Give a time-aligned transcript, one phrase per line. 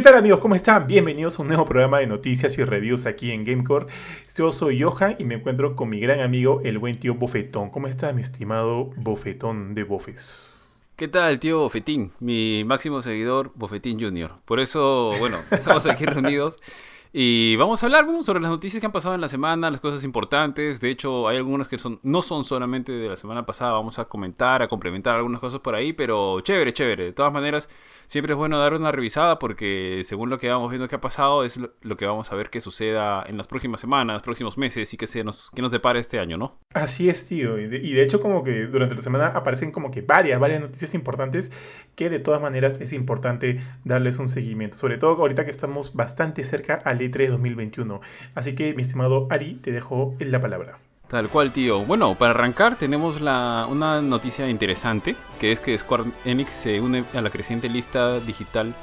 [0.00, 0.40] ¿Qué tal amigos?
[0.40, 0.86] ¿Cómo están?
[0.86, 3.84] Bienvenidos a un nuevo programa de noticias y reviews aquí en Gamecore.
[4.34, 7.68] Yo soy Johan y me encuentro con mi gran amigo, el buen tío Bofetón.
[7.68, 10.70] ¿Cómo está mi estimado Bofetón de Bofes?
[10.96, 12.12] ¿Qué tal, tío Bofetín?
[12.18, 14.36] Mi máximo seguidor, Bofetín Junior.
[14.46, 16.56] Por eso, bueno, estamos aquí reunidos
[17.12, 20.04] y vamos a hablar sobre las noticias que han pasado en la semana, las cosas
[20.04, 20.80] importantes.
[20.80, 23.72] De hecho, hay algunas que son, no son solamente de la semana pasada.
[23.72, 27.06] Vamos a comentar, a complementar algunas cosas por ahí, pero chévere, chévere.
[27.06, 27.68] De todas maneras,
[28.06, 31.44] siempre es bueno dar una revisada porque según lo que vamos viendo que ha pasado
[31.44, 34.96] es lo, que vamos a ver que suceda en las próximas semanas, próximos meses y
[34.96, 36.58] que, se nos, que nos depara este año, ¿no?
[36.74, 37.58] Así es, tío.
[37.58, 41.50] Y de, hecho como que durante la semana aparecen como que varias, varias noticias importantes
[41.96, 44.76] que de todas maneras es importante darles un seguimiento.
[44.76, 48.00] Sobre todo ahorita que estamos bastante cerca al E3 2021.
[48.34, 50.78] Así que, mi estimado Ari, te dejo la palabra.
[51.08, 51.84] Tal cual, tío.
[51.84, 57.04] Bueno, para arrancar tenemos la, una noticia interesante, que es que Square Enix se une
[57.14, 58.74] a la creciente lista digital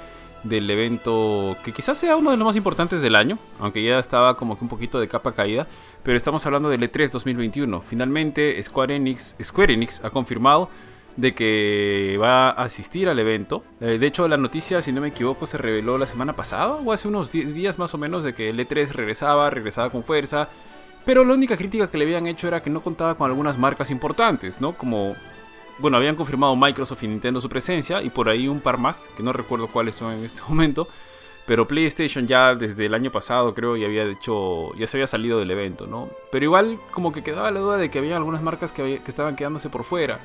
[0.44, 4.36] del evento que quizás sea uno de los más importantes del año, aunque ya estaba
[4.36, 5.68] como que un poquito de capa caída,
[6.04, 7.82] pero estamos hablando del E3 2021.
[7.82, 10.70] Finalmente Square Enix, Square Enix ha confirmado
[11.18, 13.64] de que va a asistir al evento.
[13.82, 16.94] Eh, de hecho, la noticia, si no me equivoco, se reveló la semana pasada o
[16.94, 20.48] hace unos días más o menos de que el E3 regresaba, regresaba con fuerza
[21.08, 23.92] pero la única crítica que le habían hecho era que no contaba con algunas marcas
[23.92, 24.78] importantes, ¿no?
[24.78, 25.16] Como,
[25.80, 29.24] bueno, habían confirmado Microsoft y Nintendo su presencia y por ahí un par más, que
[29.24, 30.86] no recuerdo cuáles son en este momento.
[31.46, 35.40] Pero PlayStation ya desde el año pasado creo ya había hecho, ya se había salido
[35.40, 36.10] del evento, ¿no?
[36.30, 39.70] Pero igual como que quedaba la duda de que había algunas marcas que estaban quedándose
[39.70, 40.20] por fuera.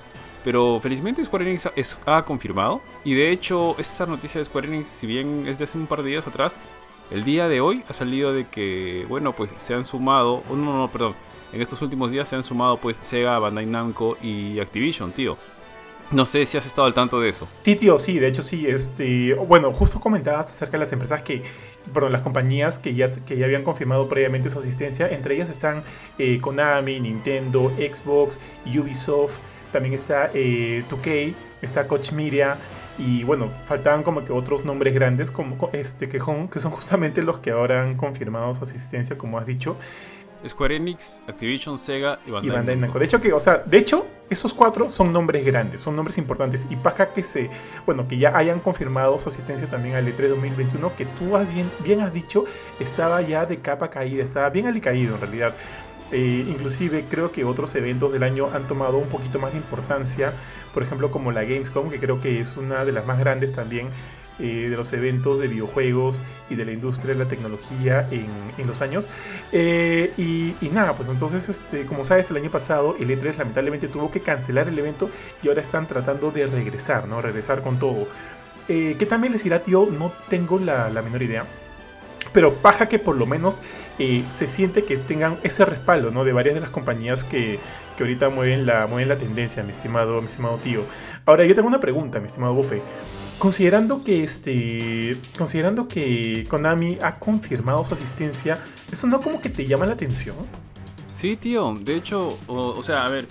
[0.44, 1.68] Pero felizmente Square Enix
[2.06, 2.80] ha confirmado.
[3.04, 6.02] Y de hecho, esta noticia de Square Enix, si bien es de hace un par
[6.02, 6.58] de días atrás,
[7.10, 10.76] el día de hoy ha salido de que, bueno, pues se han sumado, oh, no,
[10.76, 11.14] no, perdón,
[11.52, 15.36] en estos últimos días se han sumado pues Sega, Bandai Namco y Activision, tío.
[16.10, 17.48] No sé si has estado al tanto de eso.
[17.64, 18.66] Sí, tío, sí, de hecho sí.
[18.66, 21.42] Este, bueno, justo comentabas acerca de las empresas que,
[21.92, 25.08] perdón, las compañías que ya, que ya habían confirmado previamente su asistencia.
[25.08, 25.84] Entre ellas están
[26.18, 29.32] eh, Konami, Nintendo, Xbox, Ubisoft,
[29.72, 32.56] también está eh, 2K, está Coach Media,
[32.98, 37.22] y bueno, faltaban como que otros nombres grandes como este que son, que son justamente
[37.22, 39.76] los que ahora han confirmado su asistencia, como has dicho.
[40.46, 42.98] Square Enix, Activision, Sega y Bandai, Namco.
[42.98, 46.66] De hecho que, o sea, de hecho esos cuatro son nombres grandes, son nombres importantes
[46.68, 47.48] y paja que se,
[47.86, 51.70] bueno, que ya hayan confirmado su asistencia también al E3 2021 que tú has bien,
[51.84, 52.44] bien has dicho
[52.80, 55.54] estaba ya de capa caída, estaba bien alicaído en realidad.
[56.12, 60.32] Eh, inclusive creo que otros eventos del año han tomado un poquito más de importancia,
[60.74, 63.88] por ejemplo como la Gamescom, que creo que es una de las más grandes también
[64.38, 68.82] eh, de los eventos de videojuegos y de la industria de la tecnología en, los
[68.82, 69.08] años.
[69.52, 74.10] Eh, y, nada, pues entonces, este, como sabes, el año pasado el E3 lamentablemente tuvo
[74.10, 75.10] que cancelar el evento
[75.42, 77.22] y ahora están tratando de regresar, ¿no?
[77.22, 78.06] Regresar con todo.
[78.66, 79.86] ¿Qué también les irá, tío?
[79.90, 81.44] No tengo la menor idea
[82.32, 83.62] pero paja que por lo menos
[83.98, 86.24] eh, se siente que tengan ese respaldo, ¿no?
[86.24, 87.58] De varias de las compañías que,
[87.96, 90.82] que ahorita mueven la, mueven la tendencia, mi estimado, mi estimado tío.
[91.26, 92.82] Ahora, yo tengo una pregunta, mi estimado Buffet.
[93.38, 95.16] Considerando que este.
[95.36, 98.58] Considerando que Konami ha confirmado su asistencia,
[98.92, 100.36] ¿eso no como que te llama la atención?
[101.12, 101.74] Sí, tío.
[101.80, 103.26] De hecho, o, sea, a ver.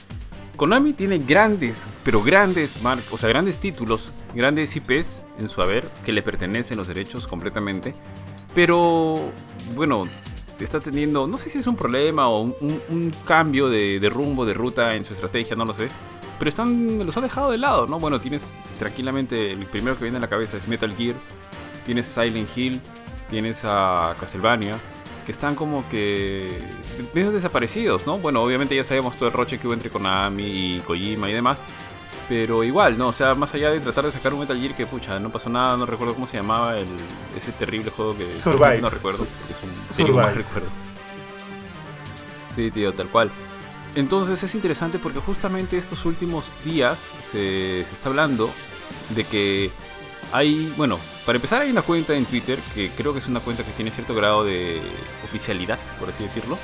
[0.57, 5.88] Konami tiene grandes, pero grandes marcas, o sea, grandes títulos, grandes IPs en su haber
[6.06, 7.94] que le pertenecen los derechos completamente.
[8.53, 9.16] Pero,
[9.75, 10.03] bueno,
[10.59, 14.95] está teniendo, no sé si es un problema o un, cambio de, rumbo, de ruta
[14.95, 15.88] en su estrategia, no lo sé.
[16.38, 18.00] Pero están, los han dejado de lado, ¿no?
[18.00, 21.16] Bueno, tienes tranquilamente, el primero que viene a la cabeza es Metal Gear,
[21.85, 22.81] tienes Silent Hill,
[23.29, 24.75] tienes a Castlevania,
[25.25, 26.59] que están como que
[27.13, 28.18] medio desaparecidos, ¿no?
[28.18, 31.59] Bueno, obviamente ya sabemos todo el roche que hubo entre Konami y Kojima y demás.
[32.30, 33.09] Pero igual, ¿no?
[33.09, 35.50] O sea, más allá de tratar de sacar un Metal Gear que, pucha, no pasó
[35.50, 36.88] nada, no recuerdo cómo se llamaba el,
[37.36, 38.40] ese terrible juego que...
[38.40, 38.80] Survive.
[38.80, 39.28] No recuerdo.
[39.90, 40.70] Es un más recuerdo.
[42.56, 43.31] Sí, tío, tal cual.
[43.96, 48.50] Entonces es interesante porque justamente estos últimos días se, se está hablando
[49.10, 49.72] de que
[50.31, 53.63] hay, bueno, para empezar hay una cuenta en Twitter que creo que es una cuenta
[53.63, 54.81] que tiene cierto grado de
[55.25, 56.57] oficialidad, por así decirlo,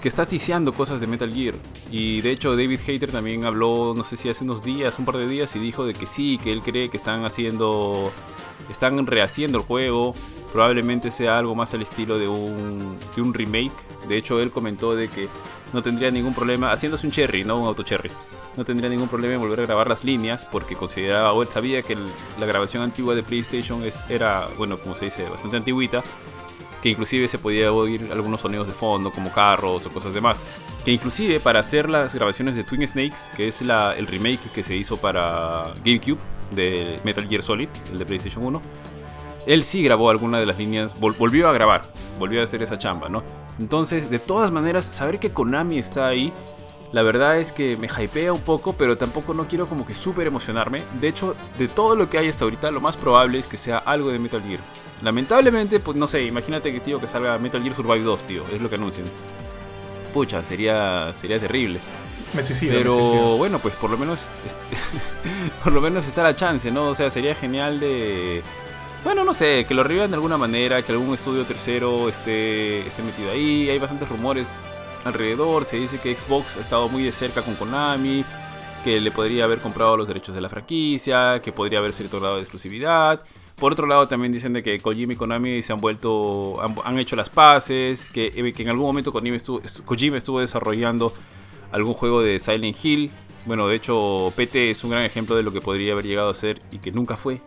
[0.00, 1.54] que está ticiando cosas de Metal Gear.
[1.90, 5.16] Y de hecho David Hater también habló, no sé si hace unos días, un par
[5.16, 8.10] de días, y dijo de que sí, que él cree que están haciendo,
[8.70, 10.14] están rehaciendo el juego.
[10.52, 13.72] Probablemente sea algo más al estilo de un, de un remake.
[14.08, 15.28] De hecho él comentó de que
[15.72, 18.10] no tendría ningún problema, haciéndose un cherry, no un auto cherry.
[18.56, 21.82] No tendría ningún problema en volver a grabar las líneas porque consideraba o él sabía
[21.82, 21.96] que
[22.38, 26.02] la grabación antigua de PlayStation era, bueno, como se dice, bastante antiguita
[26.82, 30.42] que inclusive se podía oír algunos sonidos de fondo como carros o cosas demás.
[30.84, 34.64] Que inclusive para hacer las grabaciones de Twin Snakes, que es la, el remake que
[34.64, 36.18] se hizo para GameCube
[36.52, 38.60] de Metal Gear Solid, el de PlayStation 1,
[39.46, 41.82] él sí grabó alguna de las líneas, volvió a grabar,
[42.18, 43.22] volvió a hacer esa chamba, ¿no?
[43.58, 46.32] Entonces, de todas maneras, saber que Konami está ahí,
[46.92, 50.26] la verdad es que me hypea un poco, pero tampoco no quiero como que súper
[50.26, 50.82] emocionarme.
[51.00, 53.78] De hecho, de todo lo que hay hasta ahorita, lo más probable es que sea
[53.78, 54.60] algo de Metal Gear.
[55.02, 58.60] Lamentablemente, pues no sé, imagínate que tío que salga Metal Gear Survive 2, tío, es
[58.60, 59.06] lo que anuncian.
[60.12, 61.78] Pucha, sería sería terrible.
[62.34, 62.74] Me suicido.
[62.76, 64.28] Pero bueno, pues por lo menos
[65.64, 66.88] por lo menos está la chance, ¿no?
[66.88, 68.42] O sea, sería genial de
[69.04, 73.02] bueno, no sé, que lo revivan de alguna manera, que algún estudio tercero esté, esté
[73.02, 73.70] metido ahí.
[73.70, 74.48] Hay bastantes rumores
[75.04, 75.64] alrededor.
[75.64, 78.24] Se dice que Xbox ha estado muy de cerca con Konami,
[78.84, 82.36] que le podría haber comprado los derechos de la franquicia, que podría haber cierto grado
[82.36, 83.22] de exclusividad.
[83.56, 87.14] Por otro lado, también dicen de que Kojima y Konami se han vuelto, han, hecho
[87.14, 91.12] las paces, que, eh, que, en algún momento Kojima estuvo, Kojima estuvo desarrollando
[91.70, 93.10] algún juego de Silent Hill.
[93.44, 96.34] Bueno, de hecho, PT es un gran ejemplo de lo que podría haber llegado a
[96.34, 97.40] ser y que nunca fue.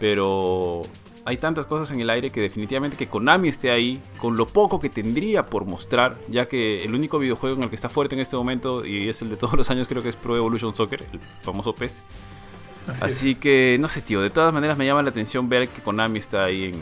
[0.00, 0.82] Pero
[1.24, 4.80] hay tantas cosas en el aire que definitivamente que Konami esté ahí con lo poco
[4.80, 8.20] que tendría por mostrar, ya que el único videojuego en el que está fuerte en
[8.20, 11.04] este momento y es el de todos los años creo que es Pro Evolution Soccer,
[11.12, 12.02] el famoso PES.
[13.00, 16.18] Así, que, no sé, tío, de todas maneras me llama la atención ver que Konami
[16.18, 16.72] está ahí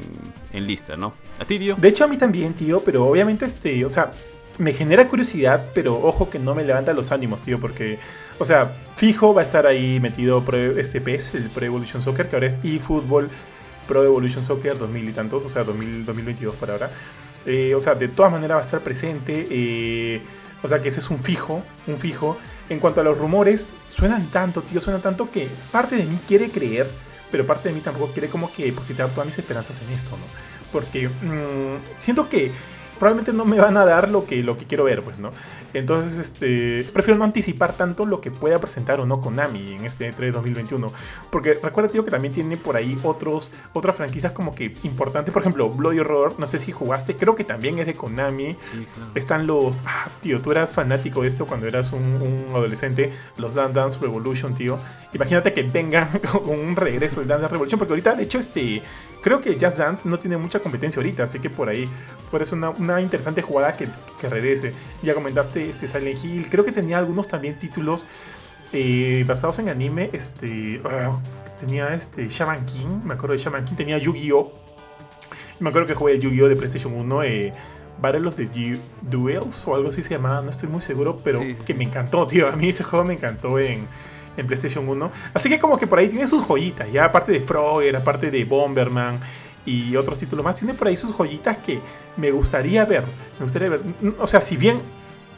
[0.52, 1.12] en, lista, ¿no?
[1.38, 1.76] ¿A ti, tío?
[1.76, 4.10] De hecho, a mí también, tío, pero obviamente, este, o sea,
[4.56, 7.98] me genera curiosidad, pero ojo que no me levanta los ánimos, tío, porque,
[8.38, 10.43] o sea, fijo va a estar ahí metido
[10.78, 13.28] este PES, el Pro Evolution Soccer, que ahora es eFootball
[13.90, 16.92] Pro Evolution Soccer 2000 y tantos, o sea, 2022 por ahora.
[17.44, 19.48] Eh, o sea, de todas maneras va a estar presente.
[19.50, 20.22] Eh,
[20.62, 22.38] o sea, que ese es un fijo, un fijo.
[22.69, 26.50] En cuanto a los rumores, suenan tanto, tío, suenan tanto que parte de mí quiere
[26.50, 26.88] creer,
[27.32, 30.25] pero parte de mí tampoco quiere como que depositar todas mis esperanzas en esto, ¿no?
[30.70, 32.52] Porque mm, siento que
[33.00, 35.32] probablemente no me van a dar lo que, lo que quiero ver, pues, ¿no?
[35.75, 40.12] Entonces, este, prefiero no anticipar tanto lo que pueda presentar o no Konami en este
[40.12, 40.93] E3 2021.
[41.31, 45.32] Porque recuerda, tío, que también tiene por ahí otros, otras franquicias como que importantes.
[45.32, 48.56] Por ejemplo, Bloody Horror, no sé si jugaste, creo que también es de Konami.
[49.14, 53.75] Están los, ah, tío, tú eras fanático de esto cuando eras un, adolescente, los Dance
[53.75, 54.78] Dance Revolution, tío.
[55.12, 58.82] Imagínate que vengan con un regreso de Dance Dance Revolution, porque ahorita, de hecho, este,
[59.22, 61.88] creo que Just Dance no tiene mucha competencia ahorita, así que por ahí
[62.31, 63.88] puede ser una, una interesante jugada que,
[64.20, 64.72] que regrese.
[65.02, 66.46] Ya comentaste este, Silent Hill.
[66.50, 68.06] Creo que tenía algunos también títulos
[68.72, 70.10] eh, basados en anime.
[70.12, 71.20] Este, ah,
[71.60, 73.74] tenía este Shaman King, me acuerdo de Shaman King.
[73.74, 74.52] Tenía Yu-Gi-Oh!
[75.60, 76.48] Me acuerdo que jugué el Yu-Gi-Oh!
[76.48, 77.22] de PlayStation 1.
[77.24, 77.52] Eh,
[78.00, 81.74] Battle of the Duels o algo así se llamaba, no estoy muy seguro, pero que
[81.74, 82.48] me encantó, tío.
[82.48, 83.86] A mí ese juego me encantó en,
[84.36, 85.10] en PlayStation 1.
[85.34, 88.44] Así que como que por ahí tiene sus joyitas, ya aparte de Frogger, aparte de
[88.44, 89.20] Bomberman
[89.66, 91.80] y otros títulos más, tiene por ahí sus joyitas que
[92.16, 93.04] me gustaría ver.
[93.38, 93.80] Me gustaría ver.
[94.18, 94.80] O sea, si bien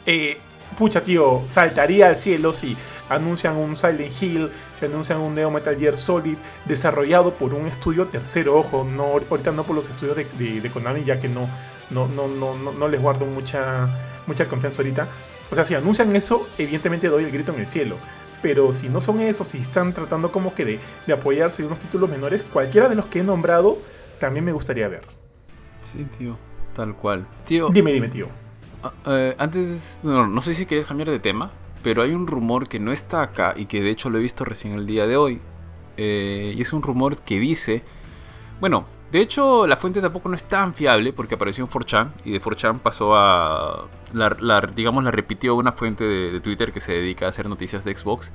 [0.05, 0.37] eh,
[0.77, 2.75] pucha, tío, saltaría al cielo si
[3.09, 8.07] anuncian un Silent Hill, si anuncian un Neo Metal Gear Solid desarrollado por un estudio
[8.07, 11.47] tercero, ojo, no, ahorita no por los estudios de, Konami, ya que no,
[11.91, 13.87] no, no, no, no, les guardo mucha,
[14.27, 15.07] mucha confianza ahorita.
[15.51, 17.97] O sea, si anuncian eso, evidentemente doy el grito en el cielo.
[18.41, 21.79] Pero si no son esos, si están tratando como que de, de apoyarse en unos
[21.79, 23.77] títulos menores, cualquiera de los que he nombrado,
[24.19, 25.03] también me gustaría ver.
[25.91, 26.37] Sí, tío,
[26.75, 27.25] tal cual.
[27.45, 27.69] Tío.
[27.69, 28.42] Dime, dime, tío.
[28.83, 31.51] Ah, eh, antes, no, sé si querías cambiar de tema,
[31.81, 34.43] pero hay un rumor que no está acá y que de hecho lo he visto
[34.43, 35.41] recién el día de hoy.
[35.95, 37.83] Eh, y es un rumor que dice,
[38.59, 42.31] bueno, de hecho la fuente tampoco no es tan fiable porque apareció en 4chan y
[42.31, 47.25] de 4chan pasó a, la, digamos, la repitió una fuente de, Twitter que se dedica
[47.25, 48.31] a hacer noticias de Xbox.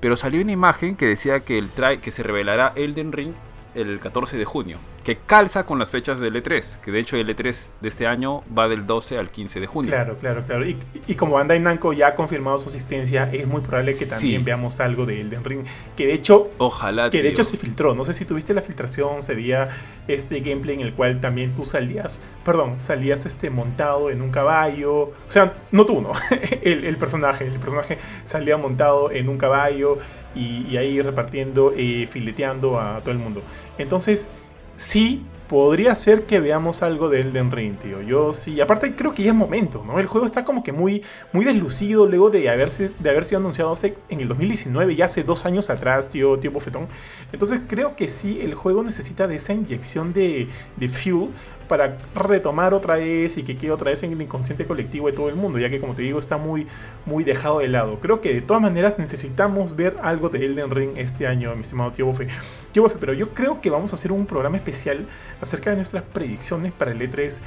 [0.00, 3.34] Pero salió una imagen que decía que, el que se revelará Elden Ring
[3.74, 7.28] el 14 de junio que calza con las fechas del E3, que de hecho el
[7.28, 9.88] E3 de este año va del 12 al 15 de junio.
[9.88, 10.66] Claro, claro, claro.
[10.66, 14.44] Y, y como Bandai Namco ya ha confirmado su asistencia, es muy probable que también
[14.44, 15.64] veamos algo de Elden Ring,
[15.96, 19.22] que de hecho Ojalá, que de hecho se filtró, no sé si tuviste la filtración,
[19.22, 19.68] se veía
[20.08, 24.92] este gameplay en el cual también tú salías, perdón, salías este montado en un caballo,
[25.02, 26.10] o sea, no tú, no,
[26.62, 29.98] el, personaje, el personaje salía montado en un caballo
[30.34, 33.42] y, ahí repartiendo, eh, fileteando a todo el mundo.
[33.78, 34.28] Entonces,
[34.76, 38.02] sí podría ser que veamos algo de Elden Ring, tío.
[38.02, 39.98] Yo sí, aparte creo que ya es momento, ¿no?
[39.98, 41.02] El juego está como que muy,
[41.32, 43.72] muy deslucido luego de, haberse, de haber sido anunciado
[44.08, 46.88] en el 2019, ya hace dos años atrás, tío, tío Bofetón.
[47.32, 51.28] Entonces creo que sí, el juego necesita de esa inyección de, de fuel
[51.68, 55.28] para retomar otra vez y que quede otra vez en el inconsciente colectivo de todo
[55.28, 56.66] el mundo, ya que como te digo está muy,
[57.04, 57.98] muy dejado de lado.
[58.00, 61.92] Creo que de todas maneras necesitamos ver algo de Elden Ring este año, mi estimado
[61.92, 62.28] tío Bofe.
[62.72, 65.06] Tío Bofe, pero yo creo que vamos a hacer un programa especial
[65.40, 67.40] acerca de nuestras predicciones para el E3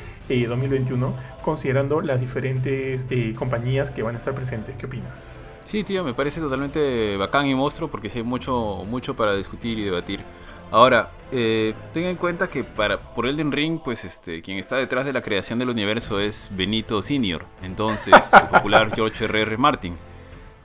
[0.47, 1.11] 2021, eh,
[1.41, 4.75] considerando las diferentes eh, compañías que van a estar presentes.
[4.77, 5.43] ¿Qué opinas?
[5.63, 9.77] Sí, tío, me parece totalmente bacán y monstruo porque sí hay mucho, mucho para discutir
[9.77, 10.21] y debatir.
[10.71, 15.05] Ahora, eh, tenga en cuenta que para, por Elden Ring, pues este, quien está detrás
[15.05, 19.57] de la creación del universo es Benito Senior, entonces el popular George R.R.
[19.57, 19.97] Martin.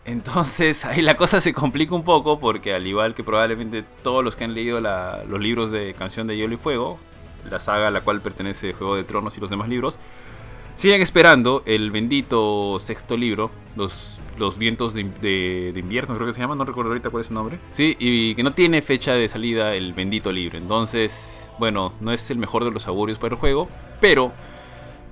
[0.04, 4.36] Entonces ahí la cosa se complica un poco porque al igual que probablemente todos los
[4.36, 6.98] que han leído los libros de Canción de Hielo y Fuego,
[7.50, 9.98] la saga a la cual pertenece Juego de Tronos y los demás libros,
[10.74, 16.54] siguen esperando el bendito sexto libro, los, los vientos de, invierno, creo que se llama,
[16.54, 17.58] no recuerdo ahorita cuál es su nombre.
[17.70, 20.58] Sí, y que no tiene fecha de salida el bendito libro.
[20.58, 23.68] Entonces, bueno, no es el mejor de los augurios para el juego,
[24.00, 24.32] pero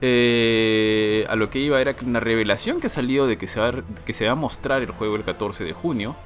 [0.01, 3.73] eh, a lo que iba era una revelación que salió de que se, va,
[4.05, 6.17] que se va a mostrar el juego el 14 de junio.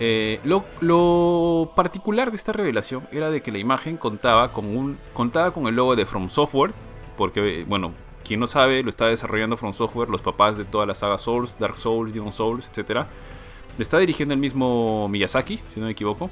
[0.00, 4.98] Eh, lo, lo, particular de esta revelación era de que la imagen contaba con, un,
[5.12, 6.72] contaba con el logo de From Software,
[7.16, 10.94] porque, bueno, quien no sabe, lo está desarrollando From Software, los papás de toda la
[10.94, 13.06] saga Souls, Dark Souls, Demon Souls, etc.
[13.76, 16.30] Lo está dirigiendo el mismo Miyazaki, si no me equivoco.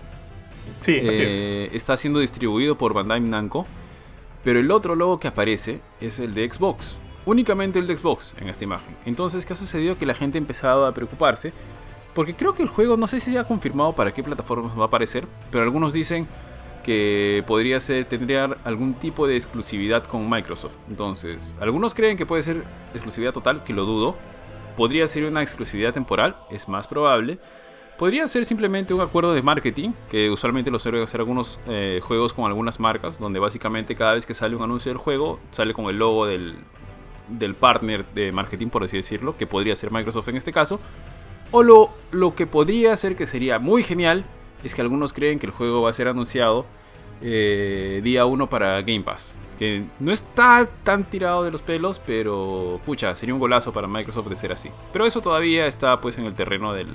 [0.80, 1.35] Sí, así es.
[1.35, 3.66] Eh, está siendo distribuido por Bandai Namco.
[4.42, 6.97] Pero el otro logo que aparece es el de Xbox.
[7.26, 8.97] Únicamente el de Xbox en esta imagen.
[9.04, 9.99] Entonces, ¿qué ha sucedido?
[9.99, 11.52] Que la gente ha empezado a preocuparse.
[12.14, 14.85] Porque creo que el juego, no sé si ya ha confirmado para qué plataformas va
[14.85, 15.26] a aparecer.
[15.50, 16.26] Pero algunos dicen
[16.90, 20.76] que podría ser, tendría algún tipo de exclusividad con Microsoft.
[20.88, 24.16] Entonces, algunos creen que puede ser exclusividad total, que lo dudo.
[24.76, 27.38] Podría ser una exclusividad temporal, es más probable.
[27.97, 32.32] Podría ser simplemente un acuerdo de marketing, que usualmente lo suelen hacer algunos eh, juegos
[32.32, 35.85] con algunas marcas, donde básicamente cada vez que sale un anuncio del juego, sale con
[35.90, 36.56] el logo del,
[37.28, 40.80] del partner de marketing, por así decirlo, que podría ser Microsoft en este caso.
[41.52, 44.25] O lo, lo que podría ser que sería muy genial,
[44.64, 46.67] es que algunos creen que el juego va a ser anunciado
[47.23, 49.33] eh, día 1 para Game Pass.
[49.59, 54.29] Que no está tan tirado de los pelos, pero pucha, sería un golazo para Microsoft
[54.29, 54.71] de ser así.
[54.93, 56.88] Pero eso todavía está pues en el terreno del,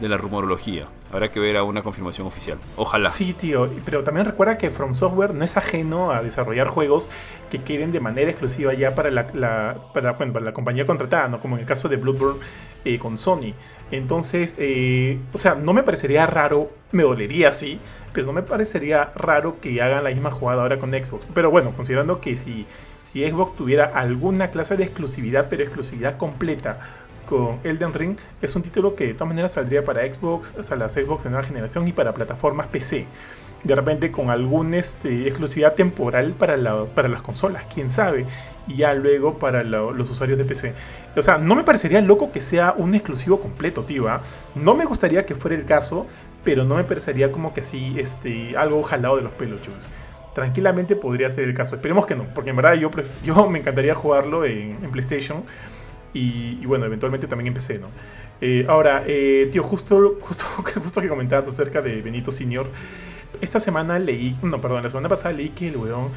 [0.00, 0.86] de la rumorología.
[1.12, 2.58] Habrá que ver a una confirmación oficial.
[2.76, 3.10] Ojalá.
[3.10, 3.70] Sí, tío.
[3.84, 7.08] Pero también recuerda que From Software no es ajeno a desarrollar juegos
[7.50, 9.28] que queden de manera exclusiva ya para la,
[9.92, 11.40] para, la compañía contratada, ¿no?
[11.40, 12.40] Como en el caso de Bloodborne
[12.84, 13.54] eh, con Sony.
[13.92, 17.78] Entonces, eh, o sea, no me parecería raro, me dolería sí,
[18.12, 21.26] pero no me parecería raro que hagan la misma jugada ahora con Xbox.
[21.32, 22.66] Pero bueno, considerando que si,
[23.04, 28.62] si Xbox tuviera alguna clase de exclusividad, pero exclusividad completa con Elden Ring es un
[28.62, 31.86] título que de todas maneras saldría para Xbox, o sea, las Xbox de nueva generación
[31.88, 33.06] y para plataformas PC.
[33.62, 38.26] De repente con alguna este, exclusividad temporal para, la, para las consolas, quién sabe.
[38.66, 40.74] Y ya luego para los usuarios de PC.
[41.16, 44.08] O sea, no me parecería loco que sea un exclusivo completo, tío.
[44.08, 44.20] ¿ah?
[44.54, 46.06] No me gustaría que fuera el caso,
[46.44, 49.60] pero no me parecería como que así este, algo jalado de los pelos,
[50.34, 51.76] Tranquilamente podría ser el caso.
[51.76, 52.90] Esperemos que no, porque en verdad yo,
[53.22, 55.44] yo me encantaría jugarlo en, en PlayStation
[56.14, 57.88] y, bueno, eventualmente también empecé, ¿no?
[58.40, 60.44] Eh, ahora, eh, tío, justo, justo,
[60.82, 62.66] justo que comentabas acerca de Benito Senior,
[63.40, 66.10] esta semana leí, no, perdón, la semana pasada leí que el weón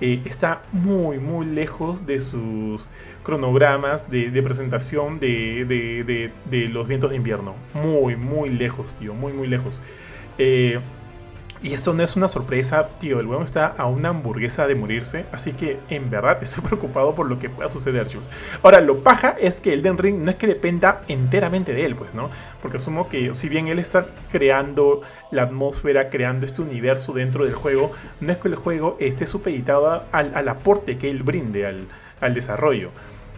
[0.00, 2.88] eh, está muy, muy lejos de sus
[3.22, 7.54] cronogramas de, presentación de, de, de, los vientos de invierno.
[7.74, 9.80] Muy, muy lejos, tío, muy, muy lejos.
[10.38, 10.80] Eh,
[11.62, 13.20] y esto no es una sorpresa, tío.
[13.20, 15.26] El huevo está a una hamburguesa de morirse.
[15.30, 18.28] Así que en verdad estoy preocupado por lo que pueda suceder, chicos.
[18.62, 21.94] Ahora, lo paja es que el Den Ring no es que dependa enteramente de él,
[21.94, 22.30] pues, ¿no?
[22.60, 27.54] Porque asumo que si bien él está creando la atmósfera, creando este universo dentro del
[27.54, 31.86] juego, no es que el juego esté supeditado al, aporte que él brinde al,
[32.20, 32.90] al desarrollo.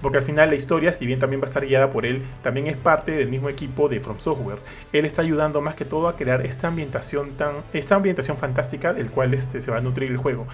[0.02, 2.66] Porque al final la historia, si bien también va a estar guiada por él, también
[2.66, 4.58] es parte del mismo equipo de From Software.
[4.92, 9.10] Él está ayudando más que todo a crear esta ambientación tan, esta ambientación fantástica del
[9.10, 10.46] cual este, se va a nutrir el juego.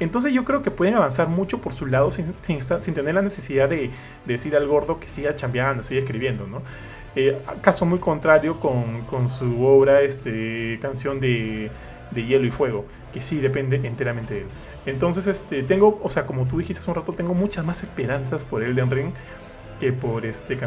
[0.00, 2.32] Entonces yo creo que pueden avanzar mucho por su lado sin,
[2.94, 3.90] tener la necesidad de,
[4.26, 6.62] decir al gordo que siga chambeando, siga escribiendo, ¿no?
[7.16, 11.70] Eh, caso muy contrario con, con su obra, este, canción de
[12.10, 14.46] de hielo y fuego, que sí depende enteramente de él.
[14.86, 18.44] Entonces, este, tengo, o sea, como tú dijiste hace un rato, tengo muchas más esperanzas
[18.44, 19.12] por Elden Ring
[19.80, 20.58] que por este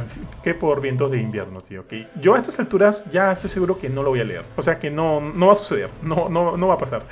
[0.41, 1.85] que por vientos de invierno, tío.
[1.85, 4.45] Que yo a estas alturas ya estoy seguro que no lo voy a leer.
[4.55, 7.03] O sea que no, no va a suceder, no, no, no va a pasar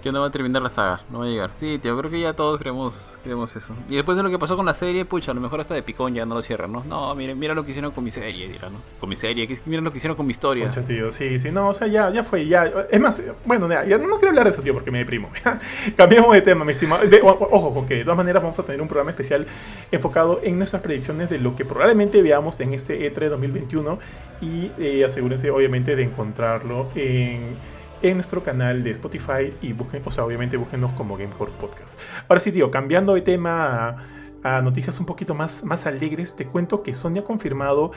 [0.00, 1.50] que no va a terminar la saga, no va a llegar.
[1.54, 3.74] Sí, tío, creo que ya todos queremos, queremos eso.
[3.88, 5.82] Y después de lo que pasó con la serie, pucha, a lo mejor hasta de
[5.82, 6.84] picón ya no lo cierran, ¿no?
[6.84, 8.78] No, miren, mira lo que hicieron con mi serie, dirá, ¿no?
[8.98, 10.66] Con mi serie, miren lo que hicieron con mi historia.
[10.66, 12.70] Pucha, tío, sí, sí, no, o sea, ya, ya fue, ya.
[12.90, 15.30] Es más, bueno, ya, no, quiero hablar de eso, tío, porque me deprimo.
[15.96, 17.02] Cambiemos de tema, mi estimado.
[17.50, 19.46] ojo, porque de todas maneras vamos a tener un programa especial
[19.90, 23.98] enfocado en nuestras predicciones de lo que probablemente veamos en este E3 2021
[24.40, 27.56] y eh, asegúrense, obviamente, de encontrarlo en
[28.02, 31.98] en nuestro canal de Spotify y busquen, o sea, obviamente búsquenos como Gamecore Podcast.
[32.28, 33.96] Ahora sí, tío, cambiando de tema
[34.42, 37.92] a noticias un poquito más, más alegres, te cuento que Sony ha confirmado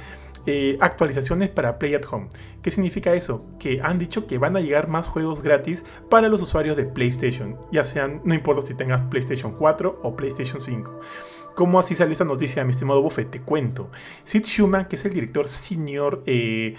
[0.45, 2.27] eh, actualizaciones para Play at Home.
[2.61, 3.45] ¿Qué significa eso?
[3.59, 7.57] Que han dicho que van a llegar más juegos gratis para los usuarios de PlayStation,
[7.71, 10.99] ya sean, no importa si tengas PlayStation 4 o PlayStation 5.
[11.55, 13.29] ¿Cómo así salió esta noticia, mi estimado Buffett?
[13.29, 13.89] Te cuento.
[14.23, 16.75] Sid Schumann, que es el director senior eh,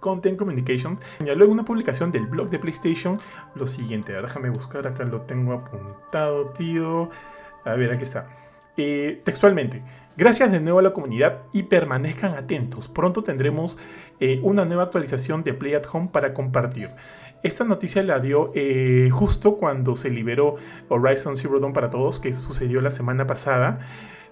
[0.00, 3.18] Content Communication, señaló en una publicación del blog de PlayStation
[3.54, 4.12] lo siguiente.
[4.12, 7.10] déjame buscar, acá lo tengo apuntado, tío.
[7.64, 8.26] A ver, aquí está.
[8.80, 9.82] Eh, textualmente,
[10.16, 12.86] gracias de nuevo a la comunidad y permanezcan atentos.
[12.86, 13.76] Pronto tendremos
[14.20, 16.90] eh, una nueva actualización de Play at Home para compartir.
[17.42, 20.56] Esta noticia la dio eh, justo cuando se liberó
[20.88, 23.80] Horizon Zero Dawn para todos, que sucedió la semana pasada.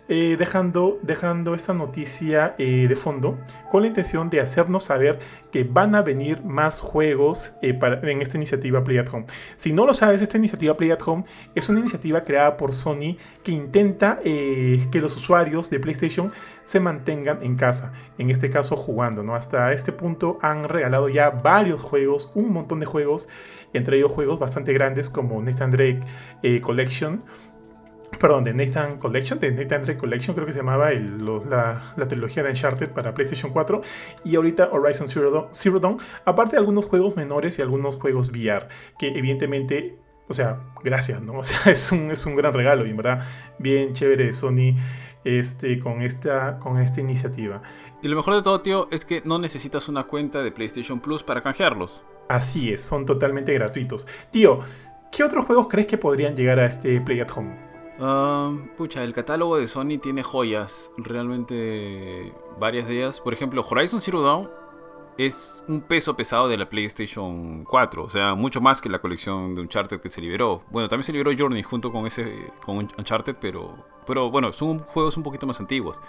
[0.08, 3.40] Eh, dejando, dejando esta noticia eh, de fondo
[3.72, 5.18] con la intención de hacernos saber
[5.50, 9.26] que van a venir más juegos eh, en esta iniciativa Play at Home.
[9.56, 11.24] Si no lo sabes, esta iniciativa Play at Home
[11.56, 16.32] es una iniciativa creada por Sony que intenta que los usuarios de PlayStation
[16.64, 19.24] se mantengan en casa, en este caso jugando.
[19.24, 19.34] ¿no?
[19.34, 23.28] Hasta este punto han regalado ya varios juegos, un montón de juegos,
[23.72, 26.00] entre ellos juegos bastante grandes como Nathan Drake
[26.62, 27.22] Collection
[28.18, 32.50] perdón, de Nathan Collection, de Nathan Drake Collection, creo que se llamaba la, trilogía de
[32.50, 33.80] Uncharted para PlayStation 4,
[34.24, 38.68] y ahorita Horizon Zero Dawn, aparte de algunos juegos menores y algunos juegos VR,
[38.98, 41.34] que evidentemente, o sea, gracias, ¿no?
[41.38, 43.26] O sea, es un, es un gran regalo y en verdad,
[43.58, 44.74] bien chévere Sony
[45.26, 47.60] este, con, esta, con esta iniciativa.
[48.02, 51.22] Y lo mejor de todo, tío, es que no necesitas una cuenta de PlayStation Plus
[51.22, 52.02] para canjearlos.
[52.28, 54.06] Así es, son totalmente gratuitos.
[54.30, 54.60] Tío,
[55.10, 57.65] ¿qué otros juegos crees que podrían llegar a este Play at Home?
[57.98, 63.20] Ah, pucha, el catálogo de Sony tiene joyas, realmente varias de ellas.
[63.20, 64.50] Por ejemplo, Horizon Zero Dawn
[65.16, 69.54] es un peso pesado de la PlayStation 4, o sea, mucho más que la colección
[69.54, 70.62] de Uncharted que se liberó.
[70.70, 73.74] Bueno, también se liberó Journey junto con ese con Uncharted, pero
[74.06, 76.00] pero bueno, son juegos un poquito más antiguos.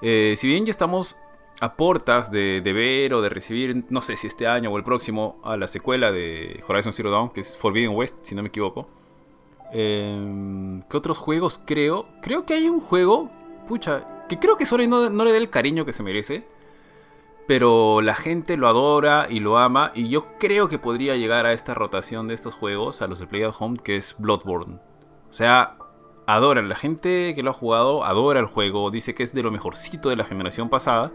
[0.00, 1.16] Eh, si bien ya estamos
[1.60, 4.84] a portas de, de, ver o de recibir, no sé si este año o el
[4.84, 8.48] próximo, a la secuela de Horizon Zero Dawn, que es Forbidden West, si no me
[8.48, 8.88] equivoco.
[9.72, 12.08] Eh, ¿Qué otros juegos creo?
[12.22, 13.30] Creo que hay un juego,
[13.68, 16.46] pucha, que creo que Sony no, le da el cariño que se merece.
[17.46, 19.90] Pero la gente lo adora y lo ama.
[19.94, 23.26] Y yo creo que podría llegar a esta rotación de estos juegos, a los de
[23.26, 24.76] Play at Home, que es Bloodborne.
[25.28, 25.76] O sea,
[26.26, 26.68] adoran.
[26.68, 28.90] La gente que lo ha jugado adora el juego.
[28.92, 31.10] Dice que es de lo mejorcito de la generación pasada.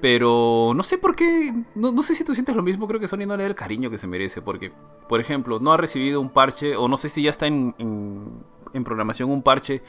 [0.00, 3.26] Pero no sé por qué, no, sé si tú sientes lo mismo, creo que Sony
[3.26, 4.72] no le da el cariño que se merece, porque,
[5.08, 8.84] por ejemplo, no ha recibido un parche, o no sé si ya está en, en,
[8.84, 9.82] programación un parche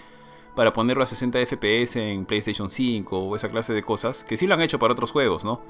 [0.56, 4.48] para ponerlo a 60 FPS en PlayStation 5 o esa clase de cosas, que sí
[4.48, 5.62] lo han hecho para otros juegos, ¿no?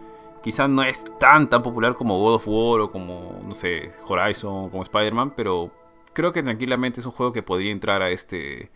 [0.43, 4.69] Quizás no es tan tan popular como God of War o como, no sé, Horizon,
[4.69, 5.71] como Spider-Man, pero
[6.13, 8.69] creo que tranquilamente es un juego que podría entrar a este,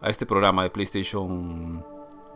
[0.00, 1.82] a este programa de PlayStation,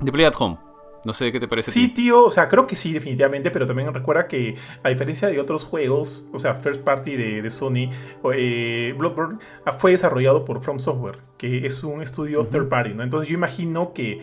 [0.00, 0.69] de Play at Home.
[1.04, 1.70] No sé qué te parece.
[1.70, 5.40] Sí, tío, o sea, creo que sí, definitivamente, pero también recuerda que, a diferencia de
[5.40, 7.90] otros juegos, o sea, First Party de, Sony,
[8.34, 13.02] eh, Bloodborne ah, fue desarrollado por From Software, que es un estudio third party, ¿no?
[13.02, 14.20] Entonces yo imagino que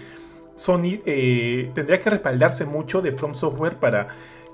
[0.56, 4.10] Sony eh, tendría que respaldarse mucho de From Software para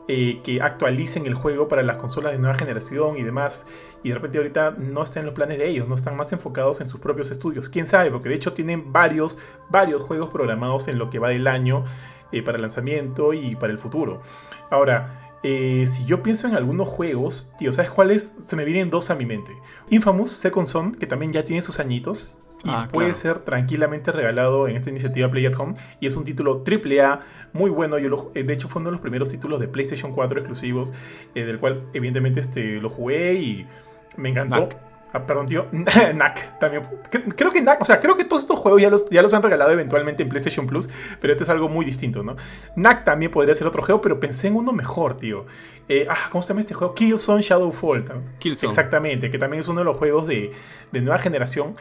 [0.08, 3.66] eh, que actualicen el juego para las consolas de nueva generación y demás.
[4.04, 6.82] Y de repente ahorita no está en los planes de ellos, no están más enfocados
[6.82, 7.70] en sus propios estudios.
[7.70, 9.38] Quién sabe, porque de hecho tienen varios,
[9.70, 11.86] varios juegos programados en lo que va del año
[12.32, 14.22] eh, para el lanzamiento y para el futuro.
[14.70, 18.36] Ahora, eh, si yo pienso en algunos juegos, tío, ¿sabes cuáles?
[18.46, 19.52] Se me vienen dos a mi mente.
[19.90, 22.38] Infamous Second Son, que también ya tiene sus añitos.
[22.64, 25.76] Y ah, puede ser tranquilamente regalado en esta iniciativa Play at Home.
[26.00, 27.20] Y es un título AAA
[27.52, 27.98] muy bueno.
[27.98, 30.94] Yo eh, de hecho, fue uno de los primeros títulos de PlayStation 4 exclusivos.
[31.34, 33.68] del cual, evidentemente, este, lo jugué y
[34.18, 34.70] me encantó.
[35.14, 35.68] Ah, perdón, tío.
[35.72, 36.84] NAC también.
[37.36, 39.44] Creo que NAC, o sea, creo que todos estos juegos ya los, ya los han
[39.44, 40.90] regalado eventualmente en PlayStation Plus,
[41.22, 42.36] pero este es algo muy distinto, ¿no?
[42.76, 45.46] NAC también podría ser otro juego, pero pensé en uno mejor, tío.
[45.88, 46.96] Eh, ah, ¿cómo se llama este juego?
[46.96, 48.06] Killzone Shadowfall.
[48.40, 48.70] Killzone.
[48.70, 50.52] Exactamente, que también es uno de los juegos de,
[50.92, 51.76] de nueva generación.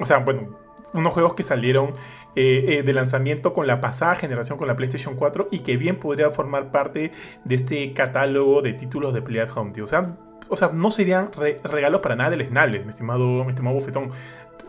[0.00, 0.58] O sea, bueno,
[0.92, 1.94] unos juegos que salieron
[2.34, 5.98] eh, eh, de lanzamiento con la pasada generación, con la PlayStation 4, y que bien
[5.98, 7.12] podría formar parte
[7.44, 9.84] de este catálogo de títulos de Play at Home, tío.
[9.84, 10.16] O sea,
[10.48, 14.10] o sea, no serían regalos para nada del Snales, mi estimado, mi estimado bufetón.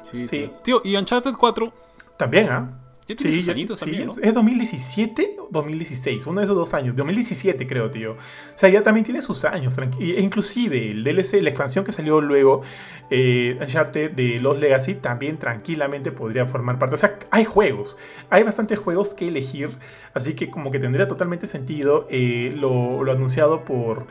[0.04, 0.52] Sí, sí.
[0.64, 1.74] Tío, y Uncharted 4.
[2.18, 2.72] También, ¿ah?
[3.08, 3.46] Sí,
[3.80, 6.26] también, ¿Es 2017 o 2016?
[6.28, 6.96] Uno de esos dos años.
[6.96, 8.14] 2017, creo, tío.
[8.14, 8.18] O
[8.58, 9.78] sea, ya también tiene sus años.
[10.00, 12.62] E inclusive el DLC, la expansión que salió luego,
[13.10, 16.96] eh, Uncharted de Los Legacy, también tranquilamente podría formar parte.
[16.96, 17.98] O sea, hay juegos.
[18.30, 19.70] Hay bastantes juegos que elegir.
[20.14, 24.08] Así que como que tendría totalmente sentido eh, lo, lo anunciado por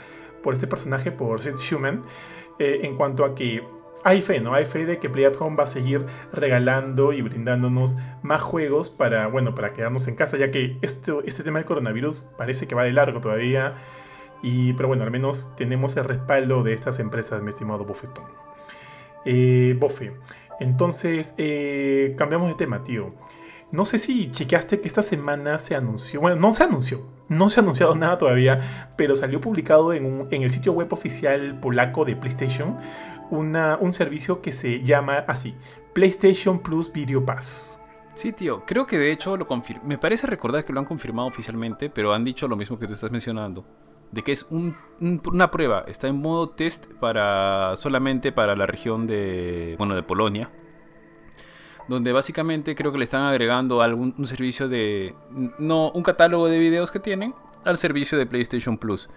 [0.46, 2.04] por este personaje, por Sid Schumann,
[2.60, 3.64] eh, en cuanto a que
[4.06, 4.54] hay fe, ¿no?
[4.54, 8.88] Hay fe de que Play at Home va a seguir regalando y brindándonos más juegos
[8.88, 12.76] para, bueno, para quedarnos en casa, ya que esto, este tema del coronavirus parece que
[12.76, 13.74] va de largo todavía.
[14.44, 18.26] Y, pero bueno, al menos tenemos el respaldo de estas empresas, mi estimado Buffetón.
[19.24, 19.76] Eh,
[20.60, 23.12] entonces eh, cambiamos de tema, tío.
[23.72, 27.58] No sé si chequeaste que esta semana se anunció, bueno, no se anunció, no se
[27.58, 32.76] ha anunciado nada todavía, pero salió publicado en, el sitio web oficial polaco de PlayStation
[33.30, 35.54] un servicio que se llama así,
[35.92, 37.80] PlayStation Plus Video Pass.
[38.14, 39.46] Sí, tío, creo que de hecho lo
[39.84, 42.94] Me parece recordar que lo han confirmado oficialmente, pero han dicho lo mismo que tú
[42.94, 43.64] estás mencionando.
[44.10, 49.74] De que es una prueba, está en modo test para solamente para la región de,
[49.78, 50.50] bueno, de Polonia
[51.88, 55.14] donde básicamente creo que le están agregando algún un servicio de
[55.58, 57.34] no un catálogo de videos que tienen
[57.64, 59.08] al servicio de PlayStation Plus.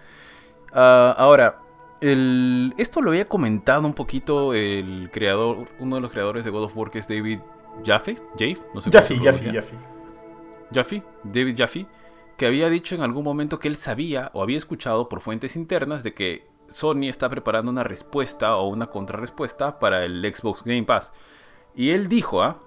[0.72, 1.60] Ah, ahora,
[2.00, 6.64] el, esto lo había comentado un poquito el creador, uno de los creadores de God
[6.64, 7.40] of War que es David
[7.84, 9.74] Jaffe, Jaffe, no sé Jaffe, Jaffe, Jaffe.
[10.72, 11.86] Jaffe, David Jaffe,
[12.36, 16.02] que había dicho en algún momento que él sabía o había escuchado por fuentes internas
[16.02, 21.12] de que Sony está preparando una respuesta o una contrarrespuesta para el Xbox Game Pass.
[21.74, 22.60] Y él dijo, ¿ah?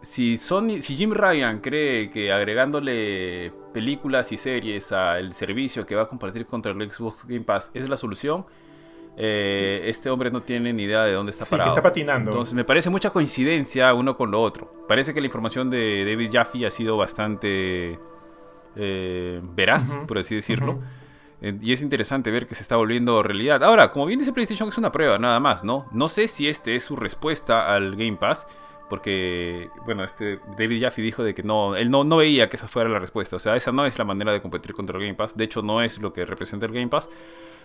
[0.00, 6.02] Si, Sony, si Jim Ryan cree que agregándole películas y series al servicio que va
[6.02, 8.46] a compartir contra el Xbox Game Pass es la solución,
[9.22, 11.72] eh, este hombre no tiene ni idea de dónde está sí, parado.
[11.72, 12.30] Que está patinando.
[12.30, 14.72] Entonces me parece mucha coincidencia uno con lo otro.
[14.88, 17.98] Parece que la información de David Jaffe ha sido bastante
[18.76, 20.80] eh, veraz, por así decirlo.
[21.42, 23.62] Eh, y es interesante ver que se está volviendo realidad.
[23.62, 25.86] Ahora, como bien dice PlayStation, es una prueba nada más, ¿no?
[25.92, 28.46] No sé si este es su respuesta al Game Pass,
[28.88, 32.68] porque, bueno, este David Jaffe dijo de que no, él no, no veía que esa
[32.68, 33.36] fuera la respuesta.
[33.36, 35.36] O sea, esa no es la manera de competir contra el Game Pass.
[35.36, 37.10] De hecho, no es lo que representa el Game Pass.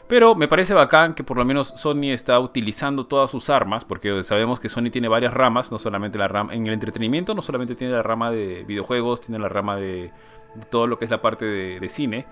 [0.07, 4.23] Pero me parece bacán que por lo menos Sony está utilizando todas sus armas, porque
[4.23, 7.75] sabemos que Sony tiene varias ramas, no solamente la rama en el entretenimiento, no solamente
[7.75, 10.11] tiene la rama de videojuegos, tiene la rama de,
[10.69, 12.25] todo lo que es la parte de cine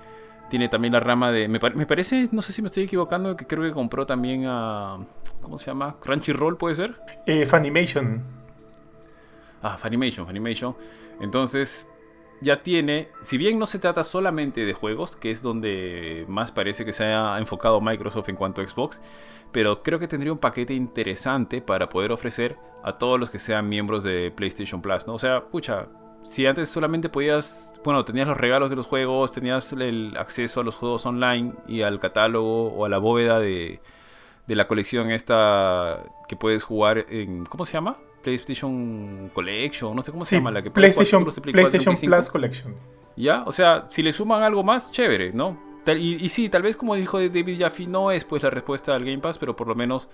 [0.53, 1.47] tiene también la rama de.
[1.47, 4.99] Me, parece, no sé si me estoy equivocando, que creo que compró también a.
[5.41, 5.95] ¿Cómo se llama?
[5.99, 6.95] Crunchyroll, ¿puede ser?
[7.25, 8.21] Eh, Funimation.
[9.63, 10.75] Ah, Funimation, Funimation.
[11.21, 11.89] Entonces,
[12.41, 13.10] ya tiene.
[13.22, 17.06] Si bien no se trata solamente de juegos, que es donde más parece que se
[17.06, 19.00] ha enfocado Microsoft en cuanto a Xbox,
[19.52, 23.69] pero creo que tendría un paquete interesante para poder ofrecer a todos los que sean
[23.69, 25.13] miembros de PlayStation Plus, ¿no?
[25.13, 25.88] O sea, pucha,
[26.24, 30.63] si antes solamente podías, bueno, tenías los regalos de los juegos, tenías el acceso a
[30.63, 33.82] los juegos online y al catálogo o a la bóveda de,
[34.48, 37.98] la colección esta que puedes jugar en, ¿cómo se llama?
[38.23, 42.75] PlayStation Collection, no sé cómo se llama la que PlayStation, PlayStation Plus Collection.
[43.15, 45.59] Ya, o sea, si le suman algo más, chévere, ¿no?
[45.86, 49.03] Y, y sí, tal vez como dijo David Jaffe, no es pues la respuesta al
[49.03, 50.09] Game Pass, pero por lo menos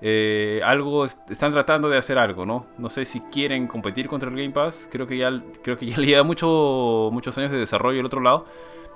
[0.00, 2.66] eh, algo están tratando de hacer algo, ¿no?
[2.78, 4.88] No sé si quieren competir contra el Game Pass.
[4.90, 8.20] Creo que ya creo que ya le lleva mucho, muchos años de desarrollo al otro
[8.20, 8.44] lado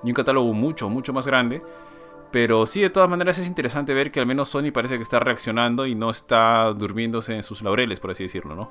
[0.04, 1.62] y un catálogo mucho mucho más grande.
[2.32, 5.20] Pero sí, de todas maneras es interesante ver que al menos Sony parece que está
[5.20, 8.70] reaccionando y no está durmiéndose en sus laureles, por así decirlo, ¿no?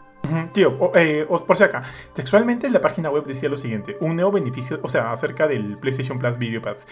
[0.51, 1.83] Tío, eh, por si acá,
[2.15, 6.17] textualmente la página web decía lo siguiente, un nuevo beneficio, o sea, acerca del PlayStation
[6.17, 6.87] Plus Video Pass,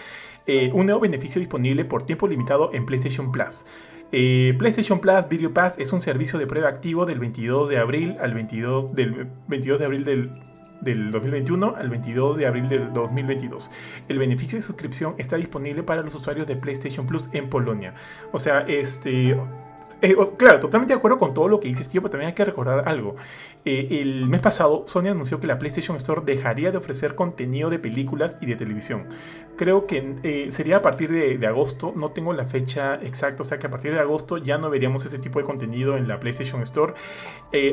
[0.46, 3.64] eh, un nuevo beneficio disponible por tiempo limitado en PlayStation Plus.
[4.12, 8.16] Eh, PlayStation Plus Video Pass es un servicio de prueba activo del 22 de abril
[8.20, 10.30] al 22 del 22 de abril del,
[10.80, 13.70] del 2021 al 22 de abril del 2022.
[14.08, 17.94] El beneficio de suscripción está disponible para los usuarios de PlayStation Plus en Polonia.
[18.32, 19.36] O sea, este
[20.02, 22.44] eh, claro, totalmente de acuerdo con todo lo que dices, tío, pero también hay que
[22.44, 23.16] recordar algo.
[23.64, 27.78] Eh, el mes pasado, Sony anunció que la PlayStation Store dejaría de ofrecer contenido de
[27.78, 29.06] películas y de televisión.
[29.56, 33.58] Creo que eh, sería a partir de, agosto, no tengo la fecha exacta, o sea
[33.58, 36.62] que a partir de agosto ya no veríamos este tipo de contenido en la PlayStation
[36.62, 36.94] Store,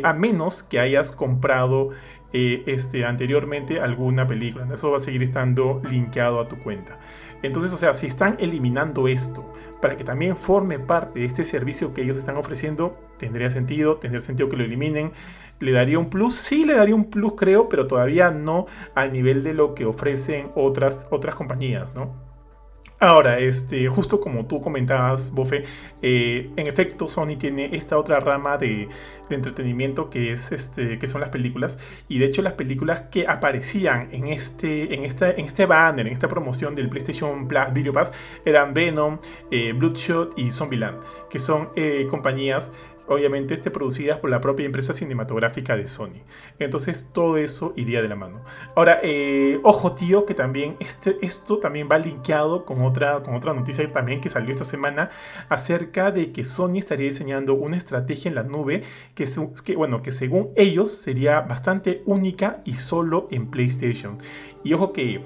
[0.04, 1.92] a menos que hayas comprado
[2.34, 4.68] este, anteriormente alguna película.
[4.74, 6.98] Eso va a seguir estando linkeado a tu cuenta.
[7.44, 11.94] Entonces, o sea, si están eliminando esto para que también forme parte de este servicio
[11.94, 15.12] que ellos están ofreciendo, tendría sentido, tendría sentido que lo eliminen.
[15.60, 16.36] ¿Le daría un plus?
[16.36, 20.52] Sí, le daría un plus, creo, pero todavía no al nivel de lo que ofrecen
[20.56, 22.27] otras, otras compañías, ¿no?
[23.00, 25.66] Ahora, este, justo como tú comentabas, Bofe,
[26.02, 28.90] eh, en efecto Sony tiene esta otra rama de,
[29.30, 31.78] entretenimiento que, es, este, que son las películas.
[32.08, 36.14] Y de hecho las películas que aparecían en este, en esta, en este banner, en
[36.14, 38.12] esta promoción del PlayStation Plus Video Pass,
[38.46, 39.20] eran Venom,
[39.52, 40.98] eh, Bloodshot y Zombieland,
[41.30, 42.72] que son eh, compañías
[43.08, 46.22] obviamente este, producidas por la propia empresa cinematográfica de Sony.
[46.60, 48.44] Entonces todo eso iría de la mano.
[48.76, 53.54] Ahora, eh, ojo tío, que también este, esto también va linkeado con otra, con otra
[53.54, 55.10] noticia también que salió esta semana
[55.50, 58.84] acerca de que Sony estaría diseñando una estrategia en la nube
[59.16, 59.28] que,
[59.64, 64.18] que, bueno, que según ellos sería bastante única y solo en PlayStation.
[64.64, 65.22] Y ojo que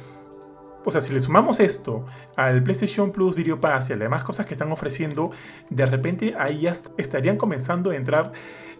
[0.84, 4.24] o sea, si le sumamos esto al PlayStation Plus Video Pass y a las demás
[4.24, 5.32] cosas que están ofreciendo,
[5.70, 8.32] de repente ahí ya estarían comenzando a entrar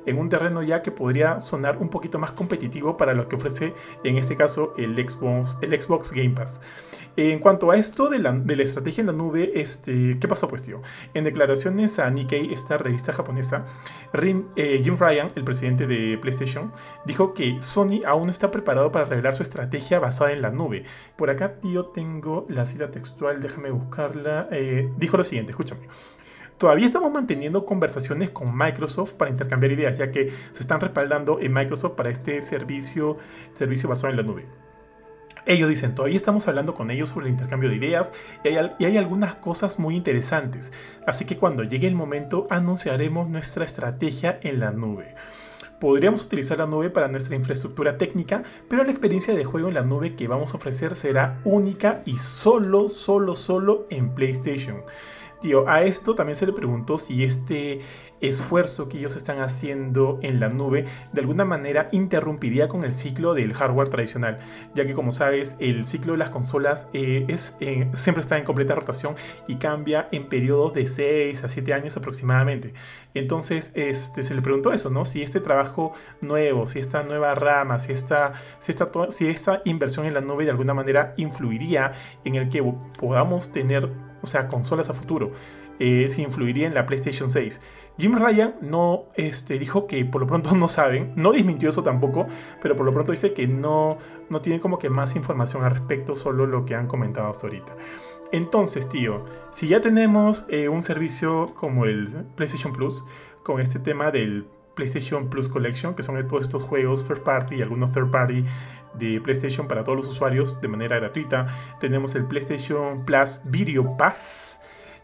[0.06, 3.74] en un terreno ya que podría sonar un poquito más competitivo para lo que ofrece
[4.04, 6.62] en este caso el Xbox, el Xbox Game Pass.
[7.18, 10.82] En cuanto a esto de la, estrategia en la nube, este, ¿qué pasó pues tío?
[11.14, 13.66] En declaraciones a Nikkei, esta revista japonesa,
[14.56, 16.72] eh, Jim Ryan, el presidente de PlayStation,
[17.06, 20.86] dijo que Sony aún no está preparado para revelar su estrategia basada en la nube.
[21.18, 24.48] Por acá tío tengo la cita textual, déjame buscarla.
[24.52, 25.88] Eh, dijo lo siguiente, escúchame.
[26.62, 31.52] Todavía estamos manteniendo conversaciones con Microsoft para intercambiar ideas, ya que se están respaldando en
[31.52, 33.18] Microsoft para este servicio,
[33.56, 34.46] servicio basado en la nube.
[35.48, 38.86] Ellos dicen, todavía estamos hablando con ellos sobre el intercambio de ideas y hay, y
[38.86, 40.72] hay, algunas cosas muy interesantes.
[41.08, 45.16] Así que cuando llegue el momento anunciaremos nuestra estrategia en la nube.
[45.80, 49.82] Podríamos utilizar la nube para nuestra infraestructura técnica, pero la experiencia de juego en la
[49.82, 54.84] nube que vamos a ofrecer será única y solo, solo, solo en PlayStation.
[55.42, 57.82] Tío, a esto también se le preguntó si este
[58.22, 63.34] esfuerzo que ellos están haciendo en la nube de alguna manera interrumpiría con el ciclo
[63.34, 64.38] del hardware tradicional,
[64.76, 68.46] ya que como sabes el ciclo de las consolas eh, es, eh, siempre está en
[68.46, 69.16] completa rotación
[69.48, 72.74] y cambia en periodos de 6 a 7 años aproximadamente.
[73.16, 75.06] Entonces este, se le preguntó eso, ¿no?
[75.06, 80.06] Si este trabajo nuevo, si esta nueva rama, si esta, si esta, si esta inversión
[80.06, 82.62] en la nube de alguna manera influiría en el que
[83.00, 83.90] podamos tener
[84.22, 85.32] o sea, consolas a futuro,
[85.80, 87.62] eh, si influiría en la PlayStation 6.
[87.98, 92.28] Jim Ryan no este, dijo que por lo pronto no saben, no desmintió eso tampoco,
[92.62, 93.98] pero por lo pronto dice que no,
[94.30, 97.76] no tiene como que más información al respecto, solo lo que han comentado hasta ahorita.
[98.32, 103.04] Entonces, tío, si ya tenemos eh, un servicio como el PlayStation Plus,
[103.44, 107.62] con este tema del PlayStation Plus Collection, que son todos estos juegos first party y
[107.62, 108.44] algunos third party
[108.94, 111.46] de PlayStation para todos los usuarios de manera gratuita.
[111.80, 114.60] Tenemos el PlayStation Plus Video Pass,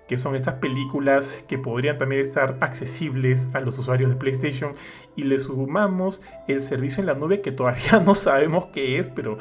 [0.07, 4.73] que son estas películas que podrían también estar accesibles a los usuarios de PlayStation.
[5.15, 9.37] Y le sumamos el servicio en la nube que todavía no sabemos qué es, pero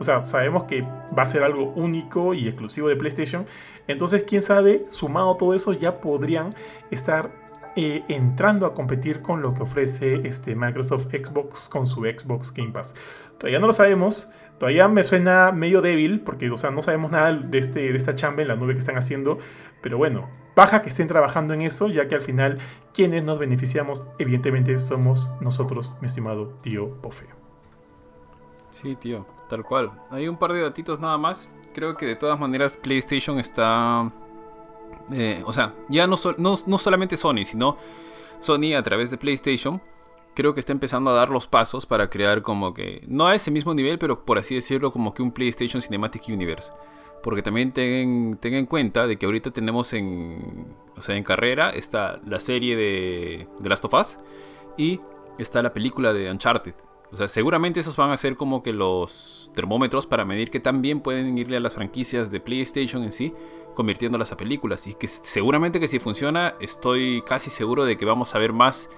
[0.00, 3.44] o sea, sabemos que va a ser algo único y exclusivo de PlayStation.
[3.86, 6.54] Entonces, quién sabe, sumado todo eso, ya podrían
[6.90, 7.30] estar
[7.76, 12.72] eh, entrando a competir con lo que ofrece este Microsoft Xbox con su Xbox Game
[12.72, 12.94] Pass.
[13.38, 17.32] Todavía no lo sabemos, todavía me suena medio débil porque o sea, no sabemos nada
[17.32, 19.38] de, este, de esta chamba en la nube que están haciendo,
[19.82, 22.58] pero bueno, baja que estén trabajando en eso, ya que al final
[22.92, 27.26] quienes nos beneficiamos evidentemente somos nosotros, mi estimado tío Pofe.
[28.70, 29.92] Sí, tío, tal cual.
[30.10, 31.48] Hay un par de datitos nada más.
[31.74, 34.10] Creo que de todas maneras PlayStation está
[35.12, 37.76] eh, o sea, ya no, no, solamente Sony, sino
[38.38, 39.80] Sony a través de PlayStation,
[40.34, 43.50] creo que está empezando a dar los pasos para crear como que, no a ese
[43.50, 46.72] mismo nivel, pero por así decirlo, como que un PlayStation Cinematic Universe.
[47.22, 52.18] Porque también tengan, en cuenta de que ahorita tenemos en, o sea, en carrera está
[52.26, 54.18] la serie de, de Last of Us
[54.78, 55.00] y
[55.38, 56.74] está la película de Uncharted.
[57.12, 61.00] O sea, seguramente esos van a ser como que los termómetros para medir que también
[61.00, 63.34] pueden irle a las franquicias de PlayStation en sí
[63.74, 64.86] convirtiéndolas a películas.
[64.86, 68.90] Y que seguramente que si funciona, estoy casi seguro de que vamos a ver más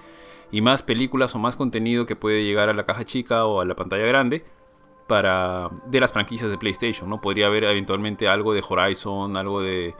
[0.51, 3.65] y más películas o más contenido que puede llegar a la caja chica o a
[3.65, 4.45] la pantalla grande
[5.07, 7.19] para de las franquicias de PlayStation, ¿no?
[7.19, 9.95] Podría haber eventualmente algo de Horizon, algo de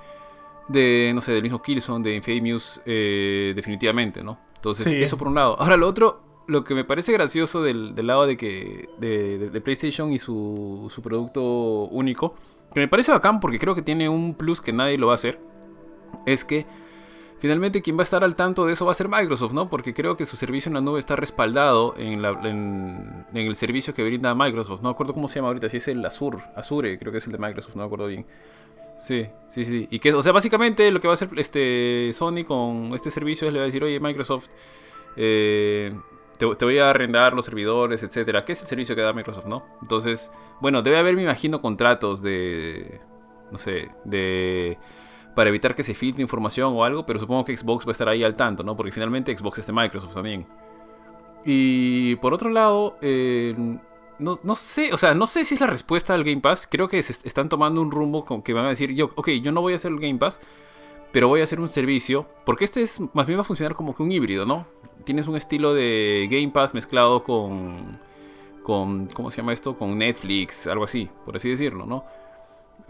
[0.67, 4.39] de no sé, del mismo Killzone, de Infamous eh, definitivamente, ¿no?
[4.55, 5.59] Entonces, eso por un lado.
[5.59, 10.19] Ahora lo otro, lo que me parece gracioso del, lado de que de, PlayStation y
[10.19, 11.41] su, su producto
[11.91, 12.35] único
[12.73, 15.15] que me parece bacán porque creo que tiene un plus que nadie lo va a
[15.15, 15.39] hacer,
[16.25, 16.65] es que
[17.39, 19.69] finalmente quien va a estar al tanto de eso va a ser Microsoft, ¿no?
[19.69, 22.23] Porque creo que su servicio en la nube está respaldado en,
[23.33, 24.81] el servicio que brinda Microsoft.
[24.81, 27.25] No me acuerdo cómo se llama ahorita, si es el Azure, Azure, creo que es
[27.25, 28.25] el de Microsoft, no me acuerdo bien.
[28.95, 29.87] Sí, sí, sí.
[29.91, 33.47] Y que, o sea, básicamente lo que va a hacer este Sony con este servicio
[33.47, 34.47] es le va a decir, oye, Microsoft,
[35.17, 35.93] eh,
[36.57, 38.45] te, voy a arrendar los servidores, etcétera.
[38.45, 39.65] ¿Qué es el servicio que da Microsoft, no?
[39.81, 43.01] Entonces, bueno, debe haber, me imagino, contratos de.
[43.51, 44.77] No sé, de.
[45.35, 48.07] Para evitar que se filtre información o algo, pero supongo que Xbox va a estar
[48.07, 48.75] ahí al tanto, ¿no?
[48.75, 50.45] Porque finalmente Xbox es de Microsoft también.
[51.45, 53.55] Y por otro lado, eh,
[54.19, 56.67] no, no, sé, o sea, no sé si es la respuesta al Game Pass.
[56.69, 59.51] Creo que se están tomando un rumbo con que van a decir, yo, ok, yo
[59.51, 60.39] no voy a hacer el Game Pass,
[61.13, 63.95] pero voy a hacer un servicio, porque este es más bien va a funcionar como
[63.95, 64.65] que un híbrido, ¿no?
[65.05, 67.99] Tienes un estilo de Game Pass mezclado con,
[68.63, 69.77] con ¿cómo se llama esto?
[69.77, 72.03] Con Netflix, algo así, por así decirlo, ¿no?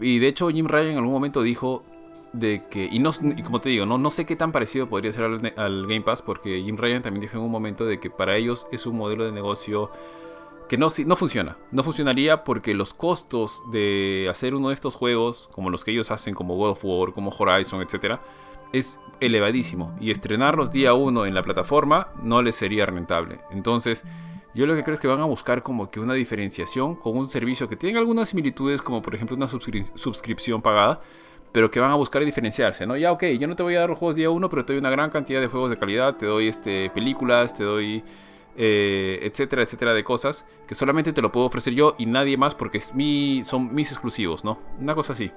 [0.00, 1.84] Y de hecho Jim Ryan en algún momento dijo
[2.32, 3.10] de que, y, no,
[3.44, 6.62] como te digo, no, no sé qué tan parecido podría ser al, Game Pass, porque
[6.62, 9.32] Jim Ryan también dijo en un momento de que para ellos es un modelo de
[9.32, 9.90] negocio
[10.78, 11.56] no, no funciona.
[11.70, 16.10] No funcionaría porque los costos de hacer uno de estos juegos, como los que ellos
[16.10, 18.20] hacen, como God of War, como Horizon, etc.,
[18.72, 19.96] es elevadísimo.
[20.00, 23.40] Y estrenarlos día uno en la plataforma no les sería rentable.
[23.50, 24.04] Entonces,
[24.54, 27.28] yo lo que creo es que van a buscar como que una diferenciación con un
[27.28, 31.00] servicio que tiene algunas similitudes, como por ejemplo una suscripción pagada,
[31.52, 32.96] pero que van a buscar diferenciarse, ¿no?
[32.96, 34.80] Ya, ok, yo no te voy a dar los juegos día uno, pero te doy
[34.80, 38.02] una gran cantidad de juegos de calidad, te doy este, películas, te doy
[38.56, 42.54] eh, etcétera, etcétera de cosas que solamente te lo puedo ofrecer yo y nadie más
[42.54, 42.92] porque es
[43.46, 44.58] son mis exclusivos, ¿no?
[44.80, 45.30] Una cosa así.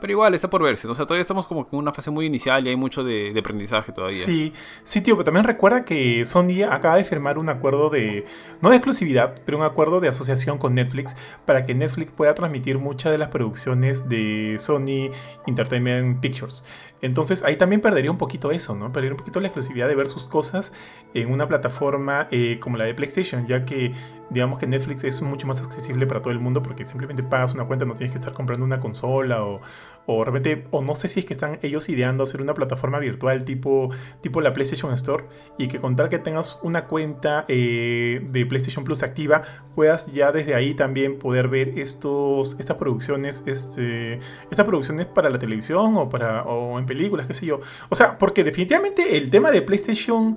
[0.00, 0.88] Pero igual, está por verse.
[0.88, 3.92] O sea, todavía estamos como en una fase muy inicial y hay mucho de, aprendizaje
[3.92, 4.18] todavía.
[4.18, 8.24] Sí, sí, tío, pero también recuerda que Sony acaba de firmar un acuerdo de,
[8.60, 12.78] no de exclusividad, pero un acuerdo de asociación con Netflix para que Netflix pueda transmitir
[12.78, 15.10] muchas de las producciones de Sony
[15.46, 16.64] Entertainment Pictures.
[17.02, 18.92] Entonces ahí también perdería un poquito eso, ¿no?
[18.92, 20.72] Perdería un poquito la exclusividad de ver sus cosas
[21.14, 23.92] en una plataforma eh, como la de PlayStation, ya que
[24.30, 27.64] digamos que Netflix es mucho más accesible para todo el mundo porque simplemente pagas una
[27.64, 29.60] cuenta, no tienes que estar comprando una consola o,
[30.12, 33.44] o repente, o no sé si es que están ellos ideando hacer una plataforma virtual
[33.44, 35.24] tipo, tipo la PlayStation Store
[35.58, 39.42] y que con tal que tengas una cuenta eh, de PlayStation Plus activa,
[39.74, 44.14] puedas ya desde ahí también poder ver estos, estas producciones, este,
[44.50, 47.60] estas producciones para la televisión o, para, o en películas, qué sé yo.
[47.88, 50.36] O sea, porque definitivamente el tema de PlayStation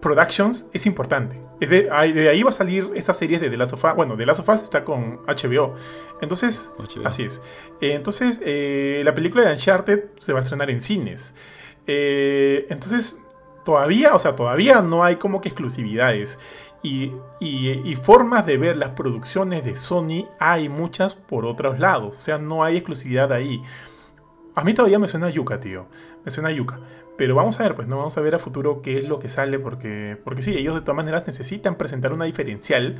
[0.00, 1.40] Productions es importante.
[1.60, 3.94] De, ahí va a salir esa serie de The Last of Us.
[3.94, 5.74] Bueno, The Last of Us está con HBO.
[6.22, 6.72] Entonces,
[7.04, 7.42] así es.
[7.80, 11.34] Eh, entonces, eh, la película de Uncharted se va a estrenar en cines.
[11.86, 13.20] Eh, entonces,
[13.64, 16.38] todavía, o sea, todavía no hay como que exclusividades.
[16.82, 22.16] Y, y, formas de ver las producciones de Sony hay muchas por otros lados.
[22.16, 23.62] O sea, no hay exclusividad ahí.
[24.54, 25.88] A mí todavía me suena yuca, tío.
[26.24, 26.78] Me suena yuca.
[27.20, 29.28] Pero vamos a ver, pues no vamos a ver a futuro qué es lo que
[29.28, 32.96] sale, porque, porque sí, ellos de todas maneras necesitan presentar una diferencial.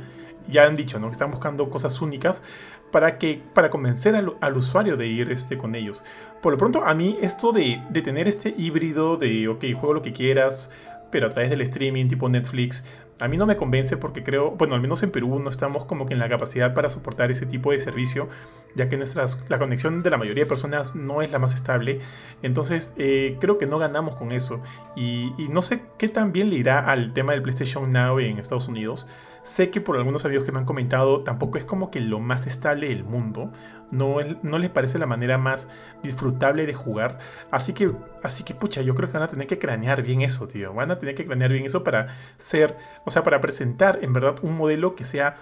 [0.47, 1.07] Ya han dicho, ¿no?
[1.07, 2.43] Que están buscando cosas únicas
[2.91, 6.05] para, que, para convencer al, usuario de ir este, con ellos.
[6.39, 10.01] Por lo pronto, a mí esto de, de tener este híbrido de, ok, juego lo
[10.03, 10.69] que quieras,
[11.09, 12.85] pero a través del streaming tipo Netflix,
[13.21, 16.07] a mí no me convence porque creo, bueno, al menos en Perú no estamos como
[16.07, 18.27] que en la capacidad para soportar ese tipo de servicio,
[18.75, 21.99] ya que nuestras, la conexión de la mayoría de personas no es la más estable.
[22.41, 24.61] Entonces, eh, creo que no ganamos con eso.
[24.95, 28.39] Y, y no sé qué tan bien le irá al tema del PlayStation Now en
[28.39, 29.07] Estados Unidos.
[29.43, 32.45] Sé que por algunos amigos que me han comentado, tampoco es como que lo más
[32.45, 33.51] estable del mundo.
[33.89, 35.67] No, no les parece la manera más
[36.03, 37.19] disfrutable de jugar.
[37.49, 40.47] Así que, así que, pucha, yo creo que van a tener que cranear bien eso,
[40.47, 40.73] tío.
[40.73, 44.35] Van a tener que cranear bien eso para ser, o sea, para presentar en verdad
[44.43, 45.37] un modelo que sea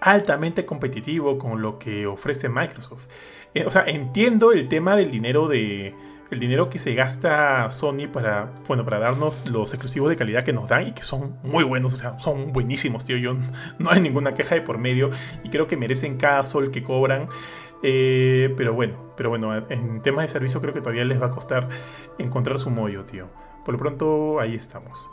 [0.00, 3.08] altamente competitivo con lo que ofrece Microsoft.
[3.54, 5.94] Eh, o sea, entiendo el tema del dinero de
[6.30, 10.52] el dinero que se gasta Sony para, bueno, para darnos los exclusivos de calidad que
[10.52, 13.16] nos dan y que son muy buenos, o sea, son buenísimos, tío.
[13.16, 13.34] Yo
[13.78, 15.10] no hay ninguna queja de por medio
[15.44, 17.28] y creo que merecen cada sol que cobran.
[17.82, 21.30] Eh, pero bueno, pero bueno, en temas de servicio creo que todavía les va a
[21.30, 21.68] costar
[22.18, 23.28] encontrar su mollo, tío.
[23.64, 25.08] Por lo pronto, ahí estamos.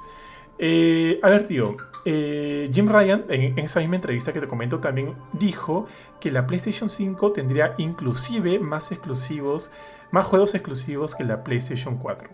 [0.59, 5.13] Eh, a ver, tío, eh, Jim Ryan, en, esa misma entrevista que te comento, también
[5.33, 5.87] dijo
[6.19, 9.71] que la PlayStation 5 tendría inclusive más exclusivos
[10.11, 12.29] más juegos exclusivos que la PlayStation 4.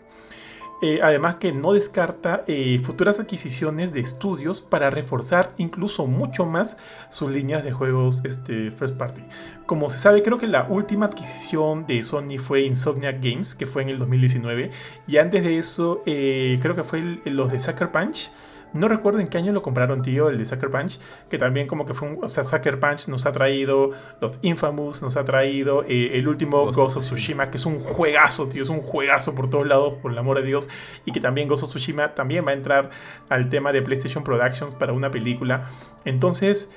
[0.86, 6.78] Eh, además que no descarta eh, futuras adquisiciones de estudios para reforzar incluso mucho más
[7.10, 9.22] sus líneas de juegos este, first party.
[9.66, 13.84] Como se sabe, creo que la última adquisición de Sony fue Insomniac Games, que fue
[13.84, 14.72] en el 2019.
[15.08, 18.30] Y antes de eso, eh, creo que fue los de Sucker Punch
[18.74, 21.86] no recuerdo en qué año lo compraron, tío, el de Sucker Punch, que también como
[21.86, 22.24] que fue un...
[22.24, 26.72] O sea, Sucker Punch nos ha traído los Infamous, nos ha traído eh, el último
[26.72, 30.12] Ghost, of Tsushima, que es un juegazo, tío, es un juegazo por todos lados, por
[30.12, 30.70] el amor de Dios,
[31.06, 32.90] y que también Ghost of Tsushima también va a entrar
[33.30, 35.70] al tema de PlayStation Productions para una película.
[36.06, 36.72] Entonces...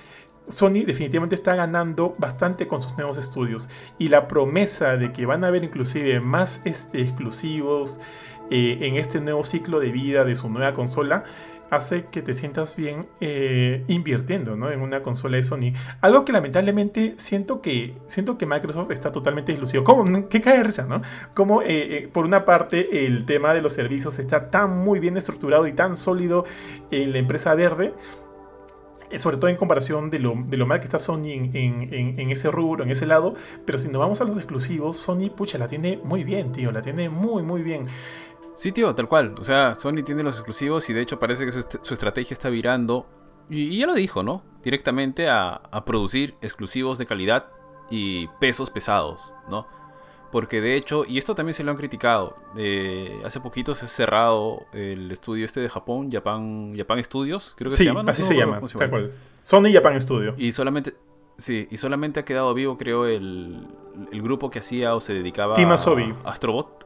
[0.49, 5.43] Sony definitivamente está ganando bastante con sus nuevos estudios y la promesa de que van
[5.43, 7.99] a haber inclusive más este, exclusivos
[8.49, 11.25] eh, en este nuevo ciclo de vida de su nueva consola
[11.71, 15.73] hace que te sientas bien eh, invirtiendo en una consola de Sony.
[16.01, 19.85] Algo que lamentablemente siento que, siento que Microsoft está totalmente dislucido.
[19.85, 20.29] ¿Cómo?
[20.29, 21.03] ¿Qué cae risa, no?
[21.35, 25.17] Como eh, eh, por una parte el tema de los servicios está tan muy bien
[25.17, 26.45] estructurado y tan sólido
[26.91, 27.95] en la empresa verde
[29.19, 32.31] sobre todo en comparación de lo, de lo mal que está Sony en, en, en,
[32.31, 33.35] ese rubro, en ese lado.
[33.65, 36.83] Pero si nos vamos a los exclusivos, Sony, pucha, la tiene muy bien, tío, la
[36.83, 37.87] tiene muy, muy bien.
[38.57, 39.35] Sí, tío, tal cual.
[39.39, 42.49] O sea, Sony tiene los exclusivos y de hecho parece que su, su estrategia está
[42.49, 43.07] virando.
[43.51, 44.43] Y, ya lo dijo, ¿no?
[44.63, 47.47] Directamente a, a producir exclusivos de calidad
[47.91, 49.67] y pesos pesados, ¿no?
[50.33, 53.89] Porque de hecho, y esto también se lo han criticado, eh, hace poquito se ha
[53.89, 58.05] cerrado el estudio este de Japón, Japan, Japan Studios, creo que se llama.
[58.09, 58.61] así se llama,
[59.43, 60.35] Sony Japan Studio.
[60.37, 60.95] Y solamente,
[61.39, 63.69] sí, y solamente ha quedado vivo, creo, el,
[64.11, 66.15] el grupo que hacía o se dedicaba Team Asobi.
[66.25, 66.86] a Astrobot.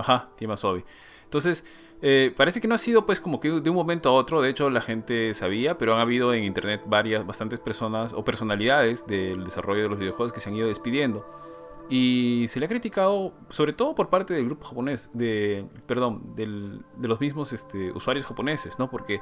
[0.00, 0.84] Ajá, Team Asobi.
[1.24, 1.64] Entonces,
[2.02, 4.48] eh, parece que no ha sido pues como que de un momento a otro, de
[4.48, 9.44] hecho la gente sabía, pero han habido en internet varias, bastantes personas o personalidades del
[9.44, 11.26] desarrollo de los videojuegos que se han ido despidiendo.
[11.90, 16.82] Y se le ha criticado, sobre todo por parte del grupo japonés, de, perdón, del,
[16.96, 18.88] de los mismos este, usuarios japoneses, ¿no?
[18.88, 19.20] Porque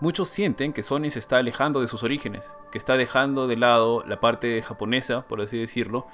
[0.00, 4.02] muchos sienten que Sony se está alejando de sus orígenes, que está dejando de lado
[4.06, 6.06] la parte japonesa, por así decirlo,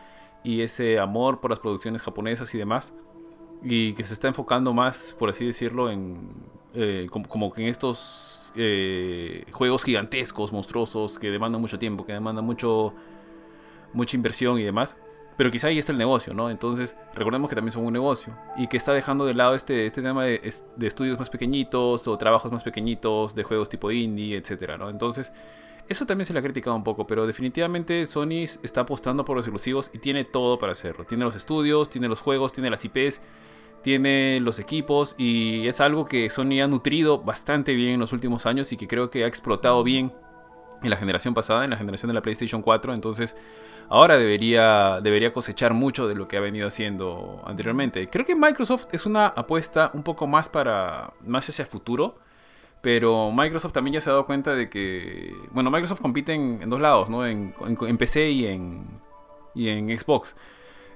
[0.42, 2.94] y ese amor por las producciones japonesas y demás,
[3.62, 6.18] y que se está enfocando más, por así decirlo, en
[6.74, 12.44] eh, como, que en estos eh, juegos gigantescos, monstruosos, que demandan mucho tiempo, que demandan
[12.44, 12.94] mucho
[13.92, 14.96] mucha inversión y demás
[15.36, 16.50] pero quizá ahí está el negocio, ¿no?
[16.50, 20.02] Entonces, recordemos que también son un negocio y que está dejando de lado este, este
[20.02, 20.40] tema de,
[20.80, 24.90] estudios más pequeñitos o trabajos más pequeñitos, de juegos tipo indie, etcétera, ¿no?
[24.90, 25.32] Entonces,
[25.88, 29.46] eso también se le ha criticado un poco, pero definitivamente Sony está apostando por los
[29.46, 31.04] exclusivos y tiene todo para hacerlo.
[31.04, 33.20] Tiene los estudios, tiene los juegos, tiene las IPs,
[33.82, 38.46] tiene los equipos y es algo que Sony ha nutrido bastante bien en los últimos
[38.46, 40.12] años y que creo que ha explotado bien
[40.82, 42.94] en la generación pasada, en la generación de la PlayStation 4.
[42.94, 43.36] Entonces,
[43.88, 48.08] ahora debería, debería cosechar mucho de lo que ha venido haciendo anteriormente.
[48.08, 52.16] Creo que Microsoft es una apuesta un poco más para más hacia futuro.
[52.82, 55.32] Pero Microsoft también ya se ha dado cuenta de que.
[55.52, 57.24] Bueno, Microsoft compite en, dos lados, ¿no?
[57.24, 57.54] En,
[57.96, 58.84] PC y en,
[59.54, 60.34] y en Xbox.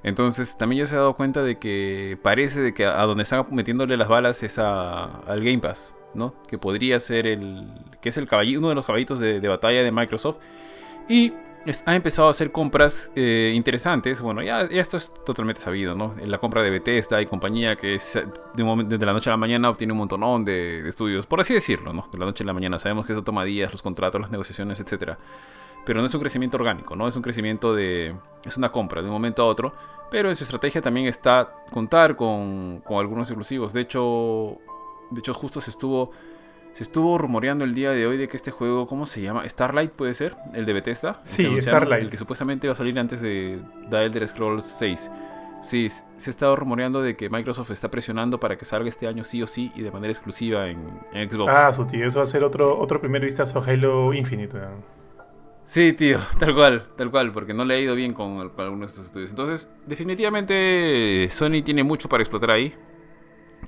[0.06, 3.44] Entonces también ya se ha dado cuenta de que parece de que a donde están
[3.50, 6.32] metiéndole las balas es al Game Pass, ¿no?
[6.46, 7.66] Que podría ser el.
[8.00, 10.36] que es el caballito, uno de los caballitos de, batalla de Microsoft.
[11.08, 11.32] Y
[11.84, 14.22] ha empezado a hacer compras eh, interesantes.
[14.22, 16.14] Bueno, ya, esto es totalmente sabido, ¿no?
[16.24, 18.14] La compra de Bethesda y compañía que es
[18.54, 21.52] de, un momento, la noche a la mañana obtiene un montón de, estudios, por así
[21.52, 22.08] decirlo, ¿no?
[22.12, 22.78] De la noche a la mañana.
[22.78, 25.18] Sabemos que eso toma días, los contratos, las negociaciones, etcétera.
[25.86, 27.08] Pero no es un crecimiento orgánico, ¿no?
[27.08, 28.14] Es un crecimiento de...
[28.44, 29.72] Es una compra de un momento a otro.
[30.10, 33.72] Pero en su estrategia también está contar con, con algunos exclusivos.
[33.72, 34.58] De hecho,
[35.10, 36.10] de hecho justo se estuvo
[36.76, 39.48] se estuvo rumoreando el día de hoy de que este juego, ¿cómo se llama?
[39.48, 41.20] Starlight puede ser, el de Bethesda.
[41.22, 42.02] Sí, Starlight.
[42.04, 43.58] El que supuestamente va a salir antes de
[43.88, 45.10] The Elder Scrolls 6.
[45.62, 49.24] Sí, se ha estado rumoreando de que Microsoft está presionando para que salga este año
[49.24, 50.76] sí o sí y de manera exclusiva en,
[51.30, 51.50] Xbox.
[51.50, 54.58] Ah, su tío, eso va a ser otro, otro primer vistazo a Halo Infinite.
[55.66, 58.86] Sí, tío, tal cual, tal cual, porque no le ha ido bien con, con algunos
[58.86, 59.30] de estos estudios.
[59.30, 62.72] Entonces, definitivamente Sony tiene mucho para explotar ahí.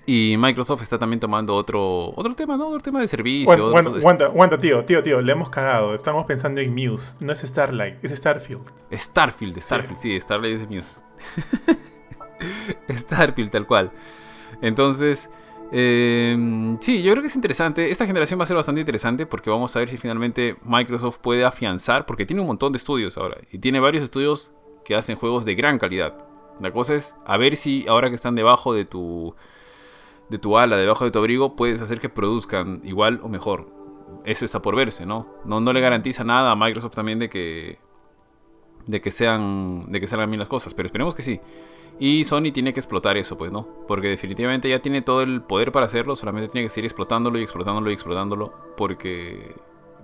[0.06, 2.68] Y Microsoft está también tomando otro, otro tema, ¿no?
[2.68, 3.52] Otro tema de servicio.
[3.52, 5.94] Aguanta, aguanta, tío, tío, tío, le hemos cagado.
[5.94, 7.16] Estamos pensando en Muse.
[7.20, 8.64] No es Starlight, es Starfield.
[8.90, 10.94] Starfield, Starfield, sí, Starlight es Muse.
[12.96, 13.90] Starfield, tal cual.
[14.62, 15.28] Entonces,
[15.70, 17.90] eh, sí, yo creo que es interesante.
[17.90, 21.44] Esta generación va a ser bastante interesante porque vamos a ver si finalmente Microsoft puede
[21.44, 23.38] afianzar, porque tiene un montón de estudios ahora.
[23.52, 24.54] Y tiene varios estudios
[24.84, 26.24] que hacen juegos de gran calidad.
[26.60, 29.34] La cosa es a ver si ahora que están debajo de tu
[30.28, 33.70] de tu ala, debajo de tu abrigo, puedes hacer que produzcan igual o mejor.
[34.24, 35.26] Eso está por verse, ¿no?
[35.44, 37.78] No, no le garantiza nada a Microsoft también de que
[38.86, 41.40] de que sean de que salgan bien las cosas, pero esperemos que sí.
[42.00, 43.66] Y Sony tiene que explotar eso, pues, ¿no?
[43.88, 47.42] Porque definitivamente ya tiene todo el poder para hacerlo, solamente tiene que seguir explotándolo y
[47.42, 49.56] explotándolo y explotándolo, porque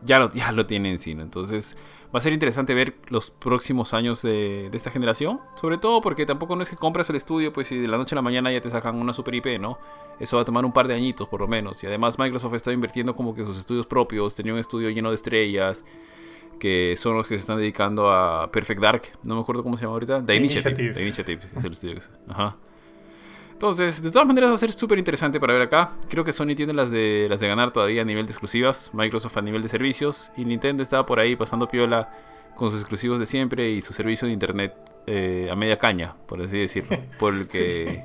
[0.05, 1.22] ya lo, ya lo tiene encima.
[1.22, 1.76] Entonces
[2.14, 5.40] va a ser interesante ver los próximos años de, esta generación.
[5.55, 8.14] Sobre todo porque tampoco no es que compras el estudio, pues si de la noche
[8.14, 9.78] a la mañana ya te sacan una super IP, ¿no?
[10.20, 11.82] Eso va a tomar un par de añitos por lo menos.
[11.82, 14.34] Y además Microsoft está invirtiendo como que sus estudios propios.
[14.34, 15.84] Tenía un estudio lleno de estrellas.
[16.59, 19.02] Que son los que se están dedicando a Perfect Dark.
[19.24, 20.24] No me acuerdo cómo se llama ahorita.
[20.24, 20.94] The, Initiative.
[20.94, 21.98] The Initiative es el estudio.
[22.28, 22.57] Ajá.
[23.52, 25.92] Entonces, de todas maneras va a ser súper interesante para ver acá.
[26.11, 29.36] Creo que Sony tiene las de, las de ganar todavía a nivel de exclusivas, Microsoft
[29.36, 32.11] a nivel de servicios y Nintendo estaba por ahí pasando piola
[32.57, 34.74] con sus exclusivos de siempre y su servicio de internet
[35.07, 36.98] eh, a media caña, por así decirlo.
[37.18, 38.05] Porque,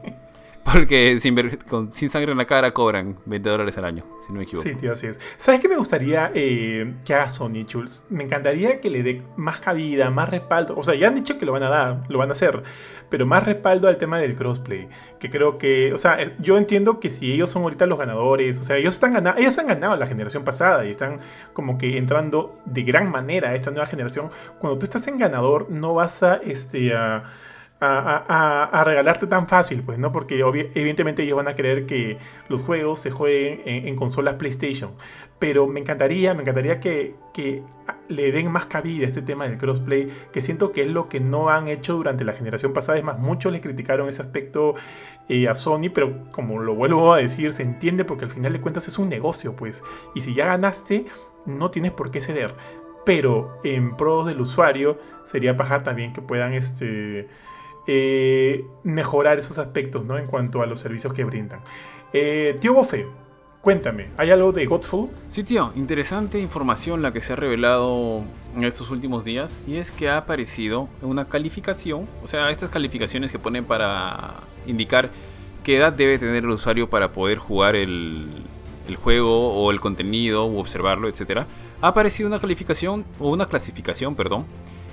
[0.71, 4.67] Porque sin, sangre en la cara cobran 20 dólares al año, si no me equivoco.
[4.67, 5.19] Sí, tío, así es.
[5.37, 8.05] ¿Sabes qué me gustaría eh, que haga Sony, Jules?
[8.09, 10.75] Me encantaría que le dé más cabida, más respaldo.
[10.77, 12.63] O sea, ya han dicho que lo van a dar, lo van a hacer,
[13.09, 14.89] pero más respaldo al tema del crossplay.
[15.19, 18.59] Que creo que, o sea, eh, yo entiendo que si ellos son ahorita los ganadores,
[18.59, 21.19] o sea, ellos, están ganando, ellos han ganado la generación pasada y están
[21.53, 24.29] como que entrando de gran manera a esta nueva generación.
[24.59, 27.23] Cuando tú estás en ganador, no vas a, este, a
[27.81, 30.11] a, regalarte tan fácil, pues, ¿no?
[30.11, 32.17] Porque evidentemente ellos van a querer que
[32.49, 34.91] los juegos se jueguen en, consolas PlayStation.
[35.39, 37.15] Pero me encantaría, me encantaría que,
[38.09, 41.21] le den más cabida a este tema del crossplay, que siento que es lo que
[41.21, 42.97] no han hecho durante la generación pasada.
[42.97, 44.75] Es más, muchos le criticaron ese aspecto
[45.29, 48.59] eh, a Sony, pero como lo vuelvo a decir, se entiende porque al final de
[48.59, 49.83] cuentas es un negocio, pues.
[50.13, 51.05] Y si ya ganaste,
[51.45, 52.53] no tienes por qué ceder.
[53.05, 57.29] Pero en pro del usuario sería paja también que puedan este
[57.91, 60.19] eh, mejorar esos aspectos ¿no?
[60.19, 61.61] en cuanto a los servicios que brindan.
[62.13, 63.07] Eh, tío Bofe,
[63.61, 65.09] cuéntame, ¿hay algo de Godfall?
[65.25, 68.21] Sí, tío, interesante información la que se ha revelado
[68.55, 73.31] en estos últimos días y es que ha aparecido una calificación, o sea, estas calificaciones
[73.31, 74.35] que ponen para
[74.67, 75.09] indicar
[75.63, 78.27] qué edad debe tener el usuario para poder jugar el,
[78.87, 81.39] el juego o el contenido o observarlo, etc.
[81.81, 84.45] Ha aparecido una calificación o una clasificación, perdón,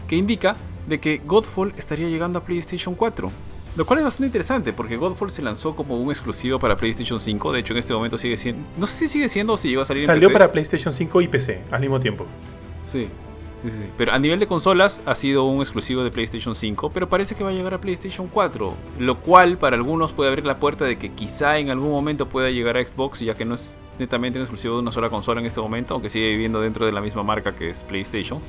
[0.07, 3.31] que indica de que Godfall estaría llegando a PlayStation 4.
[3.77, 7.53] Lo cual es bastante interesante porque Godfall se lanzó como un exclusivo para PlayStation 5.
[7.53, 8.67] De hecho, en este momento sigue siendo.
[8.79, 11.29] No sé si sigue siendo o si llegó a salir Salió para PlayStation 5 y
[11.29, 12.25] PC al mismo tiempo.
[12.83, 13.09] Sí,
[13.61, 13.87] sí, sí, sí.
[13.99, 16.89] Pero a nivel de consolas ha sido un exclusivo de PlayStation 5.
[16.89, 18.75] Pero parece que va a llegar a PlayStation 4.
[18.99, 22.49] Lo cual para algunos puede abrir la puerta de que quizá en algún momento pueda
[22.49, 25.47] llegar a Xbox, ya que no es netamente un exclusivo de una sola consola en
[25.47, 28.41] este momento, aunque sigue viviendo dentro de la misma marca que es PlayStation.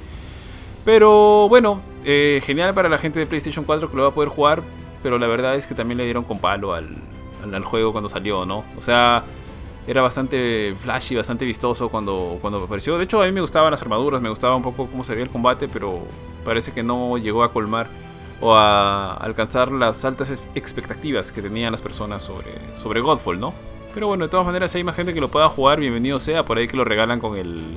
[0.87, 4.29] Pero bueno, eh, genial para la gente de PlayStation 4 que lo va a poder
[4.29, 4.63] jugar,
[5.03, 6.95] pero la verdad es que también le dieron con palo al,
[7.43, 8.63] al, juego cuando salió, ¿no?
[8.77, 9.25] O sea,
[9.85, 12.97] era bastante flashy, bastante vistoso cuando, cuando apareció.
[12.97, 15.25] De hecho, a mí me gustaban las armaduras, me gustaba un poco cómo se veía
[15.25, 16.03] el combate, pero
[16.45, 17.87] parece que no llegó a colmar
[18.39, 23.53] o a alcanzar las altas expectativas que tenían las personas sobre, sobre Godfall, ¿no?
[23.93, 26.45] Pero bueno, de todas maneras, si hay más gente que lo pueda jugar, bienvenido sea.
[26.45, 27.75] Por ahí que lo regalan con el,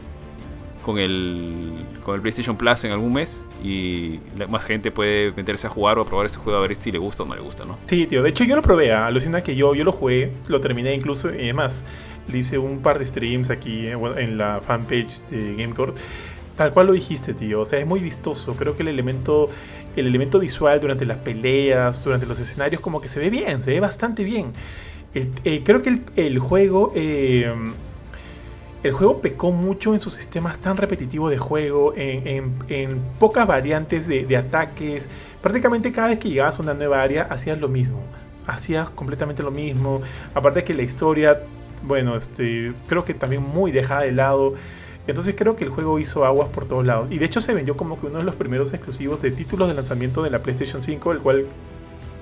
[0.82, 4.18] con el, con el PlayStation Plus en algún mes y
[4.48, 6.98] más gente puede meterse a jugar o a probar este juego a ver si le
[6.98, 7.78] gusta o no le gusta, ¿no?
[7.86, 8.22] Sí, tío.
[8.22, 8.92] De hecho, yo lo probé.
[8.92, 9.06] ¿ah?
[9.06, 11.84] Alucina que yo, yo lo jugué, lo terminé incluso y además
[12.30, 15.96] le hice un par de streams aquí eh, en la fanpage de GameCourt.
[16.56, 17.60] Tal cual lo dijiste, tío.
[17.60, 18.54] O sea, es muy vistoso.
[18.54, 19.48] Creo que el elemento,
[19.96, 23.70] el elemento visual durante las peleas, durante los escenarios, como que se ve bien, se
[23.70, 24.52] ve bastante bien.
[25.14, 26.92] Eh, creo que el, el juego...
[26.94, 27.52] Eh,
[28.82, 32.54] el juego pecó mucho en sus sistemas tan repetitivos de juego, en,
[33.18, 35.08] pocas variantes de, ataques.
[35.42, 38.00] Prácticamente cada vez que llegabas a una nueva área hacías lo mismo.
[38.46, 40.00] Hacías completamente lo mismo.
[40.34, 41.42] Aparte que la historia,
[41.82, 44.54] bueno, este, creo que también muy dejada de lado.
[45.06, 47.10] Entonces creo que el juego hizo aguas por todos lados.
[47.10, 49.74] Y de hecho se vendió como que uno de los primeros exclusivos de títulos de
[49.74, 51.46] lanzamiento de la PlayStation 5, el cual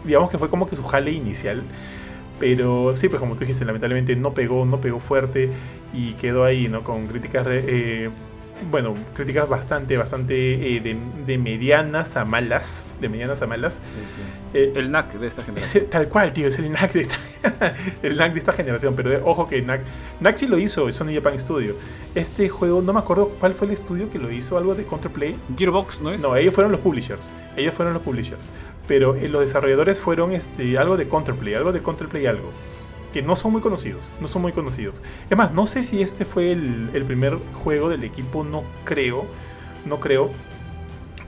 [0.04, 1.62] digamos que fue como que su jale inicial.
[2.38, 5.50] Pero sí, pues como tú dijiste, lamentablemente no pegó, no pegó fuerte
[5.92, 6.82] y quedó ahí, ¿no?
[6.84, 8.10] Con críticas, eh,
[8.70, 10.96] bueno, críticas bastante, bastante eh,
[11.26, 13.80] de, medianas a malas, de medianas a malas.
[14.54, 15.86] Eh, el NAC de esta generación.
[15.90, 17.16] tal cual, tío, es el NAC de esta,
[18.02, 18.94] el NAC de esta generación.
[18.96, 19.82] Pero ojo que NAC,
[20.20, 21.76] NAC sí lo hizo, Sony Japan Studio.
[22.14, 25.36] Este juego, no me acuerdo cuál fue el estudio que lo hizo, algo de Counterplay.
[25.56, 26.20] Gearbox, ¿no es?
[26.20, 27.32] No, ellos fueron los publishers.
[27.56, 28.50] Ellos fueron los publishers.
[28.86, 32.50] Pero los desarrolladores fueron este, algo de Counterplay, algo de Counterplay algo
[33.12, 35.02] que no son muy conocidos, no son muy conocidos.
[35.30, 39.26] Es más, no sé si este fue el, primer juego del equipo, no creo,
[39.86, 40.30] no creo.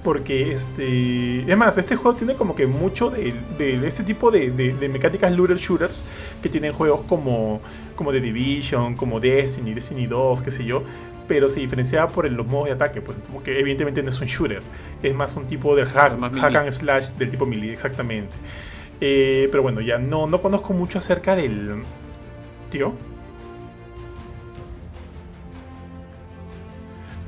[0.03, 1.43] Porque este.
[1.43, 5.31] Es más, este juego tiene como que mucho de, de este tipo de, de, mecánicas
[5.37, 6.05] looter shooters
[6.43, 7.61] que tienen juegos como,
[7.97, 10.83] como The Division, como Destiny, Destiny 2, qué sé yo.
[11.29, 14.63] Pero se diferenciaba por los modos de ataque, pues que evidentemente no es un shooter,
[15.03, 18.33] es más un tipo de hack, hack and slash del tipo melee, exactamente.
[19.01, 21.83] Eh, pero bueno, ya no, no conozco mucho acerca del.
[22.71, 22.95] Tío.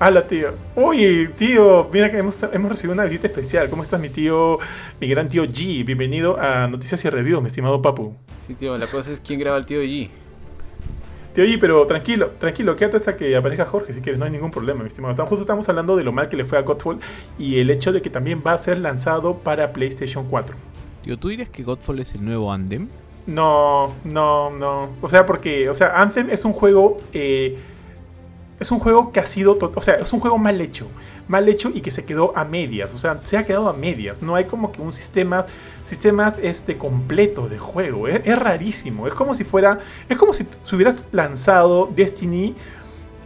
[0.04, 0.52] Hola, tío.
[0.74, 3.70] Oye, tío, mira que hemos, recibido una visita especial.
[3.70, 4.58] ¿Cómo estás, mi tío,
[5.00, 5.84] mi gran tío G?
[5.84, 8.16] Bienvenido a Noticias y Reviews, mi estimado Papu.
[8.44, 10.10] Sí, tío, la cosa es quién graba el tío G.
[11.34, 14.50] Tío G, pero tranquilo, tranquilo, quédate hasta que aparezca Jorge, si quieres, no hay ningún
[14.50, 15.14] problema, mi estimado.
[15.24, 16.98] Justo estamos hablando de lo mal que le fue a Godfall
[17.38, 20.71] y el hecho de que también va a ser lanzado para PlayStation 4.
[21.02, 22.88] Tío, ¿tú dirías que Godfall es el nuevo Anthem?
[23.26, 24.90] No, no, no.
[25.00, 26.96] O sea, porque, o sea, Anthem es un juego.
[27.12, 27.58] Eh,
[28.62, 30.86] es un juego que ha sido, o sea, es un juego mal hecho,
[31.26, 34.22] mal hecho y que se quedó a medias, o sea, se ha quedado a medias,
[34.22, 35.44] no hay como que un sistema,
[35.82, 40.46] sistemas este, completo de juego, es, es rarísimo, es como si fuera, es como si
[40.62, 42.54] se hubieras lanzado Destiny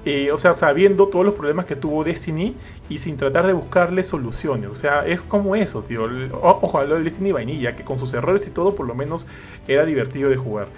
[0.08, 2.54] eh, o sea, sabiendo todos los problemas que tuvo Destiny
[2.88, 4.70] y sin tratar de buscarle soluciones.
[4.70, 6.04] O sea, es como eso, tío.
[6.40, 9.26] Ojo, lo del Destiny vainilla, que con sus errores y todo, por lo menos
[9.66, 10.68] era divertido de jugar.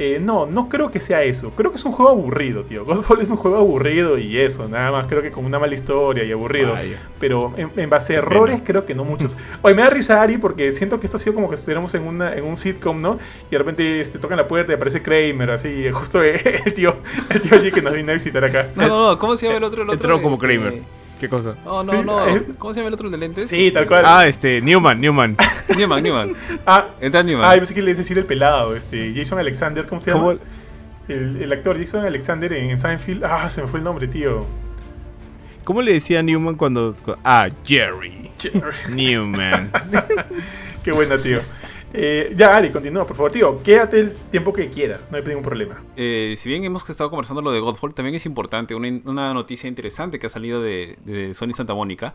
[0.00, 1.50] Eh, no, no creo que sea eso.
[1.50, 2.86] Creo que es un juego aburrido, tío.
[2.86, 5.06] Godfall es un juego aburrido y eso, nada más.
[5.06, 6.74] Creo que con una mala historia y aburrido.
[7.18, 9.36] Pero en, base a errores, creo que no muchos.
[9.62, 12.04] Oye, me da risa Ari porque siento que esto ha sido como que estuviéramos en,
[12.04, 13.18] una, en un sitcom, ¿no?
[13.48, 16.96] Y de repente este, tocan la puerta y aparece Kramer, así, justo el tío,
[17.28, 18.70] el tío allí que nos vino a visitar acá.
[18.76, 19.82] No, no, no, ¿cómo se llama el otro?
[19.82, 20.82] El otro Entró como este, Kramer.
[21.20, 21.54] ¿Qué cosa?
[21.66, 22.24] No, no, no.
[22.58, 23.46] ¿Cómo se llama el otro de lentes?
[23.46, 24.04] Sí, tal cual.
[24.06, 25.36] Ah, este, Newman, Newman.
[25.76, 26.32] Newman, Newman.
[26.66, 27.44] Ah, Entra Newman.
[27.44, 30.38] Ah, yo pensé que le decir el pelado, este, Jason Alexander, ¿cómo se llama?
[31.08, 33.22] El, actor Jason Alexander en, Seinfeld.
[33.24, 34.46] Ah, se me fue el nombre, tío.
[35.64, 36.96] ¿Cómo le decía Newman cuando.
[37.22, 38.30] Ah, Jerry.
[38.88, 39.70] Newman.
[40.82, 41.40] Qué buena, tío.
[41.92, 43.62] Eh, ya, Ari, continúa, por favor, tío.
[43.62, 45.82] Quédate el tiempo que quieras, no hay ningún problema.
[45.96, 50.18] Eh, si bien hemos estado conversando lo de Godfall, también es importante, una, noticia interesante
[50.18, 52.14] que ha salido de, Sony Santa Mónica,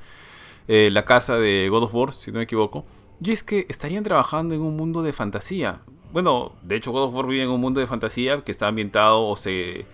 [0.68, 2.86] eh, la casa de God of War, si no me equivoco,
[3.22, 5.82] y es que estarían trabajando en un mundo de fantasía.
[6.14, 9.26] Bueno, de hecho, God of War vive en un mundo de fantasía que está ambientado
[9.28, 9.86] o se,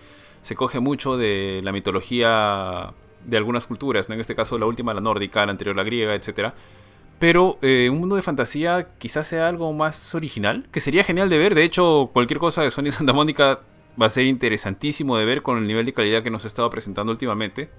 [0.42, 4.14] se coge mucho de la mitología de algunas culturas, ¿no?
[4.14, 6.54] en este caso la última, la nórdica, la anterior, la griega, etcétera
[7.22, 11.38] pero eh, un mundo de fantasía quizás sea algo más original, que sería genial de
[11.38, 11.54] ver.
[11.54, 13.60] De hecho, cualquier cosa de Sony Santa Mónica
[14.00, 16.68] va a ser interesantísimo de ver con el nivel de calidad que nos ha estado
[16.68, 17.70] presentando últimamente.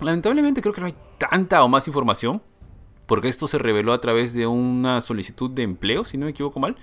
[0.00, 2.40] Lamentablemente creo que no hay tanta o más información,
[3.04, 6.58] porque esto se reveló a través de una solicitud de empleo, si no me equivoco
[6.58, 6.74] mal,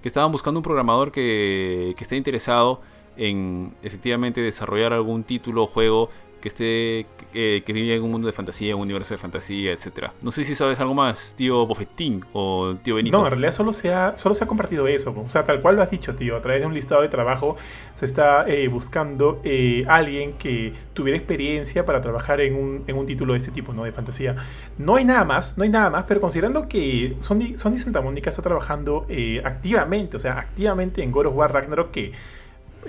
[0.00, 2.80] que estaban buscando un programador que, que esté interesado
[3.18, 6.08] en efectivamente desarrollar algún título o juego
[6.40, 10.12] que esté que vive en un mundo de fantasía, un universo de fantasía, etcétera.
[10.22, 13.18] No sé si sabes algo más, tío Bofetín o tío Benito.
[13.18, 15.14] No, en realidad solo se ha, solo se ha compartido eso.
[15.16, 16.36] O sea, tal cual lo has dicho, tío.
[16.36, 17.56] A través de un listado de trabajo
[17.94, 23.06] se está eh, buscando eh, alguien que tuviera experiencia para trabajar en un, en un
[23.06, 23.84] título de este tipo, ¿no?
[23.84, 24.36] De fantasía.
[24.78, 28.30] No hay nada más, no hay nada más, pero considerando que Sony, Sony Santa Mónica
[28.30, 32.12] está trabajando eh, activamente, o sea, activamente en God War Ragnarok que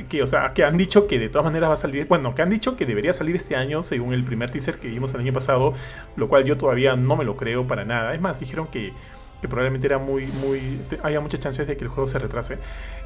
[0.07, 2.41] que, o sea, que han dicho que de todas maneras va a salir, bueno, que
[2.41, 5.33] han dicho que debería salir este año según el primer teaser que vimos el año
[5.33, 5.73] pasado,
[6.15, 8.13] lo cual yo todavía no me lo creo para nada.
[8.13, 8.93] Es más, dijeron que,
[9.41, 12.57] probablemente era muy, muy, haya muchas chances de que el juego se retrase.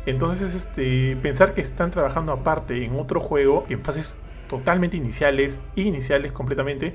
[0.06, 6.32] Entonces, este, pensar que están trabajando aparte en otro juego, en fases totalmente iniciales, iniciales
[6.32, 6.94] completamente.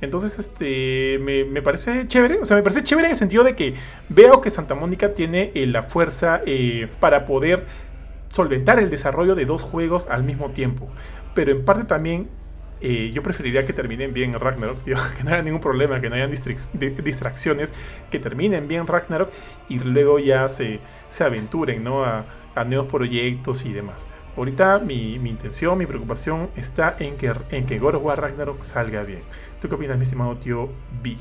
[0.00, 2.38] Entonces, este, me, me, parece chévere.
[2.40, 3.74] O sea, me parece chévere en el sentido de que
[4.08, 7.66] veo que Santa Mónica tiene eh, la fuerza eh, para poder
[8.30, 10.88] solventar el desarrollo de dos juegos al mismo tiempo.
[11.34, 12.28] Pero en parte también
[12.80, 16.30] eh, yo preferiría que terminen bien Ragnarok, que no haya ningún problema, que no hayan
[16.30, 17.72] distracciones,
[18.10, 19.30] que terminen bien Ragnarok
[19.68, 22.04] y luego ya se, se aventuren ¿no?
[22.04, 22.24] a,
[22.66, 24.06] nuevos proyectos y demás.
[24.36, 29.22] Ahorita mi, mi, intención, mi preocupación está en que, en que God Ragnarok salga bien.
[29.60, 30.68] ¿Tú qué opinas, mi estimado tío
[31.02, 31.16] B?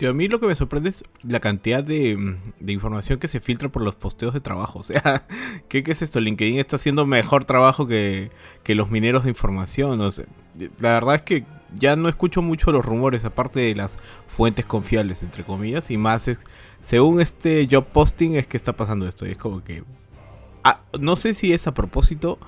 [0.00, 2.36] A mí lo que me sorprende es la cantidad de,
[2.66, 4.78] información que se filtra por los posteos de trabajo.
[4.80, 5.26] O sea,
[5.68, 6.20] ¿qué, es esto?
[6.20, 8.30] LinkedIn está haciendo mejor trabajo que,
[8.66, 9.98] los mineros de información.
[9.98, 11.44] la verdad es que
[11.76, 16.28] ya no escucho mucho los rumores, aparte de las fuentes confiables, entre comillas, y más
[16.28, 16.44] es,
[16.82, 19.26] según este job posting es que está pasando esto.
[19.26, 19.84] Y es como que...
[20.64, 22.38] Ah, no sé si es a propósito.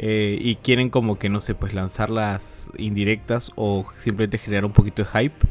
[0.00, 4.72] Eh, y quieren como que no sé, pues lanzar las indirectas o simplemente generar un
[4.72, 5.48] poquito de hype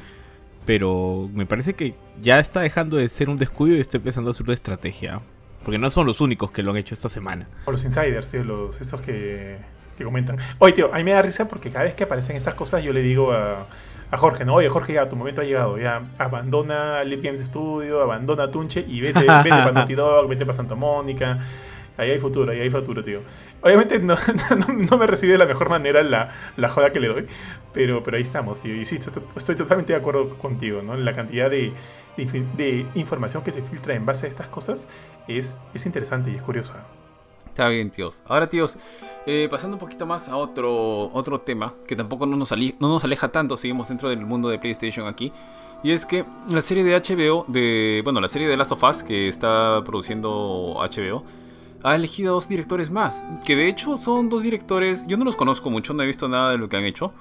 [0.67, 4.33] pero me parece que ya está dejando de ser un descuido y está empezando a
[4.33, 5.21] ser una estrategia.
[5.63, 7.47] Porque no son los únicos que lo han hecho esta semana.
[7.65, 8.39] O los insiders, ¿sí?
[8.43, 9.57] los, esos que,
[9.97, 10.37] que comentan.
[10.59, 12.91] Oye, tío, a mí me da risa porque cada vez que aparecen estas cosas yo
[12.91, 13.65] le digo a,
[14.11, 14.55] a Jorge, ¿no?
[14.55, 15.77] Oye, Jorge, ya tu momento ha llegado.
[15.77, 20.55] Ya abandona Lip Games Studio, abandona Tunche y vete, vete para Naughty Dog, vete para
[20.57, 21.39] Santa Mónica.
[21.97, 23.21] Ahí hay futuro, ahí hay futuro, tío.
[23.61, 24.15] Obviamente no,
[24.89, 27.25] no, me recibe de la mejor manera la, la, joda que le doy,
[27.73, 28.63] pero, pero ahí estamos.
[28.65, 28.99] Y, sí,
[29.35, 30.95] estoy, totalmente de acuerdo contigo, ¿no?
[30.95, 31.73] La cantidad de,
[32.15, 34.87] de, información que se filtra en base a estas cosas
[35.27, 36.85] es, es interesante y es curiosa.
[37.47, 38.13] Está bien, tíos.
[38.27, 38.77] Ahora, tíos,
[39.25, 43.03] eh, pasando un poquito más a otro, otro tema, que tampoco no nos, no nos
[43.03, 45.33] aleja tanto, seguimos dentro del mundo de PlayStation aquí.
[45.83, 49.03] Y es que la serie de HBO, de, bueno, la serie de Last of Us
[49.03, 51.23] que está produciendo HBO,
[51.87, 55.69] ha elegido dos directores más, que de hecho son dos directores, yo no los conozco
[55.69, 57.13] mucho, no he visto nada de lo que han hecho,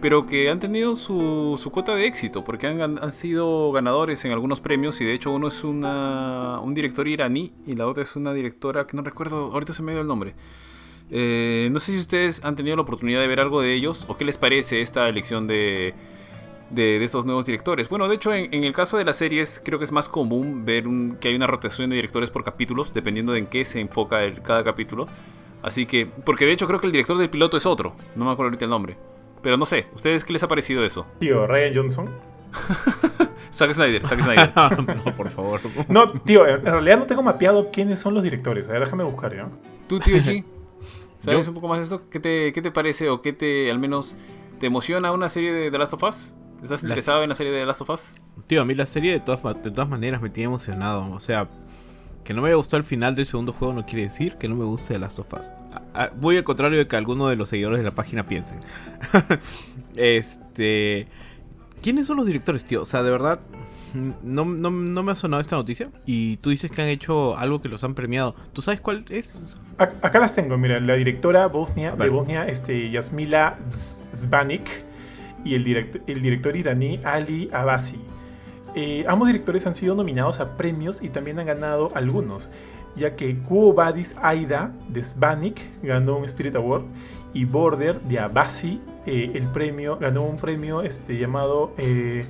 [0.00, 4.32] pero que han tenido su, su cuota de éxito, porque han, han, sido ganadores en
[4.32, 8.16] algunos premios y de hecho uno es una, un director iraní y la otra es
[8.16, 10.34] una directora que no recuerdo, ahorita se me dio el nombre.
[11.10, 14.16] Eh, no sé si ustedes han tenido la oportunidad de ver algo de ellos o
[14.16, 15.92] qué les parece esta elección de,
[16.74, 17.88] de, esos nuevos directores.
[17.88, 20.84] Bueno, de hecho, en, el caso de las series, creo que es más común ver
[21.20, 24.42] que hay una rotación de directores por capítulos, dependiendo de en qué se enfoca el,
[24.42, 25.06] cada capítulo.
[25.62, 28.32] Así que, porque de hecho creo que el director del piloto es otro, no me
[28.32, 28.96] acuerdo ahorita el nombre.
[29.42, 31.06] Pero no sé, ¿ustedes qué les ha parecido eso?
[31.18, 32.10] Tío, Ryan Johnson.
[33.52, 34.52] Zack Snyder, Zack Snyder.
[35.04, 35.60] no, por favor.
[35.88, 38.68] No, tío, en realidad no tengo mapeado quiénes son los directores.
[38.68, 39.48] A ver, déjame buscar, ¿ya?
[39.86, 40.44] Tú, tío G,
[41.18, 42.08] ¿sabes un poco más de esto?
[42.10, 44.16] ¿Qué te, ¿Qué te parece o qué te, al menos,
[44.58, 46.34] te emociona una serie de The Last of Us?
[46.64, 48.14] ¿Estás interesado en la serie de The Last of Us?
[48.46, 51.12] Tío, a mí la serie de todas, de todas maneras me tiene emocionado.
[51.12, 51.46] O sea,
[52.24, 54.54] que no me haya gustado el final del segundo juego no quiere decir que no
[54.54, 55.52] me guste The Last of Us.
[56.16, 58.60] Voy al contrario de que algunos de los seguidores de la página piensen.
[59.96, 61.06] este.
[61.82, 62.80] ¿Quiénes son los directores, tío?
[62.80, 63.40] O sea, de verdad,
[64.22, 65.90] no, me ha sonado esta noticia.
[66.06, 68.34] Y tú dices que han hecho algo que los han premiado.
[68.54, 69.54] ¿Tú sabes cuál es?
[69.76, 73.58] Acá las tengo, mira, la directora Bosnia, de Bosnia, este, Yasmila
[74.14, 74.84] Zbanik,
[75.44, 75.66] y el,
[76.06, 78.00] el director iraní Ali Abasi.
[78.74, 82.50] Eh, ambos directores han sido nominados a premios y también han ganado algunos,
[82.96, 86.84] ya que Kuo Badis Aida de Svanik ganó un Spirit Award
[87.32, 92.24] y Border de Abasi eh, el premio, ganó un premio este, llamado eh,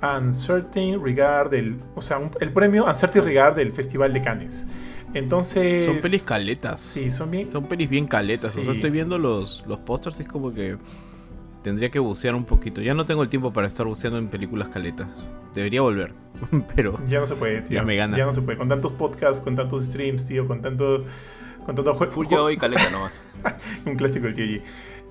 [0.00, 4.66] Uncertain Regard del, o sea, el premio Uncertain Regard del Festival de Cannes.
[5.12, 5.86] Entonces.
[5.86, 6.80] Son pelis caletas.
[6.80, 7.50] Sí, son bien.
[7.50, 8.56] Son pelis bien caletas.
[8.56, 10.76] O sea, estoy viendo los, los pósters y es como que
[11.64, 12.82] tendría que bucear un poquito.
[12.82, 15.26] Ya no tengo el tiempo para estar buceando en películas caletas.
[15.54, 16.12] Debería volver,
[16.76, 17.00] pero...
[17.08, 17.76] Ya no se puede, tío.
[17.76, 18.16] Ya me gana.
[18.18, 18.58] Ya no se puede.
[18.58, 21.04] Con tantos podcasts, con tantos streams, tío, con tanto...
[21.64, 22.12] Con tanto juego...
[22.12, 23.26] Full ya y caleta nomás.
[23.86, 24.62] un clásico del TG.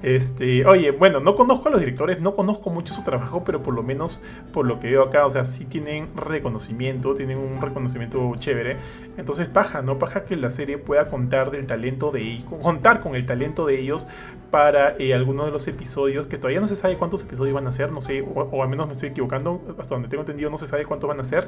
[0.04, 3.74] Este, oye, bueno, no conozco a los directores, no conozco mucho su trabajo, pero por
[3.74, 8.36] lo menos por lo que veo acá, o sea, sí tienen reconocimiento, tienen un reconocimiento
[8.36, 8.76] chévere.
[9.16, 10.00] Entonces, paja, ¿no?
[10.00, 13.80] Paja que la serie pueda contar del talento de ellos, contar con el talento de
[13.80, 14.06] ellos
[14.52, 17.72] para eh, algunos de los episodios, que todavía no se sabe cuántos episodios van a
[17.72, 20.66] ser, no sé, o, al menos me estoy equivocando, hasta donde tengo entendido no se
[20.66, 21.48] sabe cuántos van a ser.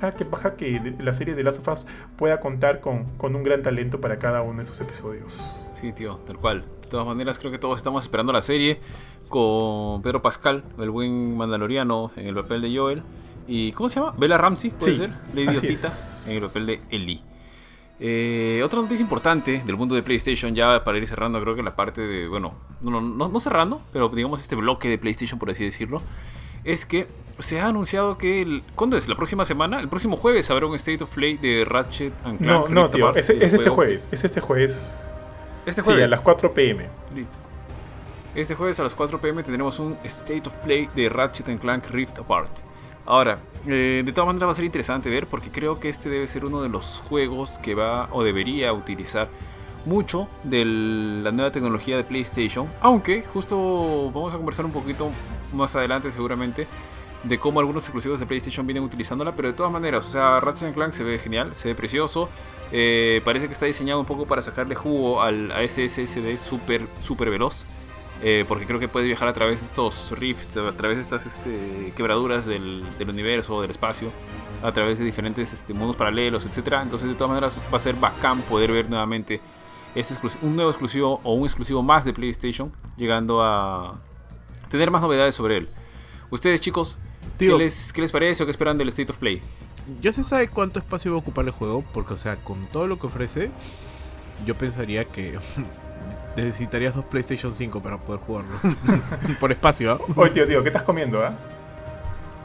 [0.00, 1.86] Ah, que paja que la serie de Last of Us
[2.16, 5.68] pueda contar con, con un gran talento para cada uno de esos episodios.
[5.72, 6.64] Sí, tío, tal cual.
[6.86, 8.78] De todas maneras, creo que todos estamos esperando la serie
[9.28, 13.02] con Pedro Pascal, el buen mandaloriano, en el papel de Joel.
[13.48, 14.14] ¿Y cómo se llama?
[14.16, 15.10] Bella Ramsey, puede ser.
[15.34, 15.88] Lady Osita,
[16.30, 17.20] en el papel de Ellie.
[17.98, 21.74] Eh, otra noticia importante del mundo de PlayStation, ya para ir cerrando, creo que la
[21.74, 22.28] parte de.
[22.28, 26.02] Bueno, no, no, no cerrando, pero digamos este bloque de PlayStation, por así decirlo.
[26.62, 27.08] Es que
[27.40, 28.42] se ha anunciado que.
[28.42, 29.08] El, ¿Cuándo es?
[29.08, 29.80] ¿La próxima semana?
[29.80, 32.68] El próximo jueves habrá un State of Play de Ratchet and Clank.
[32.68, 34.08] No, no, tío, es, es este jueves.
[34.12, 35.10] Es este jueves.
[35.66, 36.04] Este jueves.
[36.04, 36.86] a las 4 pm.
[38.36, 42.20] Este jueves a las 4 pm tendremos un State of Play de Ratchet Clank Rift
[42.20, 42.50] Apart.
[43.04, 46.28] Ahora, eh, de todas maneras va a ser interesante ver porque creo que este debe
[46.28, 49.28] ser uno de los juegos que va o debería utilizar
[49.84, 52.68] mucho de la nueva tecnología de PlayStation.
[52.80, 55.10] Aunque justo vamos a conversar un poquito
[55.52, 56.68] más adelante seguramente
[57.26, 60.74] de cómo algunos exclusivos de PlayStation vienen utilizándola, pero de todas maneras, o sea, Ratchet
[60.74, 62.28] Clank se ve genial, se ve precioso,
[62.72, 66.86] eh, parece que está diseñado un poco para sacarle jugo al, a ese SSD súper,
[67.00, 67.64] súper veloz.
[68.22, 71.26] Eh, porque creo que puede viajar a través de estos rifts, a través de estas
[71.26, 74.10] este, quebraduras del, del, universo, del espacio,
[74.62, 76.78] a través de diferentes este, mundos paralelos, etc.
[76.82, 79.42] Entonces, de todas maneras, va a ser bacán poder ver nuevamente
[79.94, 83.98] este un nuevo exclusivo o un exclusivo más de PlayStation, llegando a
[84.70, 85.68] tener más novedades sobre él.
[86.30, 86.98] Ustedes, chicos,
[87.38, 89.42] ¿qué, les, ¿qué les parece o qué esperan del State of Play?
[90.00, 92.86] ya se sabe cuánto espacio va a ocupar el juego, porque, o sea, con todo
[92.86, 93.50] lo que ofrece,
[94.44, 95.38] yo pensaría que
[96.36, 98.54] necesitarías dos PlayStation 5 para poder jugarlo.
[99.40, 99.98] Por espacio, ¿ah?
[100.16, 101.34] Oye, tío, tío, ¿qué estás comiendo, ah?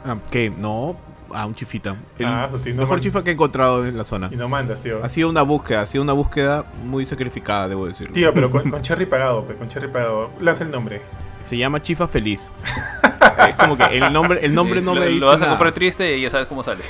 [0.04, 0.50] ah ¿Qué?
[0.50, 0.96] No,
[1.32, 1.96] a un chifita.
[2.18, 4.28] El ah, mejor chifa que he encontrado en la zona.
[4.30, 5.02] Y no mandas, tío.
[5.02, 8.12] Ha sido una búsqueda, ha sido una búsqueda muy sacrificada, debo decirlo.
[8.12, 10.30] Tío, pero con, con cherry pagado, con cherry pagado.
[10.40, 11.00] Lanza el nombre.
[11.42, 12.52] Se llama Chifa Feliz.
[13.50, 15.20] Es como que el nombre, el nombre no me dice.
[15.20, 16.82] Lo vas a comprar triste y ya sabes cómo sale.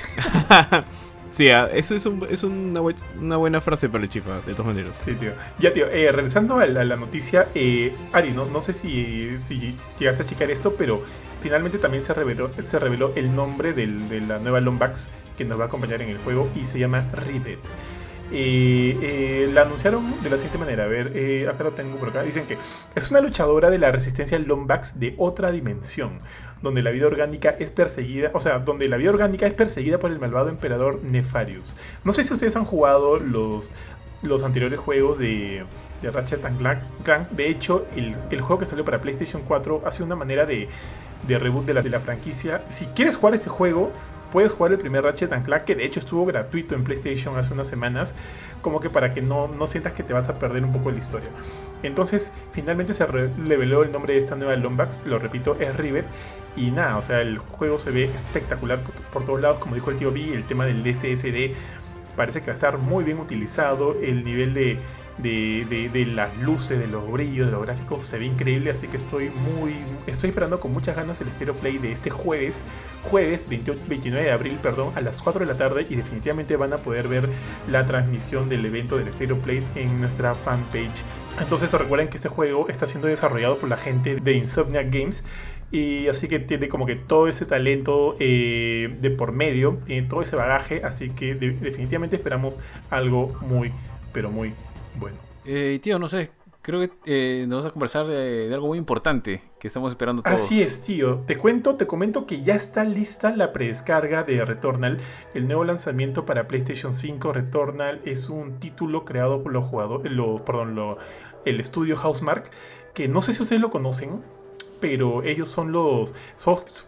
[1.31, 2.81] sí, ah, eso es, un, es una,
[3.21, 5.01] una, buena frase para el Chifa, de todas maneras.
[5.05, 5.33] Sí, tío.
[5.59, 10.23] Ya, tío, eh, regresando a la, noticia, eh, Ari, no, no sé si, si llegaste
[10.23, 11.03] a checar esto, pero
[11.43, 15.59] finalmente también se reveló, se reveló el nombre del, de la nueva Lombax que nos
[15.59, 17.61] va a acompañar en el juego y se llama Rivet.
[18.31, 20.85] Eh, la anunciaron de la siguiente manera.
[20.85, 22.23] A ver, eh, acá lo tengo por acá.
[22.23, 22.57] Dicen que
[22.95, 26.21] es una luchadora de la resistencia Lombax de otra dimensión,
[26.63, 30.11] donde la vida orgánica es perseguida, o sea, donde la vida orgánica es perseguida por
[30.11, 31.77] el malvado emperador Nefarius.
[32.05, 33.71] No sé si ustedes han jugado los,
[34.23, 35.65] los anteriores juegos de,
[36.01, 36.79] de Ratchet Clank.
[37.31, 40.69] De hecho, el, el, juego que salió para PlayStation 4 hace una manera de,
[41.27, 42.63] de reboot de la, de la franquicia.
[42.69, 43.93] Si quieres jugar este juego,
[44.33, 47.53] puedes jugar el primer Ratchet and Clank, que de hecho estuvo gratuito en PlayStation hace
[47.53, 48.15] unas semanas,
[48.63, 50.99] como que para que no, no sientas que te vas a perder un poco la
[50.99, 51.29] historia.
[51.83, 56.07] Entonces, finalmente se reveló el nombre de esta nueva Lombax, lo repito, es Rivet.
[56.57, 58.81] Y nada, o sea, el juego se ve espectacular
[59.13, 61.55] por, todos lados, como dijo el tío B, el tema del SSD
[62.17, 64.79] parece que va a estar muy bien utilizado, el nivel de
[65.19, 69.31] de, las luces, de los brillos, de los gráficos se ve increíble, así que estoy
[69.31, 69.75] muy
[70.07, 72.65] estoy esperando con muchas ganas el Stereo Play de este jueves,
[73.03, 76.79] jueves 29 de abril, perdón, a las 4 de la tarde y definitivamente van a
[76.79, 77.29] poder ver
[77.71, 81.05] la transmisión del evento del Stereo Play en nuestra fanpage.
[81.41, 85.25] Entonces recuerden que este juego está siendo desarrollado por la gente de Insomniac Games
[85.71, 90.21] y así que tiene como que todo ese talento eh, de por medio, tiene todo
[90.21, 92.61] ese bagaje, así que definitivamente esperamos
[92.91, 93.73] algo muy,
[94.13, 94.53] pero muy
[94.99, 95.17] bueno.
[95.45, 96.31] Eh, tío, no sé,
[96.63, 100.41] creo que eh, nos vas a conversar de, algo muy importante que estamos esperando todos.
[100.41, 101.21] Así es, tío.
[101.27, 104.99] Te cuento, te comento que ya está lista la predescarga de Returnal,
[105.35, 107.33] el nuevo lanzamiento para PlayStation 5.
[107.33, 110.99] Returnal es un título creado por los jugadores, lo, perdón, lo,
[111.45, 112.51] el estudio Housemark,
[112.95, 114.21] que no sé si ustedes lo conocen,
[114.81, 116.13] pero ellos son los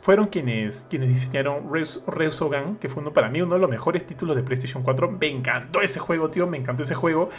[0.03, 4.35] fueron quienes quienes diseñaron Resogun, que fue uno para mí uno de los mejores títulos
[4.35, 5.13] de PlayStation 4.
[5.13, 7.31] Me encantó ese juego, tío, me encantó ese juego.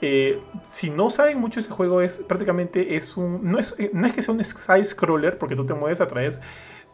[0.00, 4.12] Eh, si no saben mucho ese juego es prácticamente es un no es, no es
[4.12, 6.42] que sea un side scroller porque tú te mueves a través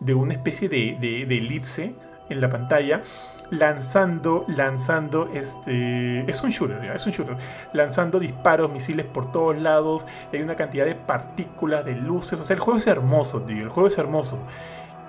[0.00, 1.94] de una especie de, de, de elipse
[2.28, 3.02] en la pantalla
[3.50, 7.36] lanzando, lanzando, este, es un shooter, es un shooter,
[7.72, 12.54] lanzando disparos, misiles por todos lados, hay una cantidad de partículas, de luces, o sea,
[12.54, 14.38] el juego es hermoso, tío, el juego es hermoso.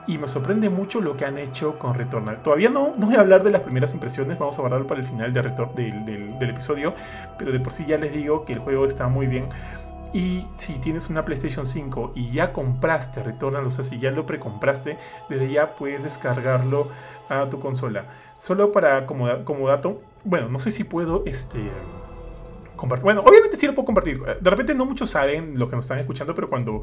[0.07, 2.41] Y me sorprende mucho lo que han hecho con Returnal.
[2.41, 5.31] Todavía no, voy a hablar de las primeras impresiones, vamos a guardarlo para el final
[5.31, 5.41] de
[5.75, 6.93] del, del episodio,
[7.37, 9.45] pero de por sí ya les digo que el juego está muy bien.
[10.13, 14.25] Y si tienes una PlayStation 5 y ya compraste Returnal, o sea, si ya lo
[14.25, 14.97] precompraste,
[15.29, 16.89] desde ya puedes descargarlo
[17.29, 18.05] a tu consola.
[18.37, 21.59] Solo para como, como dato, bueno, no sé si puedo este,
[22.75, 23.05] compartir.
[23.05, 24.21] Bueno, obviamente sí lo puedo compartir.
[24.21, 26.81] De repente no muchos saben lo que nos están escuchando, pero cuando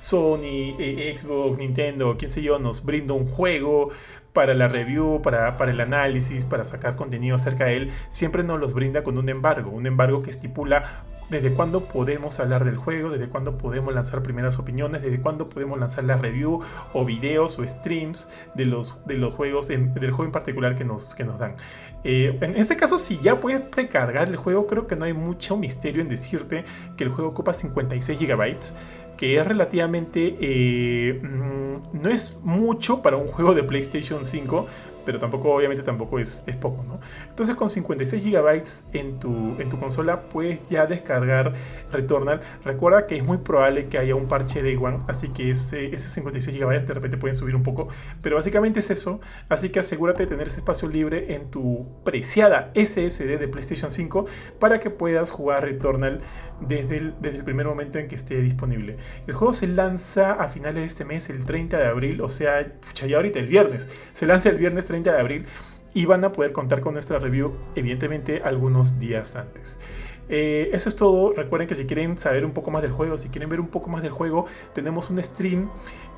[0.00, 3.90] Sony, eh, Xbox, Nintendo, quién sé yo, nos brinda un juego
[4.32, 8.60] para la review, para, para, el análisis, para sacar contenido acerca de él, siempre nos
[8.60, 13.10] los brinda con un embargo, un embargo que estipula desde cuándo podemos hablar del juego,
[13.10, 16.60] desde cuándo podemos lanzar primeras opiniones, desde cuándo podemos lanzar la review
[16.92, 21.14] o videos o streams de los, de los juegos, del juego en particular que nos,
[21.14, 21.54] que nos dan.
[22.02, 25.56] Eh, en este caso, si ya puedes precargar el juego, creo que no hay mucho
[25.56, 26.64] misterio en decirte
[26.96, 28.56] que el juego ocupa 56 GB
[29.20, 30.34] que es relativamente...
[30.40, 34.66] Eh, mm, no es mucho para un juego de PlayStation 5,
[35.10, 37.00] pero tampoco, obviamente, tampoco es, es poco, ¿no?
[37.28, 41.52] Entonces, con 56 GB en tu, en tu consola, puedes ya descargar
[41.90, 42.40] Returnal.
[42.64, 46.08] Recuerda que es muy probable que haya un parche de One, así que ese, ese
[46.08, 47.88] 56 GB de repente pueden subir un poco,
[48.22, 49.20] pero básicamente es eso.
[49.48, 54.26] Así que asegúrate de tener ese espacio libre en tu preciada SSD de PlayStation 5
[54.60, 56.20] para que puedas jugar Returnal
[56.60, 58.96] desde el, desde el primer momento en que esté disponible.
[59.26, 62.64] El juego se lanza a finales de este mes, el 30 de abril, o sea,
[62.94, 63.88] ya ahorita el viernes.
[64.12, 65.46] Se lanza el viernes 30 de abril
[65.94, 69.80] y van a poder contar con nuestra review, evidentemente, algunos días antes.
[70.32, 71.32] Eh, eso es todo.
[71.32, 73.90] Recuerden que si quieren saber un poco más del juego, si quieren ver un poco
[73.90, 75.68] más del juego, tenemos un stream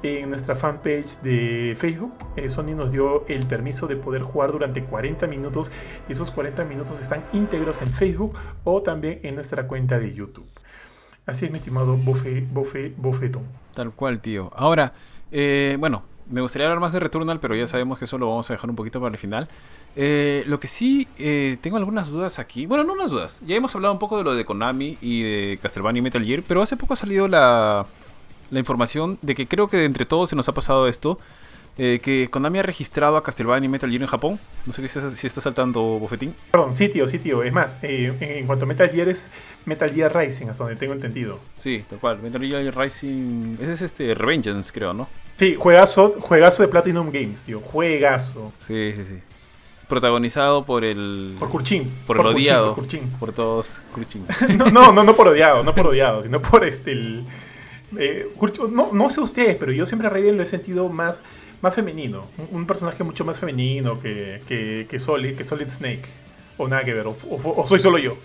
[0.02, 2.12] en nuestra fanpage de Facebook.
[2.36, 5.72] Eh, Sony nos dio el permiso de poder jugar durante 40 minutos.
[6.10, 10.46] Esos 40 minutos están íntegros en Facebook o también en nuestra cuenta de YouTube.
[11.24, 13.44] Así es, mi estimado Bofe, Bofe, Bofetón.
[13.74, 14.50] Tal cual, tío.
[14.54, 14.92] Ahora,
[15.30, 16.02] eh, bueno,
[16.32, 18.70] me gustaría hablar más de Returnal, pero ya sabemos que eso lo vamos a dejar
[18.70, 19.48] un poquito para el final.
[19.94, 22.64] Eh, lo que sí, eh, tengo algunas dudas aquí.
[22.64, 23.42] Bueno, no unas dudas.
[23.46, 26.42] Ya hemos hablado un poco de lo de Konami y de Castlevania y Metal Gear,
[26.48, 27.86] pero hace poco ha salido la,
[28.50, 31.18] la información de que creo que entre todos se nos ha pasado esto.
[31.78, 34.38] Eh, que Konami ha registrado a Castlevania y Metal Gear en Japón.
[34.66, 36.34] No sé si está saltando Bofetín.
[36.50, 37.42] Perdón, sí, tío.
[37.42, 39.30] Es más, eh, en cuanto a Metal Gear es
[39.64, 41.38] Metal Gear Rising, hasta donde tengo entendido.
[41.56, 42.20] Sí, tal cual.
[42.20, 43.56] Metal Gear Rising.
[43.60, 45.08] Ese es este Revengeance, creo, ¿no?
[45.38, 47.60] Sí, juegazo, juegazo de Platinum Games, tío.
[47.60, 48.52] Juegazo.
[48.58, 49.18] Sí, sí, sí.
[49.88, 51.36] Protagonizado por el.
[51.38, 51.90] Por Kurchin.
[52.06, 52.74] Por, el odiado.
[52.74, 52.86] por,
[53.18, 53.82] por, todos.
[53.94, 54.26] Kurchin.
[54.58, 56.92] no, no, no, no por odiado, no por odiado, sino por este.
[56.92, 57.24] El,
[57.98, 58.28] eh,
[58.70, 61.24] no, no sé ustedes, pero yo siempre a Raiden lo he sentido más
[61.62, 62.26] más femenino.
[62.50, 66.04] Un, personaje mucho más femenino que, que, que, Solid, que Solid Snake.
[66.58, 68.16] O nada que ver, o, soy solo yo.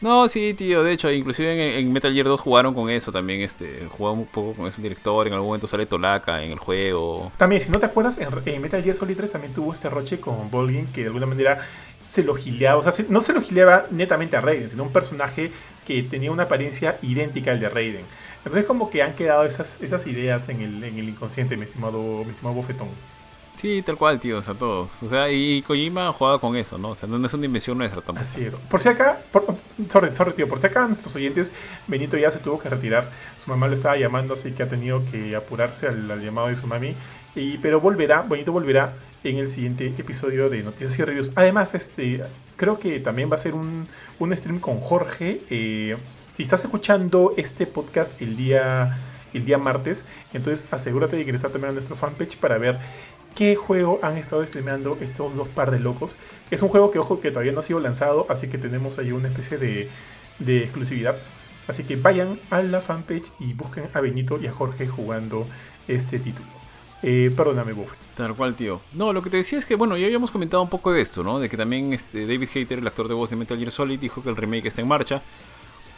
[0.00, 3.86] No, sí, tío, de hecho, inclusive en, Metal Gear 2 jugaron con eso también, este,
[3.90, 7.32] jugaron un poco con ese director, en algún momento sale Tolaka en el juego.
[7.36, 10.50] También, si no te acuerdas, en, Metal Gear Solid 3 también tuvo este roche con
[10.50, 11.66] Volgin que de alguna manera
[12.06, 15.50] se lo gileaba, o sea, no se lo gileaba netamente a Raiden, sino un personaje
[15.86, 18.04] que tenía una apariencia idéntica al de Raiden.
[18.44, 22.24] Entonces como que han quedado esas, esas ideas en el, en el inconsciente, mi estimado,
[22.24, 22.88] mi estimado bofetón.
[23.56, 25.02] Sí, tal cual, tío, o sea, todos.
[25.02, 26.90] O sea, y Kojima jugaba con eso, ¿no?
[26.90, 28.20] O sea, no es una invención nuestra tampoco.
[28.20, 28.54] Así es.
[28.54, 29.46] Por si acá, por,
[29.88, 31.52] sorry, sorry, tío, por si acá nuestros oyentes,
[31.86, 33.10] Benito ya se tuvo que retirar.
[33.42, 36.66] Su mamá lo estaba llamando, así que ha tenido que apurarse al, llamado de su
[36.66, 36.94] mami.
[37.36, 41.32] Y, pero volverá, Benito volverá en el siguiente episodio de Noticias y Reviews.
[41.34, 42.22] Además, este,
[42.56, 43.86] creo que también va a ser un,
[44.18, 45.40] un stream con Jorge.
[45.48, 45.96] Eh,
[46.36, 48.98] si estás escuchando este podcast el día,
[49.32, 52.78] el día martes, entonces asegúrate de ingresar también a nuestro fanpage para ver
[53.36, 56.16] qué juego han estado streameando estos dos par de locos.
[56.50, 59.12] Es un juego que, ojo, que todavía no ha sido lanzado, así que tenemos ahí
[59.12, 59.88] una especie de,
[60.58, 61.16] exclusividad.
[61.68, 65.46] Así que vayan a la fanpage y busquen a Benito y a Jorge jugando
[65.86, 66.48] este título.
[67.02, 67.96] Eh, perdóname, Buffy.
[68.16, 68.80] Tal cual, tío.
[68.92, 71.22] No, lo que te decía es que, bueno, ya habíamos comentado un poco de esto,
[71.22, 71.38] ¿no?
[71.38, 74.22] De que también este, David Hater, el actor de voz de Metal Gear Solid, dijo
[74.22, 75.22] que el remake está en marcha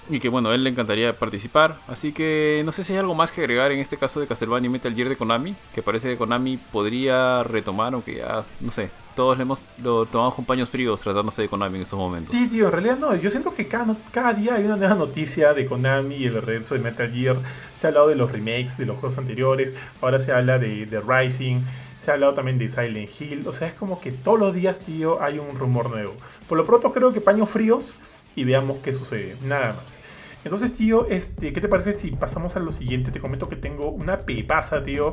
[0.08, 1.76] y que bueno, a él le encantaría participar.
[1.88, 4.66] Así que no sé si hay algo más que agregar en este caso de Castlevania
[4.66, 8.90] y Metal Gear de Konami, que parece que Konami podría retomar, aunque ya, no sé,
[9.14, 12.34] todos le hemos lo tomamos con paños fríos tratándose de Konami en estos momentos.
[12.34, 15.54] Sí, tío, en realidad no, yo siento que cada, cada día hay una nueva noticia
[15.54, 17.36] de Konami y el regreso de Metal Gear.
[17.74, 21.00] Se ha hablado de los remakes de los juegos anteriores, ahora se habla de, de
[21.00, 21.60] Rising.
[21.98, 23.48] Se ha hablado también de Silent Hill.
[23.48, 26.14] O sea, es como que todos los días, tío, hay un rumor nuevo.
[26.46, 27.96] Por lo pronto creo que paños fríos
[28.36, 29.36] y veamos qué sucede.
[29.42, 29.98] Nada más.
[30.44, 33.10] Entonces, tío, este, ¿qué te parece si pasamos a lo siguiente?
[33.10, 35.10] Te comento que tengo una pepaza, tío,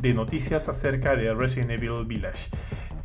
[0.00, 2.50] de noticias acerca de Resident Evil Village.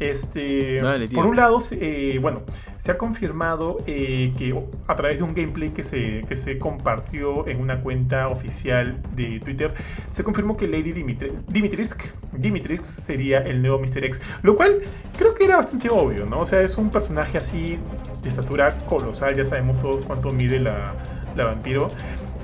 [0.02, 0.82] Este,
[1.14, 2.42] por un lado, eh, bueno,
[2.78, 7.48] se ha confirmado eh, que a través de un gameplay que se, que se compartió
[7.48, 9.76] en una cuenta oficial de Twitter,
[10.10, 12.02] se confirmó que Lady Dimitri Dimitrisk,
[12.34, 14.04] Dimitrisk sería el nuevo Mr.
[14.06, 14.80] X, lo cual
[15.16, 16.40] creo que era bastante obvio, ¿no?
[16.40, 17.78] O sea, es un personaje así
[18.24, 20.96] de estatura colosal, ya sabemos todos cuánto mide la,
[21.36, 21.90] la vampiro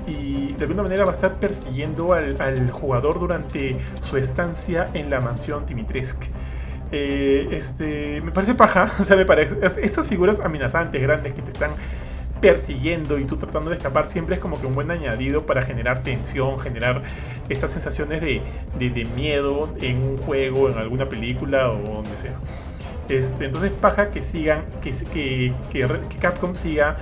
[0.06, 5.10] y de alguna manera va a estar persiguiendo al, al, jugador durante su estancia en
[5.10, 6.26] la mansión Dimitrescu.
[6.90, 9.56] Eh, este, me parece paja, o sea, me parece.
[9.62, 11.72] Estas figuras amenazantes, grandes, que te están
[12.40, 16.04] persiguiendo y tú tratando de escapar, siempre es como que un buen añadido para generar
[16.04, 17.02] tensión, generar
[17.48, 18.42] estas sensaciones de,
[18.78, 22.38] de, de miedo en un juego, en alguna película o donde sea.
[23.08, 26.98] Este, entonces, paja que sigan, que, que, que Capcom siga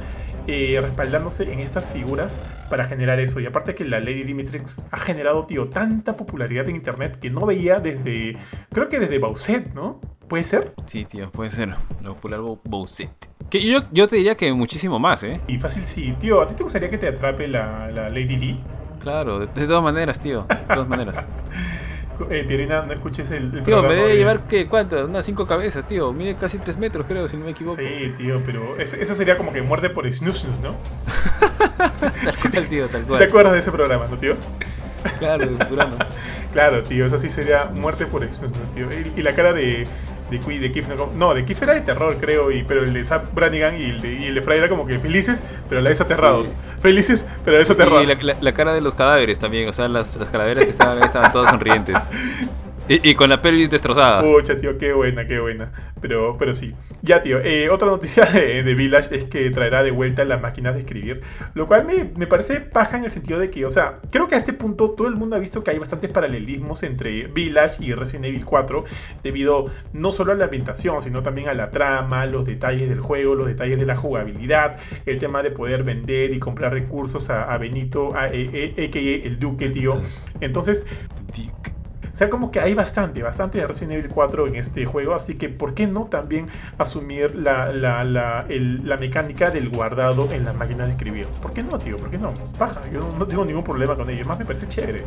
[0.46, 2.40] eh, respaldándose en estas figuras
[2.70, 3.40] para generar eso.
[3.40, 7.46] Y aparte que la Lady Dimitrix ha generado, tío, tanta popularidad en internet que no
[7.46, 8.36] veía desde,
[8.70, 10.00] creo que desde Bowset, ¿no?
[10.28, 10.74] ¿Puede ser?
[10.86, 11.74] Sí, tío, puede ser.
[12.02, 13.10] Lo popular Bowset.
[13.48, 15.40] Que yo, yo te diría que muchísimo más, ¿eh?
[15.46, 16.14] Y fácil sí.
[16.18, 18.56] Tío, ¿a ti te gustaría que te atrape la, la Lady D?
[19.00, 20.46] Claro, de, de todas maneras, tío.
[20.48, 21.24] De todas maneras.
[22.30, 24.66] Eh, Pierina, no escuches el, el Tío, me debe llevar, ¿qué?
[24.66, 25.06] ¿Cuántas?
[25.06, 26.12] Unas cinco cabezas, tío.
[26.12, 27.76] Mide casi tres metros, creo, si no me equivoco.
[27.76, 30.76] Sí, tío, pero eso sería como que muerte por snus, ¿no?
[31.78, 33.18] tal cual, tío, tal cual.
[33.18, 34.34] ¿Te acuerdas de ese programa, no, tío?
[35.18, 35.96] Claro, de Turano.
[36.52, 38.88] claro, tío, eso sí sería muerte por snus, ¿no, tío?
[38.92, 39.86] Y, y la cara de,
[40.30, 43.04] de, de Kif, no, no, de Kif era de terror, creo, y, pero el de
[43.04, 45.82] Zap Brannigan y el de, y el de Fry era como que felices, pero a
[45.82, 46.48] la vez aterrados.
[46.48, 46.54] Sí.
[46.80, 48.02] Felices, pero a la vez aterrados.
[48.02, 50.70] Y la, la, la, cara de los cadáveres también, o sea, las, las calaveras que
[50.70, 51.96] estaban, estaban todas sonrientes.
[52.88, 54.22] Y, y, con la pelvis destrozada.
[54.22, 55.72] Pucha, tío, qué buena, qué buena.
[56.00, 56.72] Pero, pero sí.
[57.02, 60.74] Ya, tío, eh, otra noticia de, de, Village es que traerá de vuelta las máquinas
[60.74, 61.20] de escribir.
[61.54, 64.36] Lo cual me, me, parece paja en el sentido de que, o sea, creo que
[64.36, 67.92] a este punto todo el mundo ha visto que hay bastantes paralelismos entre Village y
[67.92, 68.84] Resident Evil 4.
[69.22, 73.34] Debido no solo a la ambientación, sino también a la trama, los detalles del juego,
[73.34, 74.76] los detalles de la jugabilidad,
[75.06, 79.38] el tema de poder vender y comprar recursos a, a Benito, a, a, a, el
[79.40, 80.00] Duque, tío.
[80.40, 80.86] Entonces.
[81.34, 81.75] Duke.
[82.16, 85.34] O sea, como que hay bastante, bastante de Resident Evil 4 en este juego, así
[85.34, 86.46] que ¿por qué no también
[86.78, 91.26] asumir la, la, la, la mecánica del guardado en la máquina de escribir?
[91.42, 91.98] ¿Por qué no, tío?
[91.98, 92.32] ¿Por qué no?
[92.58, 95.02] Baja, yo no, no tengo ningún problema con ello, más me parece chévere.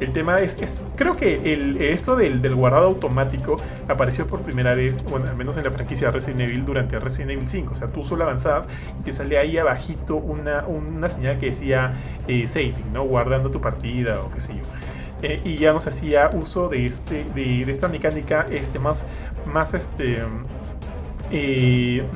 [0.00, 3.56] El tema es, es creo que el, esto del, del, guardado automático
[3.88, 7.30] apareció por primera vez, bueno, al menos en la franquicia de Resident Evil durante Resident
[7.30, 8.68] Evil 5, o sea, tú solo avanzabas
[9.00, 11.94] y te salía ahí abajito una, una señal que decía
[12.28, 13.04] eh, saving, ¿no?
[13.04, 14.64] Guardando tu partida o qué sé yo.
[15.26, 19.06] Eh, y ya nos hacía uso de, este, de, de, esta mecánica este, más,
[19.46, 20.18] más este,
[21.30, 22.06] eh,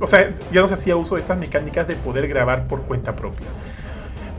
[0.00, 3.46] o sea, ya nos hacía uso de estas mecánicas de poder grabar por cuenta propia.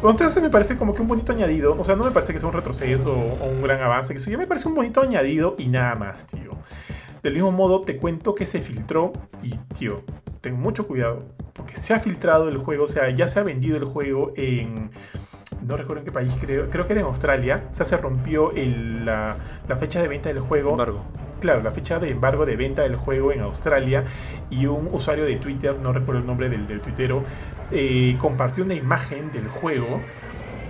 [0.03, 2.49] Entonces me parece como que un bonito añadido, o sea, no me parece que sea
[2.49, 5.95] un retroceso o, un gran avance, eso ya me parece un bonito añadido y nada
[5.95, 6.57] más, tío.
[7.23, 9.13] Del mismo modo, te cuento que se filtró
[9.43, 10.03] y, tío,
[10.41, 13.77] ten mucho cuidado, porque se ha filtrado el juego, o sea, ya se ha vendido
[13.77, 14.91] el juego en
[15.65, 18.51] no recuerdo en qué país, creo, creo que era en Australia, o sea, se rompió
[18.51, 20.71] el, la, la, fecha de venta del juego.
[20.71, 21.03] Embargo.
[21.39, 24.03] Claro, la fecha de embargo de venta del juego en Australia
[24.49, 27.23] y un usuario de Twitter, no recuerdo el nombre del, del tuitero,
[27.71, 30.01] eh, compartió una imagen del juego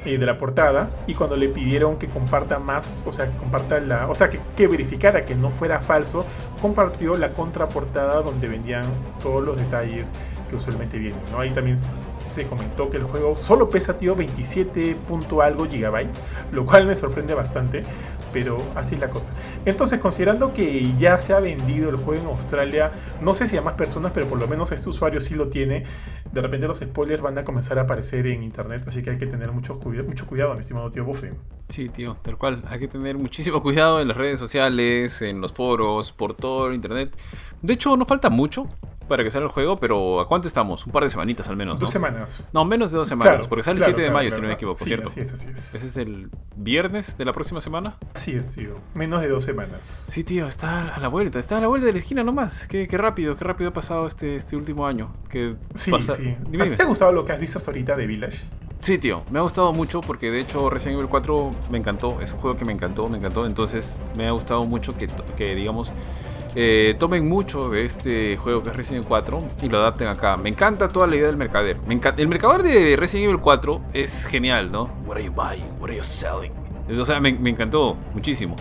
[0.10, 3.80] eh, de la portada y cuando le pidieron que comparta más, o sea, que comparta
[3.80, 6.26] la, o sea, que, que verificara que no fuera falso,
[6.62, 8.86] compartió la contraportada donde vendían
[9.22, 10.14] todos los detalles
[10.50, 11.22] que usualmente vienen.
[11.32, 11.39] ¿no?
[11.39, 11.78] Ahí también
[12.18, 16.22] se comentó que el juego solo pesa, tío, 27 punto algo gigabytes,
[16.52, 17.84] lo cual me sorprende bastante,
[18.34, 19.30] pero así es la cosa.
[19.66, 22.91] Entonces, considerando que ya se ha vendido el juego en Australia,
[23.22, 25.84] no sé si a más personas, pero por lo menos este usuario sí lo tiene,
[26.32, 29.28] de repente los spoilers van a comenzar a aparecer en internet, así que hay que
[29.28, 31.30] tener mucho, cuida mucho cuidado, mi estimado tío Buffy.
[31.70, 32.64] Sí, tío, tal cual.
[32.68, 36.76] Hay que tener muchísimo cuidado en las redes sociales, en los foros, por todo el
[36.76, 37.16] internet.
[37.62, 38.68] De hecho, no falta mucho
[39.10, 40.86] para que salga el juego, pero ¿a cuánto estamos?
[40.86, 41.76] Un par de semanitas al menos.
[41.76, 41.80] ¿no?
[41.82, 42.49] Dos semanas.
[42.53, 44.41] No, menos de dos semanas, Claro, porque sale claro, el 7 de claro, mayo, si
[44.41, 45.10] no me equivoco, Sí, ¿cierto?
[45.10, 45.76] Así es, así es.
[45.76, 47.97] Ese es el viernes de la próxima semana.
[48.14, 48.76] Así es, tío.
[48.93, 50.07] Menos de dos semanas.
[50.10, 52.68] Sí, tío, está a la vuelta, está a la vuelta de la esquina nomás.
[52.68, 55.12] Qué, qué rápido, qué rápido ha pasado este, este último año.
[55.30, 56.24] Que Sí, pasa- sí.
[56.24, 56.76] Dime, ¿A ti dime.
[56.78, 58.38] te ha gustado lo que has visto hasta ahorita de Village?
[58.80, 62.32] Sí, tío, me ha gustado mucho porque de hecho Resident Evil 4 me encantó, es
[62.32, 65.91] un juego que me encantó, me encantó, entonces me ha gustado mucho que, que digamos,
[66.56, 70.36] eh, tomen mucho de este juego que es Resident Evil 4 y lo adapten acá.
[70.38, 71.78] Me encanta toda la idea del mercader.
[71.88, 74.89] Me encan- el mercader de Resident Evil 4 es genial, ¿no?
[75.06, 75.66] What are you buying?
[75.80, 76.52] What are you selling?
[77.00, 78.56] O sea, me, me encantó muchísimo.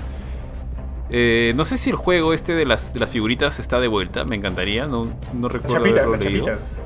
[1.10, 4.24] Eh, no sé si el juego este de las, de las figuritas está de vuelta,
[4.26, 5.08] me encantaría, no,
[5.48, 6.44] recuerdo chapitas, las leído.
[6.44, 6.78] chapitas.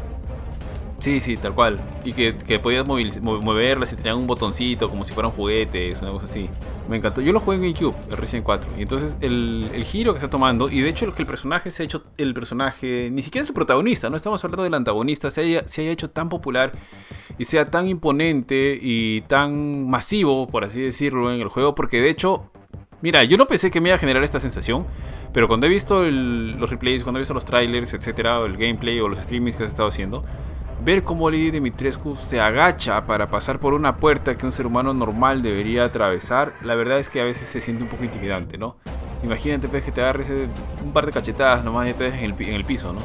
[1.02, 1.80] Sí, sí, tal cual.
[2.04, 6.26] Y que, que podías moverlas y tenían un botoncito como si fueran juguetes, una cosa
[6.26, 6.48] así.
[6.88, 7.20] Me encantó.
[7.20, 8.70] Yo lo jugué en GameCube, el Resident 4.
[8.78, 11.72] Y entonces el, el giro que está tomando, y de hecho lo que el personaje
[11.72, 15.28] se ha hecho, el personaje, ni siquiera es el protagonista, no estamos hablando del antagonista,
[15.32, 16.70] se haya, se haya hecho tan popular
[17.36, 22.10] y sea tan imponente y tan masivo, por así decirlo, en el juego, porque de
[22.10, 22.44] hecho
[23.00, 24.86] Mira, yo no pensé que me iba a generar esta sensación,
[25.32, 29.08] pero cuando he visto los replays, cuando he visto los trailers, etcétera, el gameplay o
[29.08, 30.24] los streamings que has estado haciendo,
[30.84, 34.92] ver cómo Lady Dimitrescu se agacha para pasar por una puerta que un ser humano
[34.92, 38.76] normal debería atravesar, la verdad es que a veces se siente un poco intimidante, ¿no?
[39.22, 40.30] Imagínate pues, que te agarres
[40.82, 43.00] un par de cachetadas nomás y te dejes en el, piso, ¿no?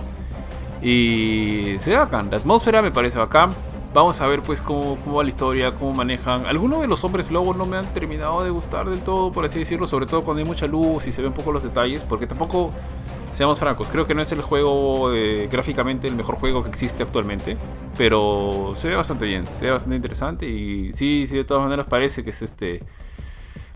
[0.82, 3.52] Y se bacán, la atmósfera me parece bacán.
[3.94, 6.46] Vamos a ver pues cómo, va la historia, cómo manejan.
[6.46, 9.60] Algunos de los hombres lobos no me han terminado de gustar del todo, por así
[9.60, 12.28] decirlo, sobre todo cuando hay mucha luz y se ven un poco los detalles, porque
[12.28, 12.72] tampoco,
[13.32, 17.04] seamos francos, creo que no es el juego eh, gráficamente el mejor juego que existe
[17.04, 17.58] actualmente,
[17.98, 21.86] pero se ve bastante bien, se ve bastante interesante y sí, sí, de todas maneras
[21.88, 22.84] parece que es este...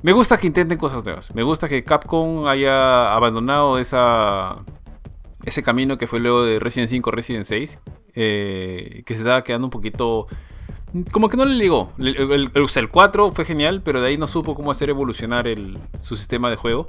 [0.03, 4.55] Me gusta que intenten cosas nuevas, me gusta que Capcom haya abandonado esa,
[5.43, 7.79] ese camino que fue luego de Resident 5, Resident 6,
[8.15, 10.25] eh, que se estaba quedando un poquito...
[11.11, 11.93] Como que no le ligó.
[11.99, 14.71] El, el- el- o sea, el 4 fue genial, pero de ahí no supo cómo
[14.71, 16.87] hacer evolucionar el- su sistema de juego.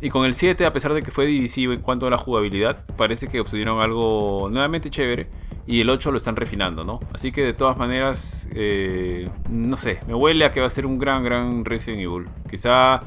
[0.00, 2.84] Y con el 7, a pesar de que fue divisivo en cuanto a la jugabilidad,
[2.96, 5.28] parece que obtuvieron algo nuevamente chévere.
[5.66, 7.00] Y el 8 lo están refinando, ¿no?
[7.12, 10.86] Así que de todas maneras, eh, no sé, me huele a que va a ser
[10.86, 12.26] un gran, gran Resident Evil.
[12.48, 13.02] Quizá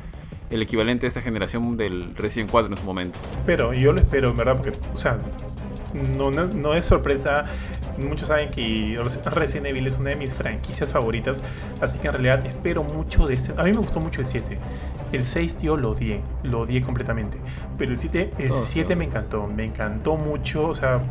[0.49, 3.19] el equivalente de esta generación del Resident 4 en su momento.
[3.45, 5.19] Pero yo lo espero, verdad, porque, o sea,
[5.93, 7.45] no, no, no es sorpresa.
[7.97, 11.43] Muchos saben que Resident Evil es una de mis franquicias favoritas,
[11.81, 13.53] así que en realidad espero mucho de este.
[13.59, 14.57] A mí me gustó mucho el 7.
[15.11, 17.37] El 6, tío, lo odié, lo odié completamente.
[17.77, 18.97] Pero el 7, el Todos, 7 todos.
[18.99, 20.67] me encantó, me encantó mucho.
[20.67, 21.01] O sea,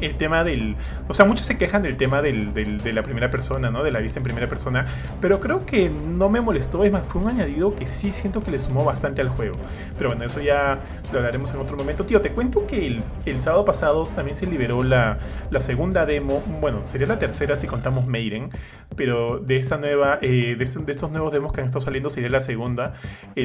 [0.00, 0.76] el tema del.
[1.08, 3.82] O sea, muchos se quejan del tema del, del- de la primera persona, ¿no?
[3.82, 4.86] De la vista en primera persona.
[5.20, 6.84] Pero creo que no me molestó.
[6.84, 9.56] Es más, fue un añadido que sí siento que le sumó bastante al juego.
[9.96, 10.80] Pero bueno, eso ya
[11.12, 12.04] lo hablaremos en otro momento.
[12.04, 15.18] Tío, te cuento que el, el sábado pasado también se liberó la,
[15.50, 16.42] la segunda demo.
[16.60, 18.50] Bueno, sería la tercera si contamos Maiden.
[18.96, 22.28] Pero de esta nueva, eh, de, de estos nuevos demos que han estado saliendo sería
[22.30, 22.94] la segunda.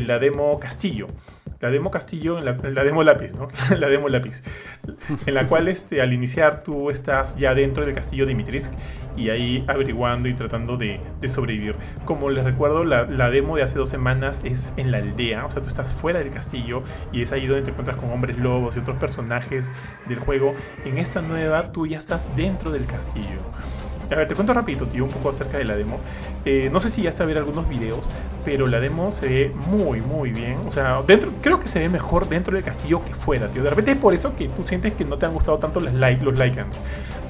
[0.07, 1.07] La demo Castillo.
[1.59, 3.47] La demo Castillo, en la, la demo lápiz, ¿no?
[3.77, 4.43] la demo lápiz.
[5.25, 8.73] En la cual este, al iniciar tú estás ya dentro del castillo de Dimitrisk
[9.15, 11.75] y ahí averiguando y tratando de, de sobrevivir.
[12.05, 15.49] Como les recuerdo, la, la demo de hace dos semanas es en la aldea, o
[15.49, 18.75] sea, tú estás fuera del castillo y es ahí donde te encuentras con hombres lobos
[18.75, 19.73] y otros personajes
[20.07, 20.55] del juego.
[20.85, 23.39] En esta nueva tú ya estás dentro del castillo.
[24.11, 25.99] A ver, te cuento rapidito, tío, un poco acerca de la demo.
[26.43, 28.09] Eh, no sé si ya a ver algunos videos,
[28.43, 30.57] pero la demo se ve muy, muy bien.
[30.67, 33.63] O sea, dentro, creo que se ve mejor dentro del castillo que fuera, tío.
[33.63, 35.93] De repente es por eso que tú sientes que no te han gustado tanto los,
[35.93, 36.81] like, los Lycans.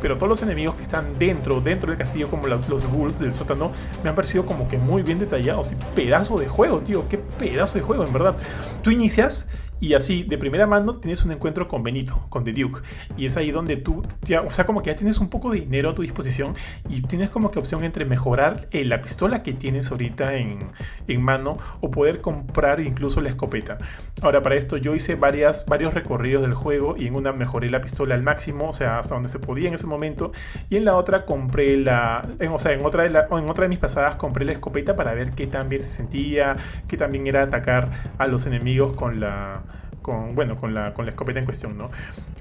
[0.01, 3.71] Pero todos los enemigos que están dentro, dentro del castillo, como los ghouls del sótano,
[4.03, 5.71] me han parecido como que muy bien detallados.
[5.71, 7.07] Y pedazo de juego, tío.
[7.07, 8.35] Qué pedazo de juego, en verdad.
[8.81, 9.49] Tú inicias
[9.81, 12.81] Y así, de primera mano, tienes un encuentro con Benito, con The Duke.
[13.17, 14.03] Y es ahí donde tú,
[14.45, 16.53] o sea, como que ya tienes un poco de dinero a tu disposición
[16.87, 20.69] y tienes como que opción entre mejorar eh, la pistola que tienes ahorita en,
[21.07, 23.79] en, mano o poder comprar incluso la escopeta.
[24.21, 27.81] Ahora, para esto yo hice varias, varios recorridos del juego y en una mejoré la
[27.81, 30.31] pistola al máximo, o sea, hasta donde se podía en ese momento.
[30.69, 33.79] Y en la otra compré la, o sea, en otra, de en otra de mis
[33.79, 36.55] pasadas compré la escopeta para ver qué tan bien se sentía,
[36.87, 39.63] qué tan bien era atacar a los enemigos con la
[40.01, 41.91] con, bueno, con la, con la escopeta en cuestión, ¿no?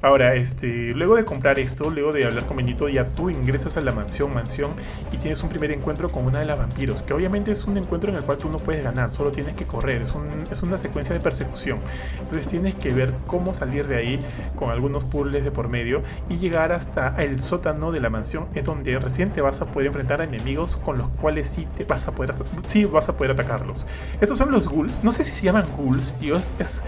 [0.02, 3.80] Ahora, este, luego de comprar esto, luego de hablar con Benito, ya tú ingresas a
[3.80, 4.70] la mansión, mansión,
[5.12, 8.10] y tienes un primer encuentro con una de las vampiros, que obviamente es un encuentro
[8.10, 10.76] en el cual tú no puedes ganar, solo tienes que correr, es, un, es una
[10.76, 11.78] secuencia de persecución.
[12.20, 14.20] Entonces tienes que ver cómo salir de ahí
[14.56, 18.64] con algunos puzzles de por medio y llegar hasta el sótano de la mansión, es
[18.64, 22.08] donde recién te vas a poder enfrentar a enemigos con los cuales sí te vas
[22.08, 22.34] a poder,
[22.64, 23.86] sí vas a poder atacarlos.
[24.20, 26.82] Estos son los ghouls, no sé si se llaman ghouls, tío, es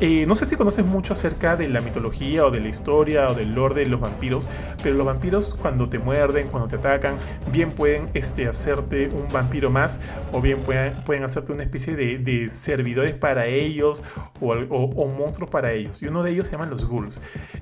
[0.00, 3.34] eh, no sé si conoces mucho acerca de la mitología o de la historia o
[3.34, 4.48] del lore de los vampiros,
[4.82, 7.16] pero los vampiros cuando te muerden, cuando te atacan,
[7.52, 10.00] bien pueden este, hacerte un vampiro más
[10.32, 14.02] o bien pueden, pueden hacerte una especie de, servidores para ellos
[14.40, 16.02] o, monstruos para ellos.
[16.02, 17.20] Y uno de ellos se llaman los ghouls.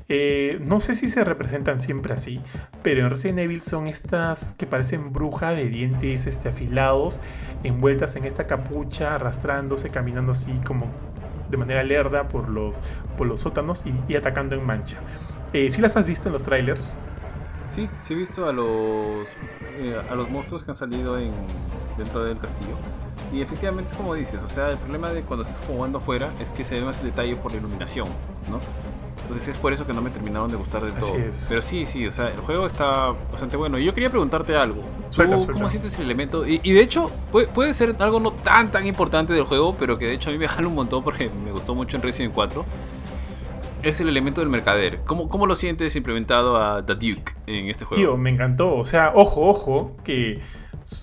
[0.08, 2.40] Eh, no sé si se representan siempre así,
[2.82, 7.20] pero en Resident Evil son estas que parecen brujas de dientes este, afilados,
[7.64, 10.86] envueltas en esta capucha, arrastrándose, caminando así como
[11.48, 12.80] de manera lerda por los,
[13.16, 14.98] por los sótanos y, atacando en mancha.
[15.52, 16.98] Eh, ¿Sí las has visto en los trailers?
[17.68, 19.26] Sí, sí he visto a los,
[19.76, 21.32] eh, a los monstruos que han salido en,
[21.96, 22.76] dentro del castillo.
[23.32, 26.50] Y efectivamente es como dices, o sea, el problema de cuando estás jugando afuera es
[26.50, 28.08] que se ve más el detalle por la iluminación,
[28.50, 28.60] ¿no?
[29.28, 31.12] Entonces es por eso que no me terminaron de gustar de todo.
[31.50, 33.78] Pero sí, sí, o sea, el juego está bastante bueno.
[33.78, 34.82] Y yo quería preguntarte algo.
[35.14, 36.46] ¿Cómo sientes el elemento?
[36.46, 40.14] Y, de hecho, puede, ser algo no tan tan importante del juego, pero que de
[40.14, 42.64] hecho a mí me jala un montón porque me gustó mucho en Resident 4.
[43.82, 45.00] Es el elemento del mercader.
[45.04, 48.02] ¿Cómo, cómo lo sientes implementado a The Duke en este juego?
[48.02, 48.76] Tío, me encantó.
[48.76, 50.40] O sea, ojo, ojo, que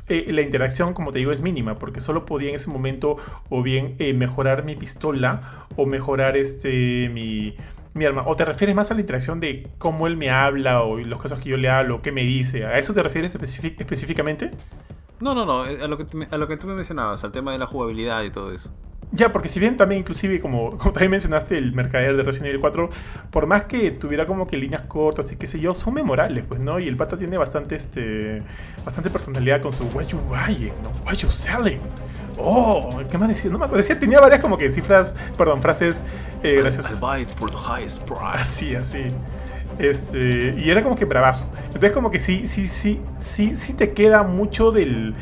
[0.08, 3.18] eh, la interacción, como te digo, es mínima, porque solo podía en ese momento
[3.50, 7.56] o bien eh, mejorar mi pistola o mejorar este mi,
[7.96, 8.24] mi arma.
[8.28, 11.40] ¿O te refieres más a la interacción de cómo él me habla o los casos
[11.40, 12.66] que yo le hablo, qué me dice?
[12.66, 14.52] ¿A eso te refieres específicamente?
[15.22, 18.22] No, no, no, eh, a lo que tú me mencionabas, al tema de la jugabilidad
[18.24, 18.72] y todo eso.
[19.12, 22.62] Ya, porque si bien también, inclusive, como, como también mencionaste, el mercader de Resident Evil
[22.62, 22.90] 4,
[23.32, 26.60] por más que tuviera como que líneas cortas y qué sé yo, son memorables, pues,
[26.60, 26.80] ¿no?
[26.80, 28.42] Y el pata tiene bastante, este,
[28.84, 30.92] bastante personalidad con su What you buying, ¿no?
[31.06, 31.82] What you selling.
[32.38, 33.50] Oh, ¿qué más decía?
[33.50, 33.82] No me acuerdo.
[33.82, 36.04] Decía, tenía varias como que cifras, perdón, frases.
[36.44, 36.92] Eh, gracias.
[36.92, 38.20] I'll buy it for the highest price.
[38.22, 39.06] Así, así.
[39.80, 41.50] Este, y era como que bravazo.
[41.68, 45.14] Entonces, como que sí, sí, sí, sí, sí te queda mucho del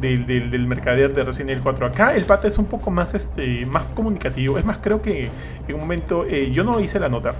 [0.00, 1.86] del, del, mercader de Resident Evil 4.
[1.86, 4.58] Acá el pata es un poco más, este, más comunicativo.
[4.58, 5.30] Es más, creo que
[5.66, 7.34] en un momento, eh, yo no hice la nota,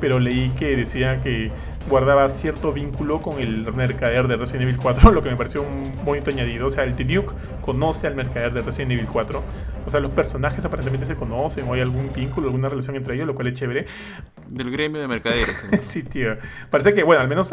[0.00, 1.50] pero leí que decía que
[1.88, 6.04] guardaba cierto vínculo con el mercader de Resident Evil 4, lo que me pareció un
[6.04, 6.66] bonito añadido.
[6.66, 9.42] O sea, el The Duke conoce al mercader de Resident Evil 4.
[9.86, 13.26] O sea, los personajes aparentemente se conocen o hay algún vínculo, alguna relación entre ellos,
[13.26, 13.86] lo cual es chévere.
[14.48, 15.66] Del gremio de mercaderes.
[15.80, 16.36] sí, tío.
[16.70, 17.52] Parece que, bueno, al menos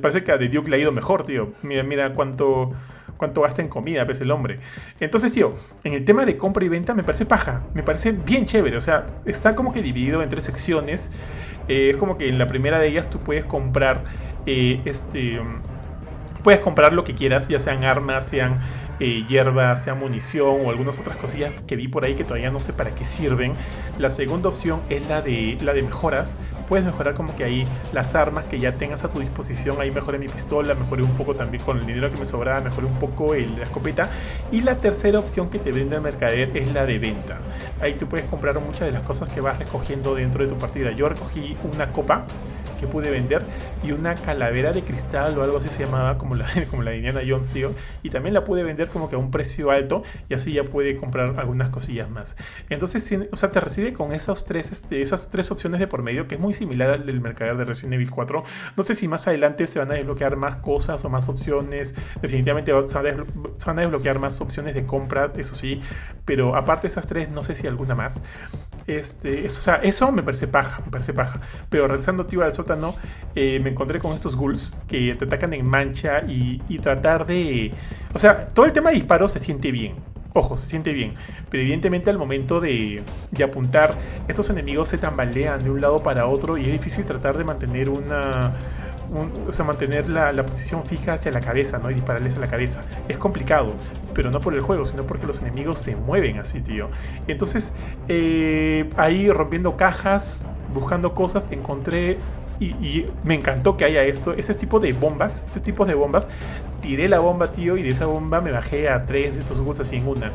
[0.00, 1.52] parece que a The Duke le ha ido mejor, tío.
[1.62, 2.72] Mira, mira cuánto
[3.16, 4.60] cuánto gasta en comida, pues el hombre.
[5.00, 8.46] Entonces, tío, en el tema de compra y venta me parece paja, me parece bien
[8.46, 11.10] chévere, o sea, está como que dividido en tres secciones.
[11.68, 14.04] Eh, es como que en la primera de ellas tú puedes comprar
[14.46, 15.40] eh, este
[16.42, 18.56] puedes comprar lo que quieras, ya sean armas, sean
[19.04, 22.60] eh, hierba, sea munición o algunas otras cosillas que vi por ahí que todavía no
[22.60, 23.54] sé para qué sirven.
[23.98, 26.36] La segunda opción es la de, la de mejoras.
[26.68, 29.80] Puedes mejorar como que ahí las armas que ya tengas a tu disposición.
[29.80, 32.86] Ahí mejoré mi pistola, mejoré un poco también con el dinero que me sobraba, mejoré
[32.86, 34.08] un poco el, la escopeta.
[34.52, 37.40] Y la tercera opción que te brinda el mercader es la de venta.
[37.80, 40.92] Ahí tú puedes comprar muchas de las cosas que vas recogiendo dentro de tu partida.
[40.92, 42.24] Yo recogí una copa
[42.82, 43.44] que pude vender
[43.84, 46.96] y una calavera de cristal o algo así se llamaba como la, como la de
[46.96, 47.54] Indiana Jones,
[48.02, 50.96] y también la pude vender como que a un precio alto y así ya puede
[50.96, 52.36] comprar algunas cosillas más.
[52.68, 56.28] Entonces, o sea, te recibe con esos tres, este, esas tres opciones de por medio
[56.28, 58.42] que es muy similar al del mercader de Resident Evil 4.
[58.76, 61.94] No sé si más adelante se van a desbloquear más cosas o más opciones.
[62.20, 65.80] Definitivamente se van a desbloquear más opciones de compra, eso sí,
[66.24, 68.22] pero aparte de esas tres, no sé si alguna más.
[68.86, 71.40] Este, eso, o sea, eso me parece paja, me parece paja.
[71.68, 72.94] Pero regresando, tío, al sótano,
[73.34, 77.72] eh, me encontré con estos ghouls que te atacan en mancha y, tratar de...
[78.12, 79.94] O sea, todo el tema de disparos se siente bien.
[80.34, 81.14] Ojo, se siente bien.
[81.50, 83.94] Pero evidentemente al momento de, de, apuntar,
[84.28, 87.90] estos enemigos se tambalean de un lado para otro y es difícil tratar de mantener
[87.90, 88.54] una,
[89.46, 91.90] o sea, mantener la, la, posición fija hacia la cabeza, ¿no?
[91.90, 92.82] Y dispararles a la cabeza.
[93.08, 93.74] Es complicado,
[94.14, 96.88] pero no por el juego, sino porque los enemigos se mueven así, tío.
[97.26, 97.74] Entonces,
[98.08, 102.16] eh, ahí rompiendo cajas, buscando cosas, encontré
[102.62, 106.28] y, me encantó que haya esto, este tipo de bombas, este tipo de bombas.
[106.80, 109.80] Tiré la bomba, tío, y de esa bomba me bajé a tres de estos juegos
[109.80, 110.32] así en una.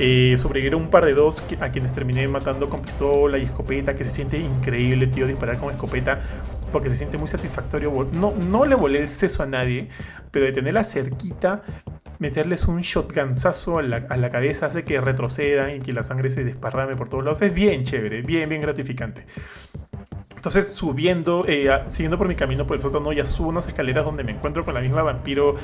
[0.00, 0.36] Eh,
[0.74, 4.38] un par de dos a quienes terminé matando con pistola y escopeta, que se siente
[4.38, 6.20] increíble, tío, disparar con escopeta,
[6.70, 8.08] porque se siente muy satisfactorio.
[8.12, 9.88] No, no le volé el seso a nadie,
[10.30, 11.62] pero de tenerla cerquita,
[12.20, 16.30] meterles un shotgunzazo a la, a la cabeza hace que retrocedan y que la sangre
[16.30, 17.42] se desparrame por todos lados.
[17.42, 19.26] Es bien chévere, bien, bien gratificante.
[20.38, 24.22] Entonces, subiendo, eh, siguiendo por mi camino por el sótano, ya subo unas escaleras donde
[24.22, 25.56] me encuentro con la misma vampiro.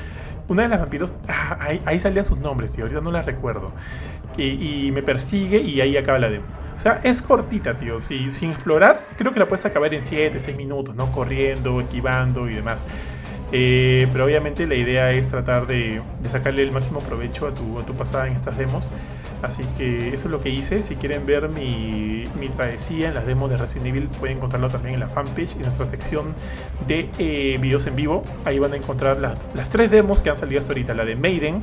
[0.49, 3.71] Una de las vampiros, ah, ahí, salían sus nombres y ahorita no las recuerdo.
[4.37, 6.43] Y, me persigue y ahí acaba la demo.
[6.75, 7.99] O sea, es cortita, tío.
[7.99, 11.11] Si, sin explorar, creo que la puedes acabar en 7, 6 minutos, ¿no?
[11.11, 12.85] Corriendo, esquivando y demás.
[13.51, 17.85] Eh, pero obviamente la idea es tratar de, sacarle el máximo provecho a tu, a
[17.85, 18.91] tu pasada en estas demos.
[19.41, 20.81] Así que eso es lo que hice.
[20.81, 24.95] Si quieren ver mi, mi travesía en las demos de Resident Evil, pueden encontrarlo también
[24.95, 26.33] en la fanpage, en nuestra sección
[26.87, 28.23] de eh, videos en vivo.
[28.45, 30.93] Ahí van a encontrar las, las, tres demos que han salido hasta ahorita.
[30.95, 31.61] La de Maiden,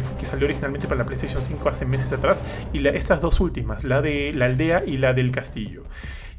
[0.00, 4.00] que, salió originalmente para la PlayStation 5 hace meses atrás, y estas dos últimas, la
[4.00, 5.84] de la aldea y la del castillo.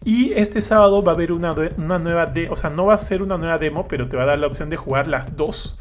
[0.05, 2.97] Y este sábado va a haber una, una nueva demo, o sea, no va a
[2.97, 5.77] ser una nueva demo, pero te va a dar la opción de jugar las dos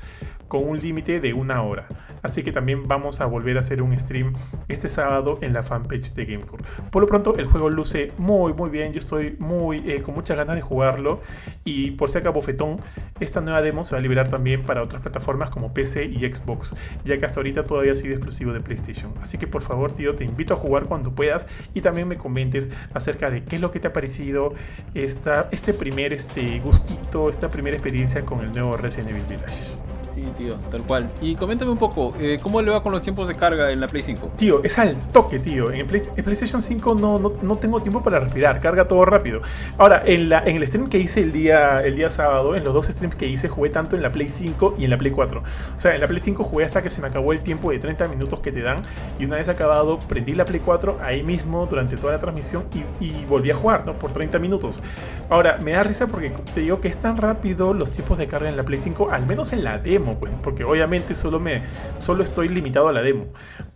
[0.53, 1.87] con un límite de una hora.
[2.21, 4.35] Así que también vamos a volver a hacer un stream
[4.69, 6.63] este sábado en la fanpage de Gamecore.
[6.91, 10.37] Por lo pronto el juego luce muy muy bien, yo estoy muy eh, con muchas
[10.37, 11.23] ganas de jugarlo
[11.65, 12.81] y por si acá bofetón,
[13.19, 16.77] esta nueva demo se va a liberar también para otras plataformas como PC y Xbox,
[17.03, 19.15] ya que hasta ahorita todavía ha sido exclusivo de PlayStation.
[19.23, 22.69] Así que por favor tío, te invito a jugar cuando puedas y también me comentes
[22.93, 24.53] acerca de qué es lo que te ha parecido
[24.93, 30.02] esta, este primer este, gustito, esta primera experiencia con el nuevo Resident Evil Village.
[30.23, 31.11] Sí, tío, tal cual.
[31.21, 33.89] Y coméntame un poco, eh, ¿cómo le va con los tiempos de carga en la
[33.89, 34.35] Play 5?
[34.37, 35.73] Tío, es al toque, tío.
[35.73, 39.41] En, PlayStation 5 no, no, tengo tiempo para respirar, carga todo rápido.
[39.79, 42.73] Ahora, en, la, en el stream que hice el día, el día sábado, en los
[42.73, 45.41] dos streams que hice, jugué tanto en la Play 5 y en la Play 4.
[45.41, 47.81] O sea, en la Play 5 jugué hasta que se me acabó el tiempo de
[47.81, 48.83] 30 minutos que te dan.
[49.19, 52.63] Y una vez acabado, prendí la Play 4 ahí mismo durante toda la transmisión
[53.01, 53.99] y, y volví a jugar, ¿no?
[53.99, 54.83] Por 30 minutos.
[55.29, 58.49] Ahora, me da risa porque te digo que es tan rápido los tiempos de carga
[58.49, 61.63] en la Play 5, al menos en la demo pues, porque obviamente solo, me,
[61.99, 63.27] solo estoy limitado a la demo.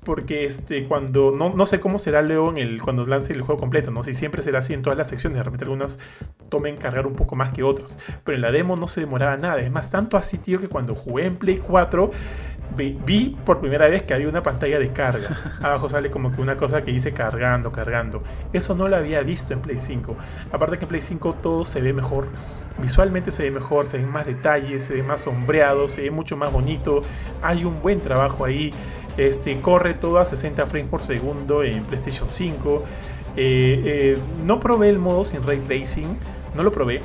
[0.04, 3.60] Porque este, cuando, no, no sé cómo será luego en el, cuando lance el juego
[3.60, 5.98] completo, no si siempre será así en todas las secciones, de repente algunas
[6.48, 9.60] tomen cargar un poco más que otras, pero en la demo no se demoraba nada,
[9.60, 12.10] es más, tanto así, tío, que cuando jugué en Play 4,
[12.76, 15.58] vi por primera vez que había una pantalla de carga.
[15.62, 18.22] Abajo sale como que una cosa que dice cargando, cargando.
[18.52, 20.16] Eso no lo había visto en Play 5.
[20.52, 22.28] Aparte que en Play 5 todo se ve mejor.
[22.78, 26.36] Visualmente se ve mejor, se ven más detalles, se ve más sombreado, se ve mucho
[26.36, 27.02] más bonito.
[27.42, 28.72] Hay un buen trabajo ahí.
[29.16, 32.82] Este, corre todo a 60 frames por segundo en PlayStation 5.
[33.36, 36.18] Eh, eh, no probé el modo sin ray tracing.
[36.54, 37.02] No lo probé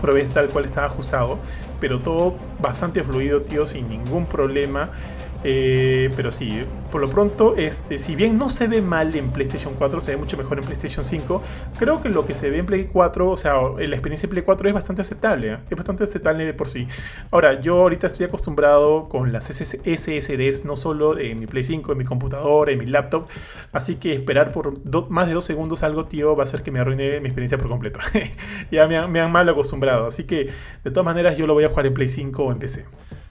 [0.00, 1.38] probé tal cual estaba ajustado,
[1.80, 4.90] pero todo bastante fluido, tío, sin ningún problema.
[5.44, 9.74] Eh, pero sí, por lo pronto, este, si bien no se ve mal en PlayStation
[9.74, 11.42] 4, se ve mucho mejor en PlayStation 5.
[11.78, 14.42] Creo que lo que se ve en Play 4, o sea, la experiencia de Play
[14.42, 15.52] 4 es bastante aceptable.
[15.52, 15.58] ¿eh?
[15.70, 16.88] Es bastante aceptable de por sí.
[17.30, 21.98] Ahora, yo ahorita estoy acostumbrado con las SSDs, no solo en mi Play 5, en
[21.98, 23.28] mi computadora, en mi laptop.
[23.72, 24.74] Así que esperar por
[25.10, 27.68] más de dos segundos algo, tío, va a hacer que me arruine mi experiencia por
[27.68, 28.00] completo.
[28.72, 30.06] ya me han, me han mal acostumbrado.
[30.06, 30.50] Así que,
[30.82, 32.86] de todas maneras, yo lo voy a jugar en Play 5 o en PC.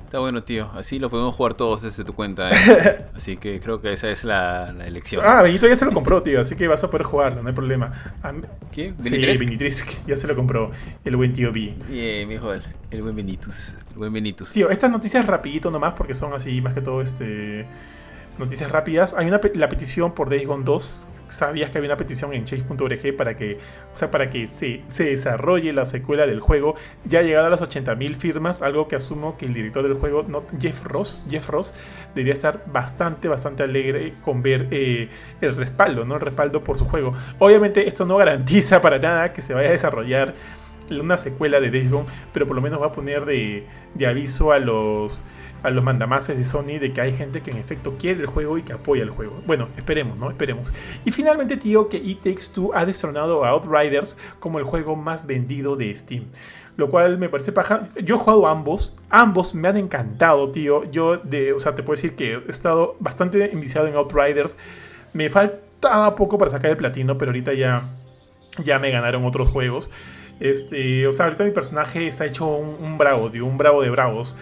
[0.08, 0.70] Está bueno, tío.
[0.74, 2.50] Así lo podemos jugar todos desde tu cuenta.
[2.50, 2.54] ¿eh?
[3.14, 5.22] Así que creo que esa es la, elección.
[5.28, 6.40] Ah, Benito ya se lo compró, tío.
[6.40, 7.92] Así que vas a poder jugarlo, no hay problema.
[8.72, 8.94] ¿Qué?
[8.98, 9.90] ¿Benitrisk?
[9.90, 10.72] Sí, ya se lo compró
[11.04, 11.76] el buen tío B.
[11.90, 13.76] Bien, mi hijo, el, buen Benitus.
[13.92, 14.54] El buen Benitus.
[14.54, 17.66] Tío, estas noticias rapidito nomás porque son así, más que todo, este
[18.40, 19.14] noticias rápidas.
[19.14, 21.08] Hay una la petición por Days Gone 2.
[21.30, 23.58] Sabías que había una petición en change.org para que,
[23.94, 26.76] o sea, para que se, se, desarrolle la secuela del juego.
[27.06, 30.26] Ya ha llegado a las 80.000 firmas, algo que asumo que el director del juego,
[30.60, 31.74] Jeff Ross, Jeff Ross,
[32.16, 35.10] debería estar bastante, bastante alegre con ver eh,
[35.42, 36.16] el respaldo, ¿no?
[36.16, 37.14] El respaldo por su juego.
[37.40, 40.34] Obviamente esto no garantiza para nada que se vaya a desarrollar
[40.90, 44.52] una secuela de Days Gone, pero por lo menos va a poner de, de aviso
[44.52, 45.24] a los
[45.64, 48.58] a los mandamases de Sony de que hay gente que en efecto quiere el juego
[48.58, 49.42] y que apoya el juego.
[49.46, 50.30] Bueno, esperemos, ¿no?
[50.30, 50.74] Esperemos.
[51.06, 55.26] Y finalmente, tío, que It Takes Two ha destronado a Outriders como el juego más
[55.26, 56.26] vendido de Steam.
[56.78, 57.90] Lo cual me parece paja.
[58.04, 58.96] Yo he jugado ambos.
[59.10, 60.84] Ambos me han encantado, tío.
[60.92, 64.58] Yo, de, o sea, te puedo decir que he estado bastante enviciado en Outriders.
[65.14, 67.90] Me faltaba poco para sacar el platino, pero ahorita ya,
[68.64, 69.90] ya me ganaron otros juegos.
[70.40, 73.90] Este, o sea, ahorita mi personaje está hecho un, un bravo, tío, un bravo de
[73.90, 74.38] bravos.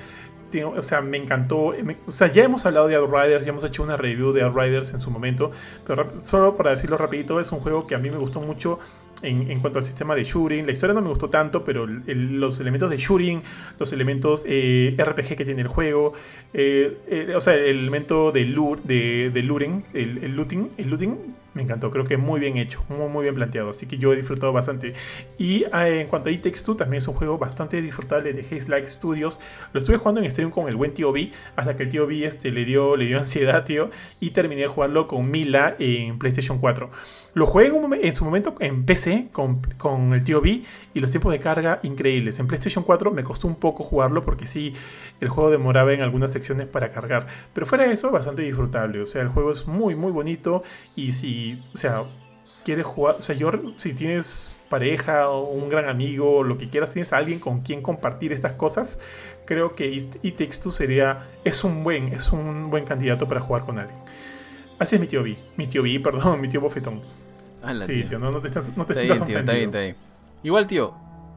[0.76, 1.74] O sea, me encantó.
[1.84, 4.94] me- o sea, ya hemos hablado de Outriders, ya hemos hecho una review de Outriders
[4.94, 5.52] en su momento.
[5.86, 8.80] Pero solo para decirlo rapidito, es un juego que a mí me gustó mucho
[9.22, 10.66] en, cuanto al sistema de shooting.
[10.66, 13.42] La historia no me gustó tanto, pero los elementos de shooting,
[13.80, 16.14] los elementos eh, RPG que tiene el juego,
[16.54, 21.18] eh, eh, o sea, el elemento de, lure, de, de looting, el, looting, el looting,
[21.54, 21.90] me encantó.
[21.90, 23.70] Creo que muy bien hecho, muy, muy bien planteado.
[23.70, 24.94] Así que yo he disfrutado bastante.
[25.38, 28.88] Y en cuanto a It Takes también es un juego bastante disfrutable de Haze Like
[28.88, 29.40] Studios.
[29.72, 32.26] Lo estuve jugando en stream con el buen tío B, hasta que el tío B
[32.26, 33.90] este, le, dio, le dio ansiedad, tío.
[34.20, 36.90] Y terminé de jugarlo con Mila en PlayStation 4.
[37.34, 40.64] Lo jugué en, un en su momento en PC con, el tío B
[40.94, 42.40] y los tiempos de carga increíbles.
[42.40, 44.74] En PlayStation 4 me costó un poco jugarlo porque sí,
[45.20, 47.28] el juego demoraba en algunas secciones para cargar.
[47.54, 49.02] Pero fuera de eso, bastante disfrutable.
[49.02, 50.64] O sea, el juego es muy, muy bonito.
[50.96, 52.04] Y si, o sea,
[52.64, 56.70] quieres jugar, o sea, yo, si tienes pareja o un gran amigo o lo que
[56.70, 59.00] quieras, tienes a alguien con quien compartir estas cosas,
[59.46, 63.80] creo que It Takes sería, es un buen, es un buen candidato para jugar con
[63.80, 64.00] alguien.
[64.80, 67.25] Así es mi tío B, mi tío B, perdón, mi tío Bofetón.
[67.66, 68.10] Ala, Sí, tío.
[68.10, 69.96] tío, no, no te, no te Está sientas bien, tío, está bien, está bien.
[70.44, 70.94] Igual, tío,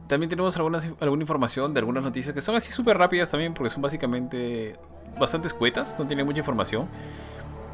[0.07, 3.69] también tenemos algunas, alguna información de algunas noticias que son así súper rápidas también, porque
[3.69, 4.75] son básicamente
[5.19, 6.87] bastante escuetas, no tienen mucha información.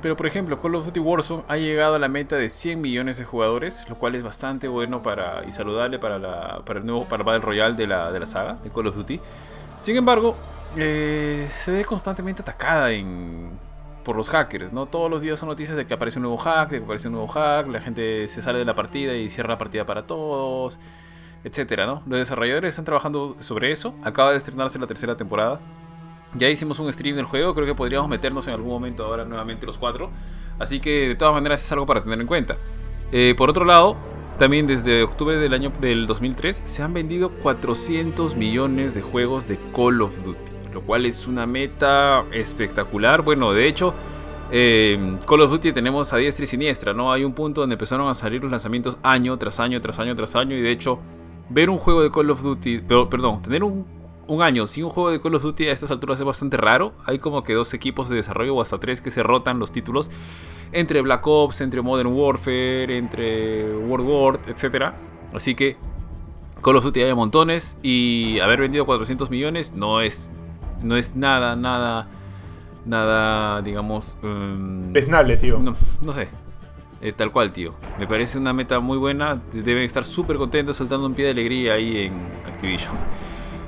[0.01, 3.17] Pero, por ejemplo, Call of Duty Warzone ha llegado a la meta de 100 millones
[3.17, 7.05] de jugadores, lo cual es bastante bueno para, y saludable para, la, para el nuevo
[7.05, 9.19] para el Battle Royale de la, de la saga de Call of Duty.
[9.79, 10.35] Sin embargo,
[10.77, 13.49] eh, se ve constantemente atacada en,
[14.05, 14.85] por los hackers, ¿no?
[14.85, 17.15] Todos los días son noticias de que aparece un nuevo hack, de que aparece un
[17.15, 20.79] nuevo hack, la gente se sale de la partida y cierra la partida para todos,
[21.43, 22.03] etcétera, ¿no?
[22.05, 23.95] Los desarrolladores están trabajando sobre eso.
[24.03, 25.59] Acaba de estrenarse la tercera temporada.
[26.35, 29.65] Ya hicimos un stream del juego, creo que podríamos meternos en algún momento ahora nuevamente
[29.65, 30.11] los cuatro.
[30.59, 32.57] Así que de todas maneras es algo para tener en cuenta.
[33.11, 33.97] Eh, por otro lado,
[34.37, 39.57] también desde octubre del año del 2003 se han vendido 400 millones de juegos de
[39.73, 43.21] Call of Duty, lo cual es una meta espectacular.
[43.21, 43.93] Bueno, de hecho,
[44.51, 47.13] eh, Call of Duty tenemos a diestra y siniestra, ¿no?
[47.13, 50.35] Hay un punto donde empezaron a salir los lanzamientos año tras año, tras año, tras
[50.35, 50.99] año, y de hecho,
[51.49, 53.85] ver un juego de Call of Duty, pero, perdón, tener un,
[54.27, 56.91] un año sin un juego de Call of Duty a estas alturas es bastante raro.
[57.05, 60.11] Hay como que dos equipos de desarrollo o hasta tres que se rotan los títulos
[60.73, 64.93] entre Black Ops, entre Modern Warfare, entre World War, etc.
[65.33, 65.77] Así que
[66.61, 70.31] Call of Duty hay montones y haber vendido 400 millones no es,
[70.81, 72.07] no es nada, nada,
[72.85, 74.17] nada, digamos...
[74.23, 75.57] um, Desnable, tío.
[75.59, 76.27] no, no sé.
[77.01, 77.75] Eh, tal cual, tío.
[77.99, 79.41] Me parece una meta muy buena.
[79.51, 82.13] Deben estar súper contentos soltando un pie de alegría ahí en
[82.47, 82.95] Activision.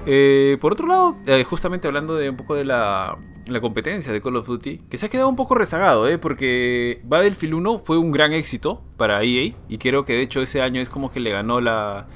[0.06, 4.22] Eh, por otro lado, eh, justamente hablando de un poco de la, la competencia de
[4.22, 6.18] Call of Duty, que se ha quedado un poco rezagado, ¿eh?
[6.18, 10.62] porque Battlefield 1 fue un gran éxito para EA y creo que de hecho ese
[10.62, 12.08] año es como que le ganó la,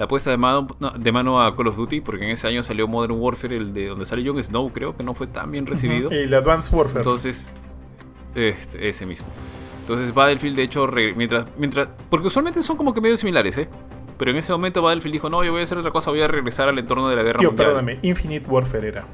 [0.00, 2.62] la puesta de mano, no, de mano a Call of Duty, porque en ese año
[2.62, 5.66] salió Modern Warfare, el de donde salió Jon Snow, creo que no fue tan bien
[5.66, 6.10] recibido.
[6.10, 7.00] El Advanced Warfare.
[7.00, 7.52] Entonces,
[8.34, 9.26] este, ese mismo.
[9.82, 13.68] Entonces Battlefield, de hecho, mientras, mientras, porque usualmente son como que medio similares, ¿eh?
[14.16, 16.28] Pero en ese momento Battlefield dijo, no, yo voy a hacer otra cosa, voy a
[16.28, 17.68] regresar al entorno de la guerra tío, mundial.
[17.68, 19.06] perdóname, Infinite Warfare era.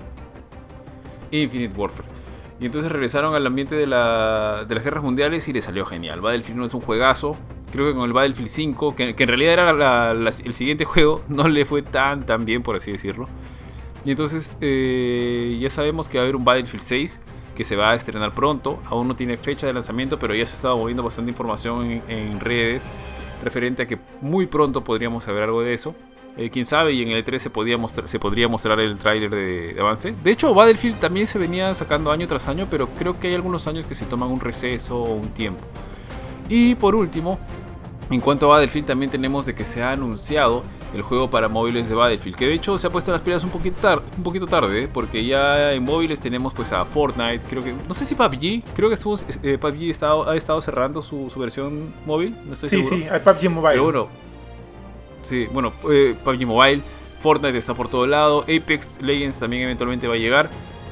[1.30, 2.08] Infinite Warfare.
[2.60, 6.20] Y entonces regresaron al ambiente de, la- de las guerras mundiales y le salió genial.
[6.20, 7.36] Battlefield 1 es un juegazo.
[7.76, 11.66] Creo que con el Battlefield 5, que, en realidad era el siguiente juego, no le
[11.66, 13.28] fue tan tan bien, por así decirlo.
[14.06, 17.20] Y entonces eh, ya sabemos que va a haber un Battlefield 6
[17.54, 18.78] que se va a estrenar pronto.
[18.86, 22.86] Aún no tiene fecha de lanzamiento, pero ya se estaba moviendo bastante información en, redes
[23.44, 25.94] referente a que muy pronto podríamos saber algo de eso.
[26.38, 29.30] Eh, quién sabe, y en el E3 se, podía mostrar, se podría mostrar el tráiler
[29.30, 30.14] de avance.
[30.24, 33.66] De hecho, Battlefield también se venía sacando año tras año, pero creo que hay algunos
[33.66, 35.60] años que se toman un receso o un tiempo.
[36.48, 37.38] Y por último,
[38.10, 40.62] en cuanto a Battlefield, también tenemos de que se ha anunciado
[40.94, 43.50] el juego para móviles de Battlefield, que de hecho se ha puesto las pilas un
[43.50, 44.88] poquito, tar- un poquito tarde, ¿eh?
[44.92, 48.88] porque ya en móviles tenemos pues a Fortnite, creo que, no sé si PUBG, creo
[48.88, 49.90] que estuvo, eh, PUBG
[50.28, 52.96] ha estado cerrando su, su versión móvil, no estoy Sí, seguro.
[53.08, 53.70] sí, hay PUBG Mobile.
[53.72, 54.08] Pero bueno,
[55.22, 56.82] sí, bueno, eh, PUBG Mobile,
[57.20, 60.48] Fortnite está por todo lado, Apex Legends también eventualmente va a llegar.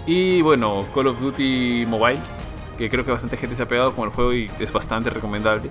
[0.07, 2.19] Y bueno, Call of Duty Mobile,
[2.77, 5.71] que creo que bastante gente se ha pegado con el juego y es bastante recomendable.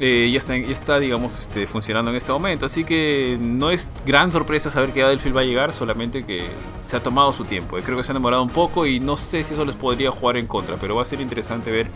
[0.00, 2.66] Eh, ya, está, digamos, este, funcionando en este momento.
[2.66, 6.44] Así que no es gran sorpresa saber que Battlefield va a llegar, solamente que
[6.84, 7.78] se ha tomado su tiempo.
[7.78, 10.10] Eh, Creo que se han demorado un poco y no sé si eso les podría
[10.10, 11.88] jugar en contra, pero va a ser interesante ver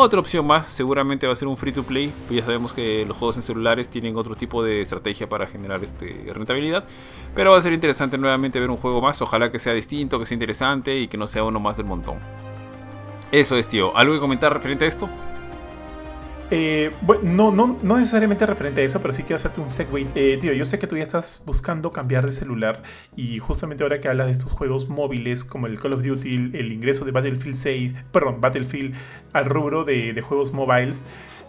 [0.00, 2.12] otra opción más, seguramente va a ser un free to play.
[2.28, 5.82] Pues ya sabemos que los juegos en celulares tienen otro tipo de estrategia para generar
[5.82, 6.84] este, rentabilidad.
[7.34, 9.20] Pero va a ser interesante nuevamente ver un juego más.
[9.22, 12.18] Ojalá que sea distinto, que sea interesante y que no sea uno más del montón.
[13.32, 13.96] Eso es, tío.
[13.96, 15.08] ¿Algo que comentar referente a esto?
[16.50, 20.06] Eh, bueno, no, no, no necesariamente referente a eso, pero sí quiero hacerte un segue.
[20.14, 22.82] Eh, tío, yo sé que tú ya estás buscando cambiar de celular
[23.16, 26.72] y justamente ahora que hablas de estos juegos móviles como el Call of Duty, el
[26.72, 28.94] ingreso de Battlefield 6, perdón, Battlefield
[29.32, 31.02] al rubro de, de juegos mobiles.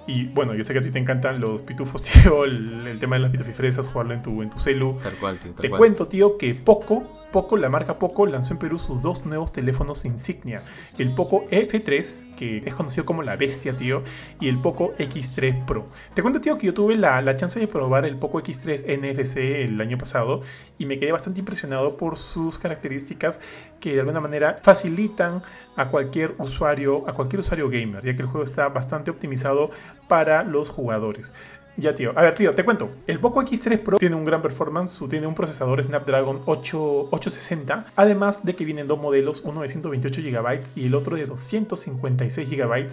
[0.08, 3.22] Y bueno, yo sé que a ti te encantan los pitufos, tío, el, tema de
[3.22, 4.98] las pitufifresas, jugarlo en tu, en tu celu.
[5.02, 5.54] Tal cual, tío.
[5.54, 9.52] te cuento, tío, que Poco Poco, la marca Poco lanzó en Perú sus dos nuevos
[9.52, 10.64] teléfonos insignia,
[10.98, 14.04] el Poco F3, que es conocido como la bestia, tío,
[14.40, 15.86] y el Poco X3 Pro.
[16.14, 19.38] Te cuento, tío, que yo tuve la, la chance de probar el Poco X3 NFC
[19.38, 20.42] el año pasado
[20.78, 23.42] y me quedé bastante impresionado por sus características
[23.80, 25.44] que de alguna manera facilitan
[25.76, 29.72] a cualquier usuario, a cualquier usuario gamer, ya que el juego está bastante optimizado
[30.08, 31.34] para los jugadores.
[31.80, 32.12] Ya, tío.
[32.16, 32.92] A ver, tío, te cuento.
[33.08, 38.46] El Poco X3 Pro tiene un gran performance, tiene un procesador Snapdragon 8, 860, además
[38.46, 42.88] de que vienen dos modelos, uno de 128 GB y el otro de 256 GB.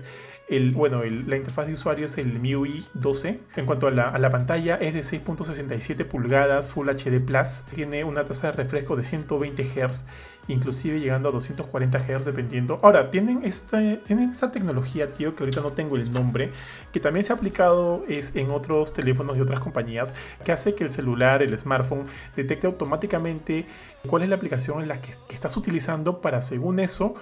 [0.49, 3.41] El, bueno, la interfaz de usuario es el MIUI 12.
[3.57, 7.65] En cuanto a la, a la pantalla, es de 6.67 pulgadas Full HD Plus.
[7.75, 10.07] Tiene una tasa de refresco de 120 Hz
[10.49, 12.79] inclusive llegando a 240 Hz dependiendo.
[12.83, 16.51] Ahora, tienen esta, tienen esta tecnología, tío, que ahorita no tengo el nombre,
[16.93, 20.15] que también se ha aplicado es, en otros teléfonos de otras compañías,
[20.45, 22.07] que hace que el celular, el smartphone,
[22.37, 23.67] detecte automáticamente
[24.07, 27.15] cuál es la aplicación en la que, estás utilizando para, según eso,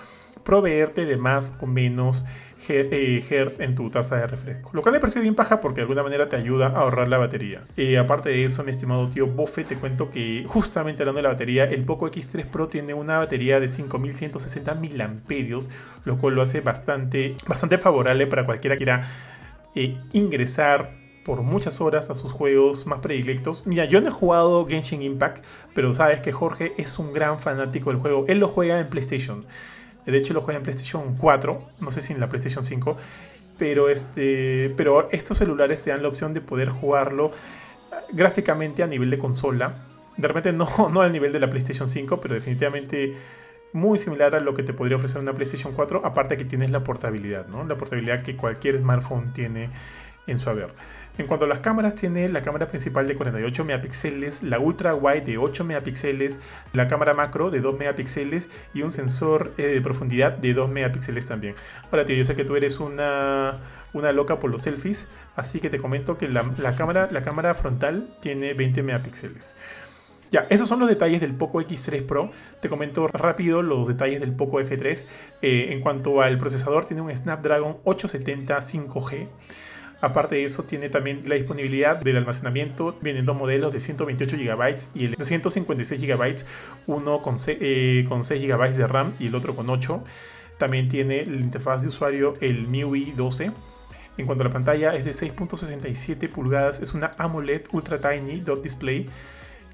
[0.45, 2.25] proveerte de más o menos
[2.66, 4.70] Hz en tu taza de refresco.
[4.73, 7.19] Lo cual me parece bien paja porque de alguna manera te ayuda a ahorrar la
[7.19, 7.62] batería.
[7.77, 11.28] Eh, aparte de eso, mi estimado tío Bofe, te cuento que justamente hablando de la
[11.31, 15.59] batería, el Poco X3 Pro tiene una batería de 5160 mAh,
[16.05, 19.09] lo cual lo hace bastante, bastante favorable para cualquiera que quiera
[19.74, 23.66] eh, ingresar por muchas horas a sus juegos más predilectos.
[23.66, 27.91] Mira, yo no he jugado Genshin Impact, pero sabes que Jorge es un gran fanático
[27.91, 28.27] del juego.
[28.28, 29.47] Él lo juega en PlayStation.
[30.06, 32.97] De hecho, lo juega en PlayStation 4, no sé si en la PlayStation 5.
[33.59, 38.86] Pero, este, pero estos celulares te dan la opción de poder jugarlo eh, gráficamente a
[38.86, 39.74] nivel de consola.
[40.16, 43.16] De repente no, no al nivel de la PlayStation 5, pero definitivamente
[43.72, 46.85] muy similar a lo que te podría ofrecer una PlayStation 4, aparte que tienes la
[46.85, 47.64] portabilidad, ¿no?
[47.64, 49.70] La portabilidad que cualquier smartphone tiene
[50.26, 50.70] en su haber.
[51.16, 55.20] En cuanto a las cámaras, tiene la cámara principal de 48 megapíxeles, la ultra wide
[55.20, 56.41] de 8 megapíxeles,
[56.73, 61.28] la cámara macro de 2 megapíxeles y un sensor eh, de profundidad de 2 megapíxeles
[61.28, 61.55] también.
[61.93, 63.61] Ahora, tío, yo sé que tú eres una,
[63.93, 66.43] una loca por los selfies, así que te comento que la,
[66.77, 69.55] cámara, la cámara frontal tiene 20 megapíxeles.
[70.32, 72.32] Ya, esos son los detalles del Poco X3 Pro.
[72.61, 75.07] Te comento rápido los detalles del Poco F3.
[75.43, 79.28] Eh, en cuanto al procesador, tiene un Snapdragon 870 5G.
[80.05, 82.94] Aparte de eso, tiene también la disponibilidad del almacenamiento.
[83.01, 86.44] Vienen dos modelos de 128 GB y el de 156 GB,
[86.86, 90.05] uno con, 6 eh, GB de RAM y el otro con 8.
[90.59, 93.51] También tiene la interfaz de usuario el MIUI 12.
[94.18, 98.62] En cuanto a la pantalla, es de 6.67 pulgadas, es una AMOLED Ultra Tiny Dot
[98.62, 99.09] Display.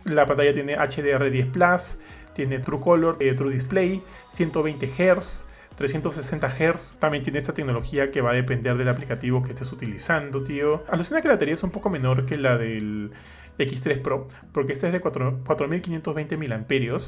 [0.04, 1.98] La pantalla tiene HDR10 Plus,
[2.34, 5.49] tiene True Color, eh, True Display, 120 Hz,
[5.80, 6.98] 360 Hz.
[6.98, 10.84] También tiene esta tecnología que va a depender del aplicativo que estés utilizando, tío.
[10.90, 13.12] Alucina que la batería es un poco menor que la del
[13.58, 16.98] X3 Pro, porque esta es de 4520 mAh,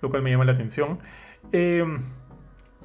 [0.00, 0.98] lo cual me llama la atención.
[1.52, 2.06] Em,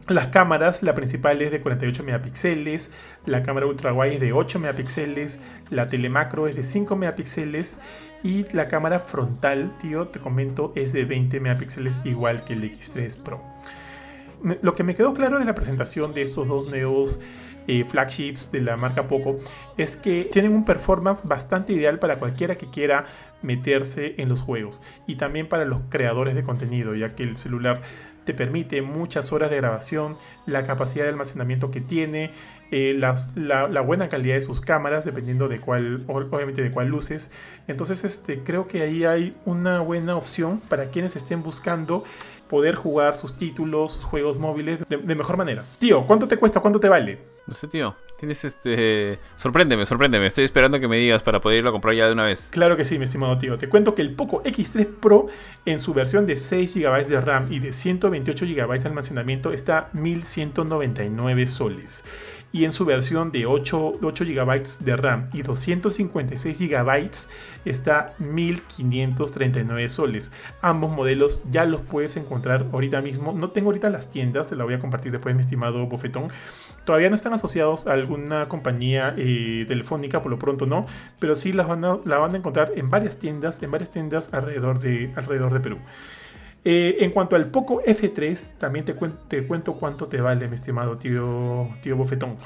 [0.09, 2.93] las cámaras, la principal es de 48 megapíxeles,
[3.25, 5.39] la cámara ultra wide es de 8 megapíxeles,
[5.69, 7.79] la telemacro es de 5 megapíxeles
[8.21, 13.15] y la cámara frontal, tío, te comento, es de 20 megapíxeles igual que el X3
[13.23, 13.41] Pro
[14.61, 17.19] lo que me quedó claro de la presentación de estos dos nuevos
[17.67, 19.37] eh, flagships de la marca Poco
[19.77, 23.05] es que tienen un performance bastante ideal para cualquiera que quiera
[23.43, 27.81] meterse en los juegos y también para los creadores de contenido, ya que el celular
[28.25, 32.31] te permite muchas horas de grabación, la capacidad de almacenamiento que tiene,
[32.71, 37.31] eh, la, buena calidad de sus cámaras, dependiendo de cuál, obviamente de cuál luces.
[37.67, 42.03] Entonces, este, creo que ahí hay una buena opción para quienes estén buscando
[42.51, 45.63] poder jugar sus títulos, sus juegos móviles de, mejor manera.
[45.79, 46.59] Tío, ¿cuánto te cuesta?
[46.59, 47.17] ¿Cuánto te vale?
[47.47, 47.95] No sé, tío.
[48.19, 49.19] Tienes este.
[49.37, 50.27] Sorpréndeme, sorpréndeme.
[50.27, 52.49] Estoy esperando que me digas para poder irlo a comprar ya de una vez.
[52.51, 53.57] Claro que sí, mi estimado tío.
[53.57, 55.27] Te cuento que el Poco X3 Pro,
[55.65, 59.89] en su versión de 6 GB de RAM y de 128 GB de almacenamiento, está
[59.93, 62.03] 1199 soles
[62.51, 67.09] y en su versión de 8, 8 GB de RAM y 256 GB
[67.65, 70.31] está 1539 soles.
[70.61, 73.33] Ambos modelos ya los puedes encontrar ahorita mismo.
[73.33, 76.29] No tengo ahorita las tiendas, te la voy a compartir después, mi estimado bofetón.
[76.85, 80.85] Todavía no están asociados a alguna compañía eh, telefónica, por lo pronto no,
[81.19, 84.33] pero sí las van a, la van a encontrar en varias tiendas, en varias tiendas
[84.33, 85.77] alrededor de, alrededor de Perú.
[86.63, 91.69] Eh, en cuanto al Poco F3, también te, cuento cuánto te vale, mi estimado tío,
[91.81, 92.37] tío Bofetón.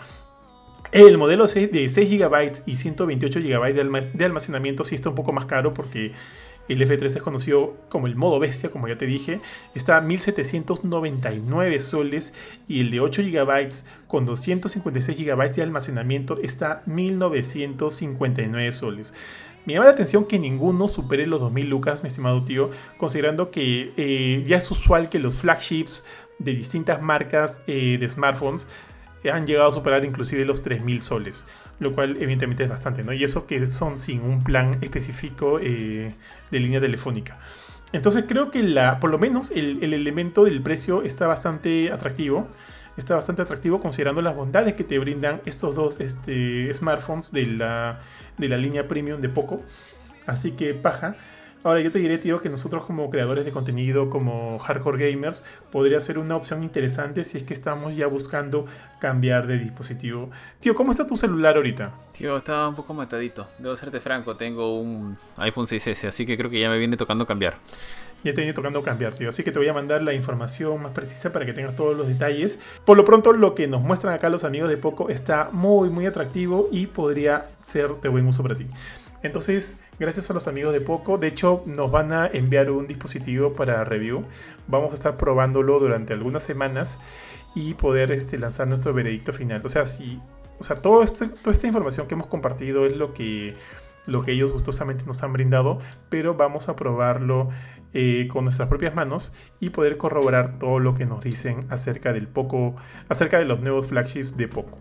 [0.92, 3.74] El modelo de 6 GB y 128 GB
[4.14, 6.14] de almacenamiento sí está un poco más caro porque
[6.68, 9.40] el F3 es conocido como el modo bestia, como ya te dije.
[9.76, 12.34] Está a 1799 soles
[12.68, 13.70] y el de 8 GB
[14.08, 19.14] con 256 GB de almacenamiento está a 1959 soles.
[19.66, 23.94] Me llama la atención que ninguno supere los 2000 lucas, mi estimado tío, considerando que
[23.98, 26.06] eh, ya es usual que los flagships
[26.38, 28.68] de distintas marcas eh, de smartphones
[29.32, 31.46] han llegado a superar inclusive los 3000 soles,
[31.80, 33.14] lo cual evidentemente es bastante, ¿no?
[33.14, 36.14] Y eso que son sin un plan específico eh,
[36.52, 37.40] de línea telefónica.
[37.92, 42.48] Entonces creo que la, por lo menos el, elemento del precio está bastante atractivo.
[42.98, 48.00] Está bastante atractivo considerando las bondades que te brindan estos dos este, smartphones de la,
[48.38, 49.62] de la línea premium de Poco.
[50.26, 51.16] Así que paja.
[51.66, 56.00] Ahora yo te diré, tío, que nosotros como creadores de contenido, como hardcore gamers, podría
[56.00, 58.68] ser una opción interesante si es que estamos ya buscando
[59.00, 60.30] cambiar de dispositivo.
[60.60, 61.92] Tío, ¿cómo está tu celular ahorita?
[62.16, 63.48] Tío, está un poco matadito.
[63.58, 67.26] Debo serte franco, tengo un iPhone 6S, así que creo que ya me viene tocando
[67.26, 67.56] cambiar.
[68.26, 69.30] Ya te viene tocando cambiar, tío.
[69.30, 72.08] Así que te voy a mandar la información más precisa para que tengas todos los
[72.08, 72.60] detalles.
[72.84, 76.08] Por lo pronto, lo que nos muestran acá los amigos de Poco está muy, muy
[76.08, 78.66] atractivo y podría ser de buen uso para ti.
[79.22, 83.54] Entonces, gracias a los amigos de Poco, de hecho nos van a enviar un dispositivo
[83.54, 84.24] para review.
[84.68, 87.00] Vamos a estar probándolo durante algunas semanas
[87.54, 89.62] y poder este, lanzar nuestro veredicto final.
[89.64, 90.20] O sea, si,
[90.58, 93.54] o sea, todo esto, toda esta información que hemos compartido es lo que,
[94.08, 95.78] lo que ellos gustosamente nos han brindado,
[96.10, 97.50] pero vamos a probarlo
[97.98, 102.28] eh, con nuestras propias manos y poder corroborar todo lo que nos dicen acerca del
[102.28, 102.76] Poco,
[103.08, 104.78] acerca de los nuevos flagships de Poco.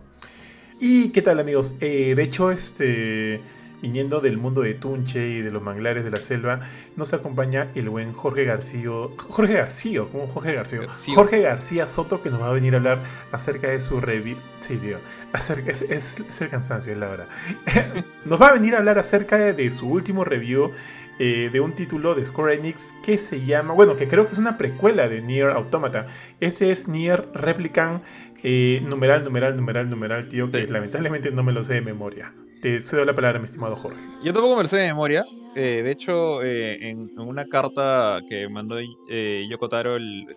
[0.81, 1.75] ¿Y qué tal amigos?
[1.79, 3.41] Eh, de hecho, este
[3.81, 6.61] viniendo del mundo de Tunche y de los manglares de la selva,
[6.95, 10.81] nos acompaña el buen Jorge García, Jorge García, como Jorge García,
[11.13, 14.37] Jorge García Soto, que nos va a venir a hablar acerca de su review.
[14.59, 14.97] Sí, tío,
[15.33, 17.27] acerca, es, es, el cansancio, es la hora.
[18.25, 20.71] nos va a venir a hablar acerca de, su último review.
[21.17, 24.37] Eh, de un título de Square Enix que se llama, bueno, que creo que es
[24.37, 26.07] una precuela de Nier Automata.
[26.41, 28.03] Este es Nier Replicant,
[28.43, 32.33] eh, numeral, numeral, numeral, numeral, tío, que lamentablemente no me lo sé de memoria.
[32.61, 33.99] Te cedo la palabra, mi estimado Jorge.
[34.23, 35.23] Yo tampoco me lo sé de memoria.
[35.55, 38.77] Eh, de hecho, eh, en, una carta que mandó
[39.09, 40.27] eh, Yoko Taro, el,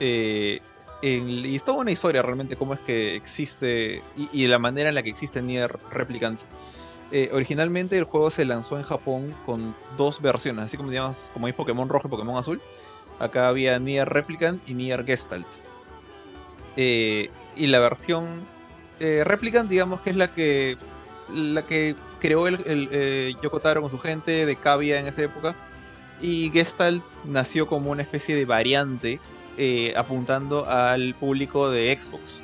[0.00, 0.60] Eh,
[1.02, 4.02] y es toda una historia realmente cómo es que existe
[4.32, 6.40] y, la manera en la que existe Nier Replicant.
[7.30, 11.52] Originalmente el juego se lanzó en Japón con dos versiones, así como digamos, como hay
[11.52, 12.60] Pokémon rojo y Pokémon azul.
[13.18, 15.46] Acá había Nier Replicant y Nier Gestalt.
[16.76, 18.42] Eh, y la versión
[19.00, 20.76] eh, Replicant, digamos que es la que
[21.32, 25.54] la que creó el, el Yoko Taro con su gente de Cavia en esa época.
[26.20, 29.20] Y Gestalt nació como una especie de variante
[29.56, 32.42] eh, apuntando al público de Xbox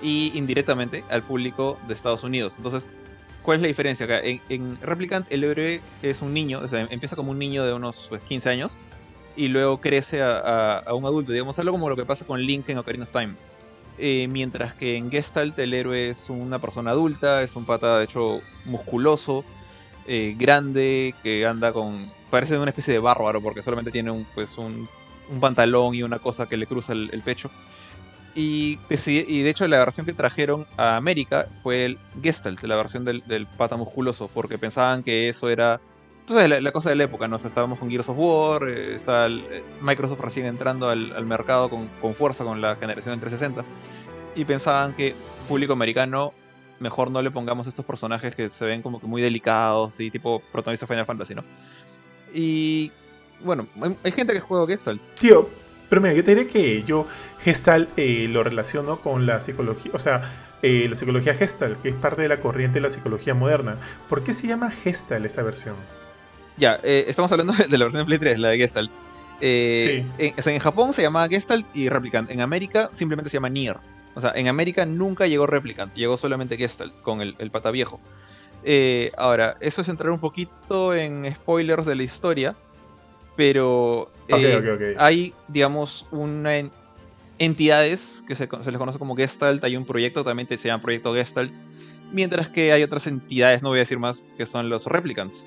[0.00, 2.54] y indirectamente al público de Estados Unidos.
[2.56, 2.88] Entonces,
[3.42, 4.20] ¿cuál es la diferencia acá?
[4.22, 8.08] En, Replicant el héroe es un niño, o sea, empieza como un niño de unos
[8.08, 8.78] 15 pues, años
[9.36, 12.78] y luego crece a, un adulto, digamos, algo como lo que pasa con Link en
[12.78, 13.34] Ocarina of Time.
[13.98, 18.04] Eh, mientras que en Gestalt el héroe es una persona adulta, es un pata de
[18.04, 19.44] hecho musculoso,
[20.06, 22.10] eh, grande, que anda con...
[22.30, 24.88] parece una especie de bárbaro porque solamente tiene un, pues, un
[25.28, 27.50] un pantalón y una cosa que le cruza el, pecho.
[28.34, 33.04] Y, y, de hecho la versión que trajeron a América fue el Gestalt, la versión
[33.04, 35.80] del, pata musculoso, porque pensaban que eso era...
[36.28, 37.36] Entonces la, cosa de la época, ¿no?
[37.36, 42.42] estábamos con Gears of War, eh, está eh, Microsoft recién entrando al, mercado con, fuerza
[42.42, 43.64] con la generación de 360,
[44.34, 45.14] y pensaban que
[45.46, 46.34] público americano
[46.80, 50.42] mejor no le pongamos estos personajes que se ven como que muy delicados y tipo
[50.50, 51.44] protagonista Final Fantasy, ¿no?
[52.34, 52.90] Y
[53.44, 55.00] bueno, hay, hay gente que juega Gestalt.
[55.20, 55.48] Tío,
[55.88, 57.06] pero mira, yo te diré que yo
[57.38, 60.22] Gestalt eh, lo relaciono con la psicología, o sea,
[60.60, 63.76] eh, la psicología Gestalt, que es parte de la corriente de la psicología moderna.
[64.08, 65.76] ¿Por qué se llama Gestalt esta versión?
[66.56, 68.90] Ya, eh, estamos hablando de la versión de Play 3, la de Gestalt.
[69.40, 72.30] Eh, en, o sea, en Japón se llama Gestalt y Replicant.
[72.30, 73.76] En América simplemente se llama Nier.
[74.14, 78.00] O sea, en América nunca llegó Replicant, llegó solamente Gestalt con el, el pata viejo.
[78.64, 82.56] Eh, ahora, eso es entrar un poquito en spoilers de la historia,
[83.36, 84.82] pero eh, ok, ok.
[84.98, 86.70] hay, digamos, una en-
[87.38, 90.80] entidades que se, se les conoce como Gestalt, hay un proyecto también que se llama
[90.82, 91.54] Proyecto Gestalt,
[92.10, 95.46] mientras que hay otras entidades, no voy a decir más, que son los Replicants.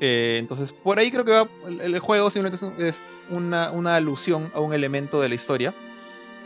[0.00, 1.48] Eh, entonces, por ahí creo que va
[1.82, 5.74] el, juego simplemente es, un- es una, alusión a un elemento de la historia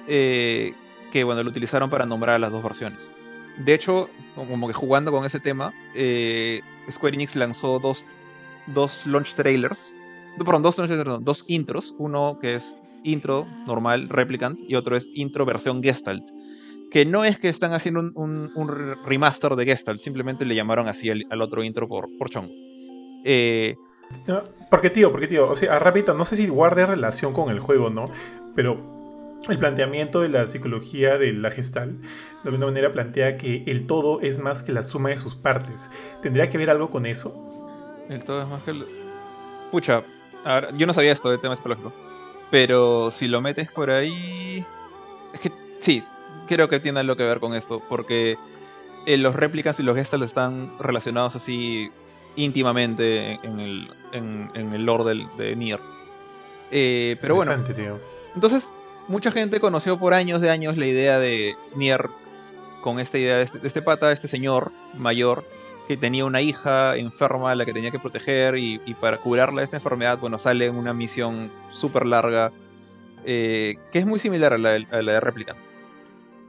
[0.09, 0.73] eh,
[1.13, 3.11] que, bueno, lo utilizaron para nombrar a las dos versiones.
[3.59, 6.61] De hecho, como que jugando con ese tema, eh,
[6.91, 8.07] Square Enix lanzó dos,
[8.67, 9.95] dos launch trailers,
[10.39, 15.09] perdón, dos launch trailers, dos intros, uno que es intro normal, Replicant, y otro es
[15.15, 16.25] intro versión Gestalt.
[16.91, 20.57] Que no es que están haciendo un, un- un re- remaster de Gestalt, simplemente le
[20.57, 22.53] llamaron así al, otro intro por, por chongo.
[23.25, 23.77] Eh,
[24.71, 27.91] porque tío, porque tío, o sea, repito, no sé si guarde relación con el juego,
[27.91, 28.11] ¿no?
[28.55, 28.79] Pero
[29.49, 34.21] el planteamiento de la psicología de la gestal de alguna manera plantea que el todo
[34.21, 35.91] es más que la suma de sus partes.
[36.23, 37.35] ¿Tendría que ver algo con eso?
[38.09, 38.87] El todo es más que el...
[39.71, 40.03] Pucha,
[40.45, 41.93] ahora, yo no sabía esto de tema psicológico.
[42.51, 44.65] Pero si lo metes por ahí...
[45.33, 46.05] Es que sí,
[46.47, 47.83] creo que tiene algo que ver con esto.
[47.89, 48.37] Porque
[49.07, 51.91] eh, los réplicas y los gestalt están relacionados así
[52.37, 55.81] íntimamente en el, en, en el lore del, de Nier.
[56.71, 58.01] Eh, pero bueno, tío.
[58.35, 58.73] entonces,
[59.09, 62.09] mucha gente conoció por años de años la idea de Nier
[62.81, 65.45] con esta idea de este, de este pata, este señor mayor,
[65.89, 69.61] que tenía una hija enferma a la que tenía que proteger y, y para curarla
[69.61, 72.53] de esta enfermedad, bueno, sale en una misión súper larga,
[73.25, 75.59] eh, que es muy similar a la, a la de Replicant.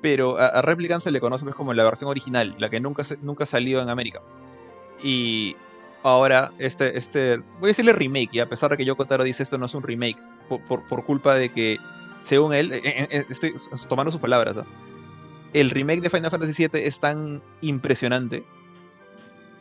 [0.01, 3.03] Pero a, a Replicant se le conoce pues, como la versión original, la que nunca,
[3.21, 4.21] nunca salió en América.
[5.03, 5.55] Y
[6.07, 9.43] ahora, este, este, voy a decirle remake, y a pesar de que Yoko Taro dice
[9.43, 10.17] esto no es un remake,
[10.47, 11.77] por, por- por culpa de que,
[12.21, 13.53] según él, eh, eh, eh, estoy
[13.89, 14.65] tomando sus palabras, ¿ah?
[15.53, 18.43] el remake de Final Fantasy VII es tan impresionante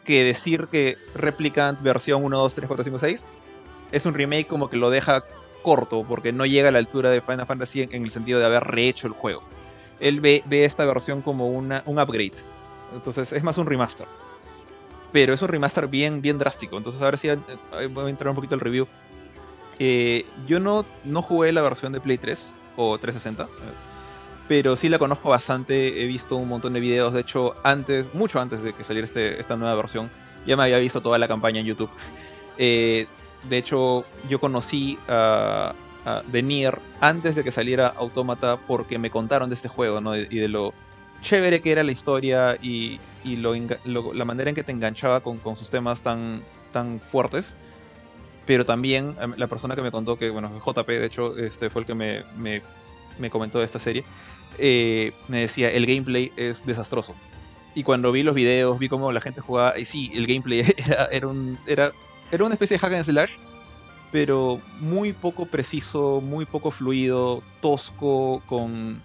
[0.05, 3.29] que decir que Replicant versión 1, 2, 3, 4, 5, 6
[3.93, 5.25] es un remake como que lo deja
[5.63, 8.45] corto porque no llega a la altura de Final Fantasy en, en el sentido de
[8.47, 9.43] haber rehecho el juego.
[10.01, 12.33] Él ve, ve esta versión como una, un upgrade.
[12.93, 14.07] Entonces es más un remaster.
[15.15, 16.77] Pero es un remaster bien, bien drástico.
[16.77, 17.39] Entonces ahora sí eh,
[17.89, 18.89] voy a entrar un poquito al review.
[19.79, 23.45] Eh, yo no, no jugué la versión de Play 3 o 360.
[23.45, 23.47] eh,
[24.49, 26.03] Pero sí la conozco bastante.
[26.03, 27.15] He visto un montón de videos.
[27.15, 30.11] De hecho, antes, mucho antes de que saliera este, esta nueva versión,
[30.47, 31.91] ya me había visto toda la campaña en YouTube.
[32.57, 33.09] Eh,
[33.49, 35.75] de hecho, yo conocí a,
[36.05, 40.17] a The Nier antes de que saliera Automata porque me contaron de este juego, ¿no?
[40.17, 40.73] Y de lo
[41.25, 45.21] chévere que era la historia y, y lo lo- la manera en que te enganchaba
[45.23, 47.57] con, con sus temas tan, tan fuertes.
[48.47, 51.83] Pero también em, la persona que me contó, que bueno, JP de hecho, este fue
[51.83, 52.63] el que me, me,
[53.19, 54.05] me comentó de esta serie,
[54.59, 57.15] eh, me decía, el gameplay es desastroso.
[57.75, 61.07] Y cuando vi los videos, vi cómo la gente jugaba, y sí, el gameplay era,
[61.11, 61.91] era, un, era,
[62.31, 63.33] era una especie de hack and slash,
[64.13, 69.03] pero muy poco preciso, muy poco fluido, tosco, con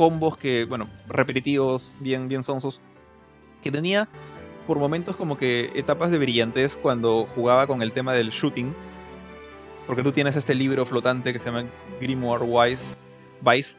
[0.00, 2.80] combos que, bueno, repetitivos, bien, bien sonsos,
[3.60, 4.08] que tenía
[4.66, 8.74] por momentos como que etapas de brillantez cuando jugaba con el tema del shooting,
[9.86, 11.66] porque tú tienes este libro flotante que se llama
[12.00, 13.02] Grimoire Wise,
[13.42, 13.78] Vice,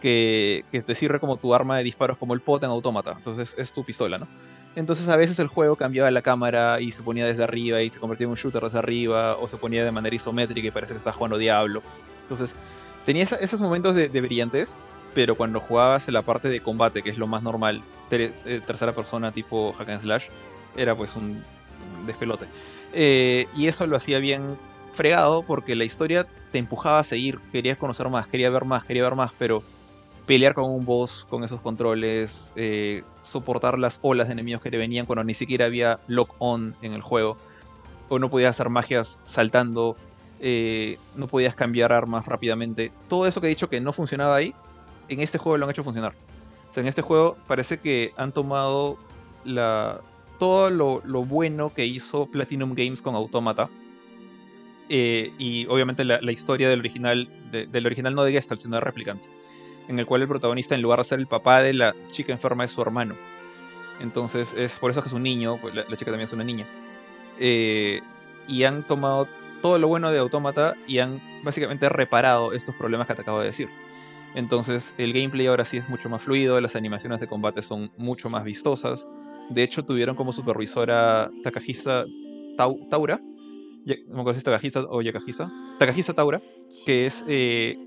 [0.00, 3.54] que, que te sirve como tu arma de disparos, como el pot en autómata, entonces
[3.58, 4.26] es tu pistola, ¿no?
[4.74, 8.00] Entonces a veces el juego cambiaba la cámara y se ponía desde arriba y se
[8.00, 10.98] convertía en un shooter desde arriba, o se ponía de manera isométrica y parece que
[10.98, 11.82] está jugando Diablo.
[12.22, 12.56] Entonces
[13.04, 14.80] tenía esos momentos de, de brillantez,
[15.14, 18.92] pero cuando jugabas en la parte de combate, que es lo más normal, eh, tercera
[18.92, 20.28] persona tipo hack and slash,
[20.76, 21.42] era pues un
[22.06, 22.46] despelote.
[22.92, 24.58] Eh, y eso lo hacía bien
[24.92, 29.02] fregado porque la historia te empujaba a seguir, querías conocer más, quería ver más, quería
[29.02, 29.62] ver más, pero
[30.26, 34.76] pelear con un boss, con esos controles, eh, soportar las olas de enemigos que te
[34.76, 37.38] venían cuando ni siquiera había lock-on en el juego,
[38.08, 39.96] o no podías hacer magias saltando,
[41.16, 42.92] no podías cambiar armas rápidamente.
[43.08, 44.54] Todo eso que he dicho que no funcionaba ahí,
[45.08, 46.14] en este juego lo han hecho funcionar.
[46.70, 48.98] O sea, en este juego parece que han tomado
[50.38, 53.68] todo lo, bueno que hizo Platinum Games con Automata.
[54.90, 58.80] eh, y obviamente la, historia del original, de- del original no de Gestalt, sino de
[58.80, 59.22] Replicant.
[59.86, 62.64] En el cual el protagonista, en lugar de ser el papá de la chica enferma,
[62.64, 63.14] es su hermano.
[64.00, 66.44] Entonces, es por eso que es un niño, pues la, la chica también es una
[66.44, 66.66] niña.
[67.38, 68.00] Eh,
[68.46, 69.28] y han tomado
[69.60, 73.46] todo lo bueno de Autómata y han básicamente reparado estos problemas que te acabo de
[73.46, 73.68] decir.
[74.34, 78.28] Entonces, el gameplay ahora sí es mucho más fluido, las animaciones de combate son mucho
[78.30, 79.08] más vistosas.
[79.50, 82.04] De hecho, tuvieron como supervisora Takahisa
[82.56, 83.20] Tau- Taura.
[84.08, 85.50] No es Takahisa o Yakahisa.
[85.78, 86.42] Takahisa Taura,
[86.84, 87.78] que es eh,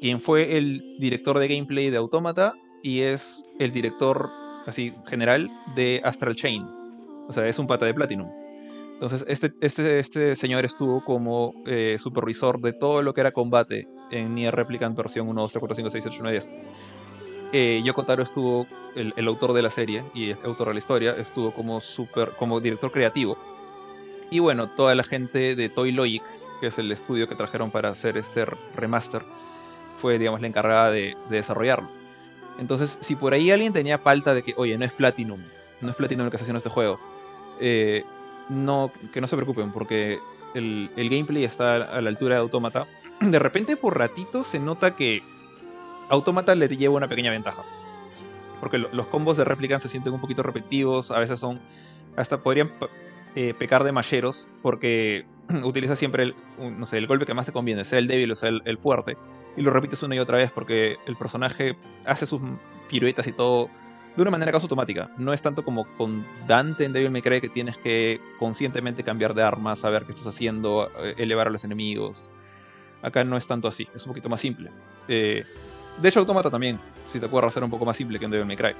[0.00, 4.30] quien fue el director de gameplay de Autómata y es el director
[4.66, 6.64] así general de Astral Chain.
[7.28, 8.28] O sea, es un pata de Platinum.
[8.92, 13.86] Entonces, este, este, este señor estuvo como eh, supervisor de todo lo que era combate
[14.10, 16.50] en Nier Replicant versión 1, 2, 3, 4, 5, 6, 7, 8, 9, 10.
[17.52, 20.78] Eh, Yoko Taro estuvo, el, el autor de la serie y el autor de la
[20.78, 23.38] historia, estuvo como, super, como director creativo.
[24.30, 26.22] Y bueno, toda la gente de Toy Logic,
[26.60, 28.44] que es el estudio que trajeron para hacer este
[28.76, 29.22] remaster,
[29.96, 31.88] fue, digamos, la encargada de, de desarrollarlo.
[32.58, 35.40] Entonces, si por ahí alguien tenía palta de que, oye, no es Platinum,
[35.80, 37.00] no es Platinum el que está haciendo este juego,
[37.60, 38.04] eh,
[38.48, 40.18] no, que no se preocupen, porque
[40.54, 42.86] el, el gameplay está a la altura de Automata.
[43.20, 45.22] De repente, por ratito, se nota que
[46.08, 47.62] Automata le lleva una pequeña ventaja.
[48.60, 51.60] Porque lo- los combos de Replicant se sienten un poquito repetitivos, a veces son.
[52.16, 52.72] hasta podrían
[53.36, 55.26] eh, pecar de malleros, porque
[55.64, 58.34] utiliza siempre el, no sé, el golpe que más te conviene, sea el débil o
[58.34, 59.16] sea el, el fuerte,
[59.56, 62.40] y lo repites una y otra vez, porque el personaje hace sus
[62.88, 63.68] piruetas y todo
[64.16, 65.10] de una manera casi automática.
[65.16, 69.32] No es tanto como con Dante en Devil May Cry que tienes que conscientemente cambiar
[69.34, 72.32] de arma, saber qué estás haciendo, eh, elevar a los enemigos.
[73.02, 74.70] Acá no es tanto así, es un poquito más simple.
[75.06, 75.44] Eh,
[76.00, 78.46] de hecho, Automata también, si te acuerdas, era un poco más simple que en Devil
[78.46, 78.74] May Cry.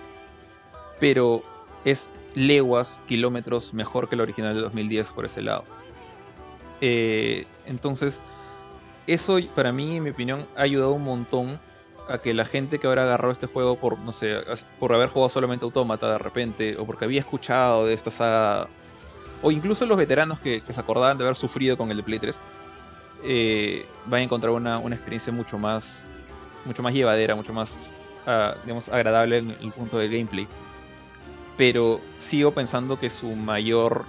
[1.00, 1.42] Pero
[1.84, 5.64] es leguas, kilómetros mejor que el original de 2010 por ese lado.
[6.80, 8.22] Eh, entonces,
[9.06, 11.60] eso para mí, en mi opinión, ha ayudado un montón
[12.08, 14.40] a que la gente que ahora agarró este juego por, no sé,
[14.78, 18.68] por haber jugado solamente Autómata de repente, o porque había escuchado de esta saga,
[19.42, 22.18] o incluso los veteranos que, que se acordaban de haber sufrido con el de Play
[22.18, 22.40] 3,
[23.22, 26.10] eh, a encontrar una, una experiencia mucho más,
[26.64, 27.92] mucho más llevadera, mucho más,
[28.26, 30.46] ah, digamos, agradable en el punto del gameplay.
[31.56, 34.04] Pero sigo pensando que su mayor,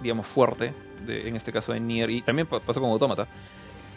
[0.00, 0.72] digamos, fuerte,
[1.04, 3.28] de- en este caso en Nier, y también pa- pasó con Autómata,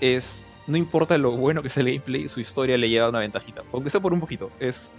[0.02, 3.64] es no importa lo bueno que sea el gameplay, su historia le lleva una ventajita.
[3.74, 4.52] Aunque sea por un poquito.
[4.60, 4.94] Es,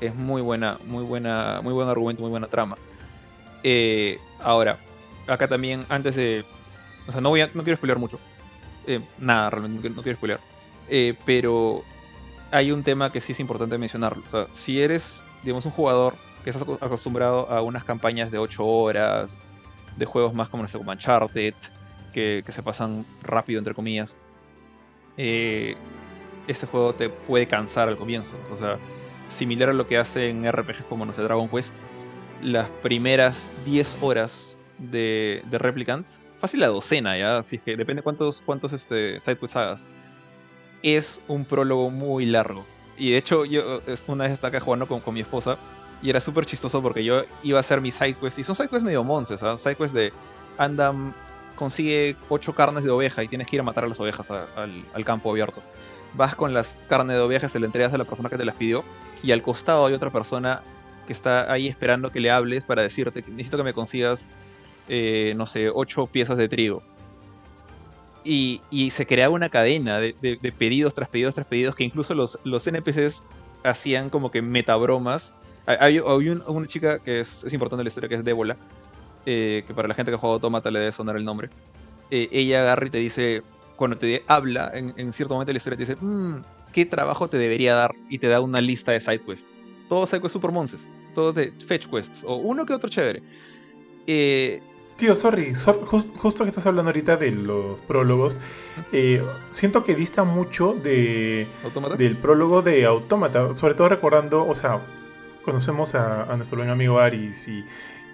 [0.00, 2.78] es muy buena, muy buena, muy buen argumento, muy buena trama.
[3.62, 4.78] Eh, ahora,
[5.26, 6.42] acá también, antes de.
[7.06, 8.18] O sea, no voy no quiero spoilear mucho.
[8.86, 10.40] Eh, nada, realmente no quiero, spoilear.
[10.88, 11.82] Eh, pero
[12.50, 14.22] hay un tema que sí es importante mencionarlo.
[14.26, 18.38] O sea, si eres, digamos, un jugador que estás aco- acostumbrado a unas campañas de
[18.38, 19.42] 8 horas,
[19.96, 21.54] de juegos más como, no sé, como Uncharted,
[22.12, 24.16] que, que se pasan rápido, entre comillas,
[25.16, 25.76] eh,
[26.46, 28.36] este juego te puede cansar al comienzo.
[28.50, 28.78] O sea,
[29.28, 31.76] similar a lo que hace en RPGs como, no sé, Dragon Quest,
[32.42, 36.08] las primeras 10 horas de, de Replicant,
[36.40, 39.86] fácil la docena ya, así es que depende cuántos, cuántos este, sidequests hagas,
[40.82, 42.64] es un prólogo muy largo.
[42.96, 45.58] Y de hecho, yo una vez estaba acá jugando con, con mi esposa
[46.02, 49.04] y era súper chistoso porque yo iba a hacer mis sidequests, y son sidequests medio
[49.04, 49.56] monces, ¿ah?
[49.56, 50.12] sidequests de
[50.58, 50.94] anda,
[51.56, 55.04] consigue 8 carnes de oveja y tienes que ir a matar a las ovejas al,
[55.04, 55.62] campo abierto.
[56.14, 58.54] Vas con las carnes de oveja, se le entregas a la persona que te las
[58.54, 58.82] pidió
[59.22, 60.62] y al costado hay otra persona
[61.06, 64.28] que está ahí esperando que le hables para decirte necesito que me consigas,
[64.88, 66.82] eh, no sé, 8 piezas de trigo.
[68.24, 70.14] Y, se creaba una cadena de,
[70.58, 73.24] pedidos tras pedidos tras pedidos que incluso los, los NPCs
[73.64, 75.34] hacían como que metabromas.
[75.66, 78.56] Hay, hay un- una chica que es, es importante en la historia que es Débola,
[79.26, 81.48] eh, que para la gente que ha jugado Automata le debe sonar el nombre.
[82.10, 83.42] Eh, ella agarra y te dice,
[83.76, 86.42] cuando te habla, en, en cierto momento de la historia te dice, "Mm,
[86.72, 87.90] ¿qué trabajo te debería dar?
[88.10, 89.48] Y te da una lista de sidequests.
[89.88, 93.22] Todos sidequests super monces, todos de fetch quests, o uno que otro chévere.
[94.06, 94.60] Eh,
[95.00, 98.38] Tío, sorry, so- jus- justo que estás hablando ahorita de los prólogos,
[98.92, 101.96] eh, siento que dista mucho de, ¿Automata?
[101.96, 104.80] del prólogo de Autómata, sobre todo recordando, o sea,
[105.42, 107.64] conocemos a, a nuestro buen amigo Aris y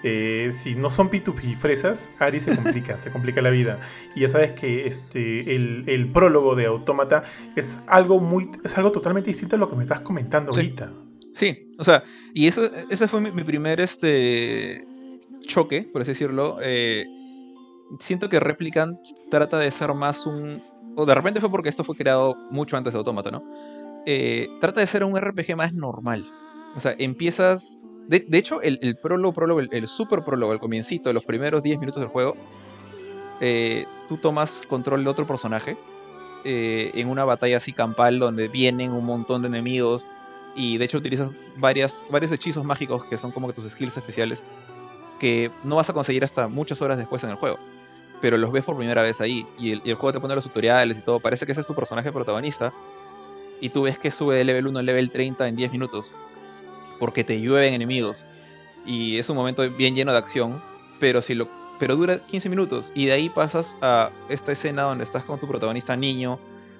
[0.04, 3.80] eh, si no son P2P fresas, Aris se complica, se complica la vida.
[4.14, 7.24] Y ya sabes que este, el, el prólogo de Autómata
[7.56, 10.60] es algo muy, es algo totalmente distinto a lo que me estás comentando Sí.
[10.60, 10.92] ahorita.
[11.32, 14.86] Sí, o sea, y ese fue mi, mi primer este
[15.46, 16.58] choque, por así decirlo.
[16.62, 17.06] eh,
[17.98, 18.98] siento que Replicant
[19.30, 20.62] trata de ser más un.
[20.96, 23.44] O de repente fue porque esto fue creado mucho antes de Automata, ¿no?
[24.06, 26.24] Eh, trata de ser un RPG más normal.
[26.74, 27.80] O sea, empiezas.
[28.08, 32.00] De, de hecho, el, el prólogo, el, super prólogo, el comiencito, los primeros 10 minutos
[32.00, 32.36] del juego,
[33.40, 35.76] eh, tú tomas control de otro personaje
[36.48, 40.12] en una batalla así campal donde vienen un montón de enemigos
[40.54, 44.46] Y de hecho utilizas varios hechizos mágicos que son como que tus skills especiales
[45.18, 47.58] que no vas a conseguir hasta muchas horas después en el juego.
[48.20, 49.46] Pero los ves por primera vez ahí.
[49.58, 51.20] Y el, juego te pone los tutoriales y todo.
[51.20, 52.72] Parece que ese es tu personaje protagonista.
[53.60, 56.16] Y tú ves que sube de level 1 a level 30 en 10 minutos.
[56.98, 58.26] Porque te llueven enemigos.
[58.86, 60.62] Y es un momento bien lleno de acción.
[60.98, 61.48] Pero si lo.
[61.78, 62.92] Pero dura 15 minutos.
[62.94, 66.38] Y de ahí pasas a esta escena donde estás con tu protagonista niño.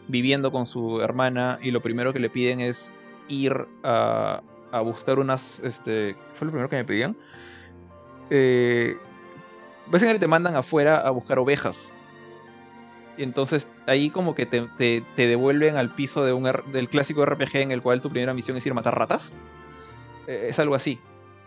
[0.09, 1.59] Viviendo con su hermana.
[1.63, 2.95] Y lo primero que le piden es
[3.29, 3.53] ir
[3.83, 4.41] a,
[4.73, 5.61] a buscar unas.
[5.61, 7.15] Este, ¿qué fue lo primero que me pedían?
[8.31, 8.97] Eh,
[9.87, 11.97] básicamente te mandan afuera a buscar ovejas.
[13.19, 17.57] Y entonces ahí como que te, te- devuelven al piso de un, del clásico RPG
[17.57, 19.33] en el cual tu primera misión es ir a matar ratas.
[20.27, 21.01] Eh, es algo así.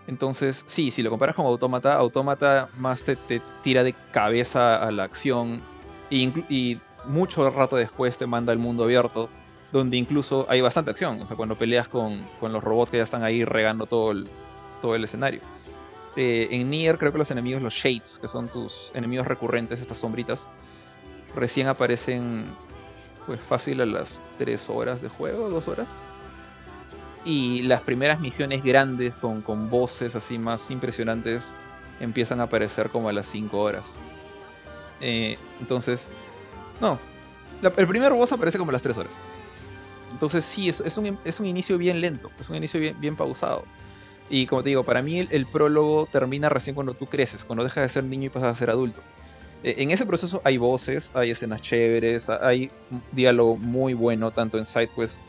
[0.07, 4.91] Entonces, sí, si lo comparas con Autómata, Autómata más te, te tira de cabeza a
[4.91, 5.61] la acción.
[6.09, 9.29] Y, inclu- y mucho rato después te manda al mundo abierto,
[9.71, 11.21] donde incluso hay bastante acción.
[11.21, 14.13] O sea, cuando peleas con, con los robots que ya están ahí regando todo
[14.81, 15.41] todo el escenario.
[16.21, 19.99] Eh, en Nier creo que los enemigos, los Shades, que son tus enemigos recurrentes, estas
[19.99, 20.49] sombritas,
[21.33, 22.43] recién aparecen
[23.25, 25.87] pues fácil a las 3 horas de juego, 2 horas.
[27.23, 31.55] Y las primeras misiones grandes con, con voces así más impresionantes
[32.01, 33.93] empiezan a aparecer como a las 5 horas.
[34.99, 36.09] Eh, entonces,
[36.81, 36.99] no,
[37.63, 39.13] el primer boss aparece como a las 3 horas.
[40.11, 43.15] Entonces sí, es, es, un, es un inicio bien lento, es un inicio bien, bien
[43.15, 43.63] pausado.
[44.29, 47.83] Y como te digo, para mí el, prólogo termina recién cuando tú creces, cuando dejas
[47.83, 49.01] de ser niño y pasas a ser adulto.
[49.63, 52.69] Eh, En ese proceso hay voces, hay escenas chéveres, hay
[53.11, 55.19] diálogo muy bueno, tanto en SideQuest,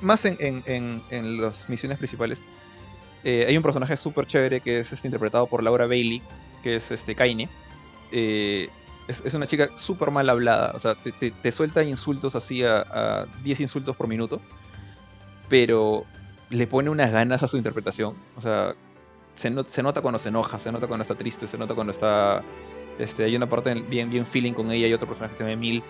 [0.00, 2.44] más en, en, en, en las misiones principales.
[3.24, 6.22] Eh, hay un personaje súper chévere que es este, interpretado por Laura Bailey,
[6.62, 7.48] que es este Kaine.
[8.10, 8.68] Eh,
[9.08, 12.62] es, es una chica súper mal hablada, o sea, te, te- te suelta insultos así
[12.64, 14.40] a, a 10 insultos por minuto,
[15.48, 16.04] pero
[16.52, 18.14] le pone unas ganas a su interpretación.
[18.36, 18.74] O sea,
[19.34, 21.90] se, no- se nota cuando se enoja, se nota cuando está triste, se nota cuando
[21.90, 22.42] está.
[22.98, 25.52] Este, hay una parte bien, bien feeling con ella y otro personaje que se llama
[25.54, 25.82] Emil.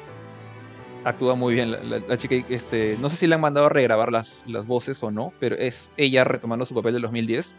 [1.05, 1.72] Actúa muy bien
[2.09, 2.36] la chica.
[2.48, 5.56] Este, no sé si le han mandado a regrabar las, las voces o no, pero
[5.56, 7.59] es ella retomando su papel del 2010,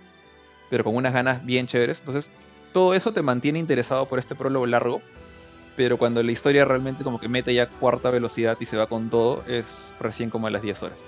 [0.69, 1.99] pero con unas ganas bien chéveres.
[1.99, 2.31] Entonces,
[2.71, 5.01] todo eso te mantiene interesado por este prólogo largo,
[5.75, 9.09] pero cuando la historia realmente como que mete ya cuarta velocidad y se va con
[9.09, 11.03] todo, es recién como a las 10 horas.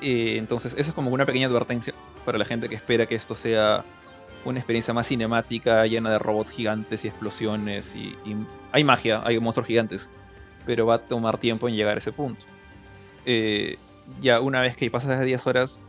[0.00, 1.94] Eh, entonces, eso es como una pequeña advertencia
[2.24, 3.84] para la gente que espera que esto sea
[4.44, 7.94] una experiencia más cinemática, llena de robots gigantes y explosiones.
[7.94, 8.16] Y,
[8.72, 10.10] hay magia, hay monstruos gigantes,
[10.64, 12.46] pero va a tomar tiempo en llegar a ese punto.
[13.26, 13.76] Eh,
[14.20, 15.82] ya una vez que pasas esas 10 horas,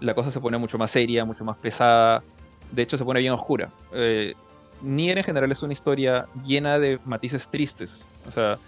[0.00, 2.22] la cosa se pone mucho más seria, mucho más pesada.
[2.70, 3.70] De hecho, se pone bien oscura.
[3.92, 4.34] Eh,
[4.80, 8.08] Nier en general es una historia llena de matices tristes.
[8.26, 8.58] O sea,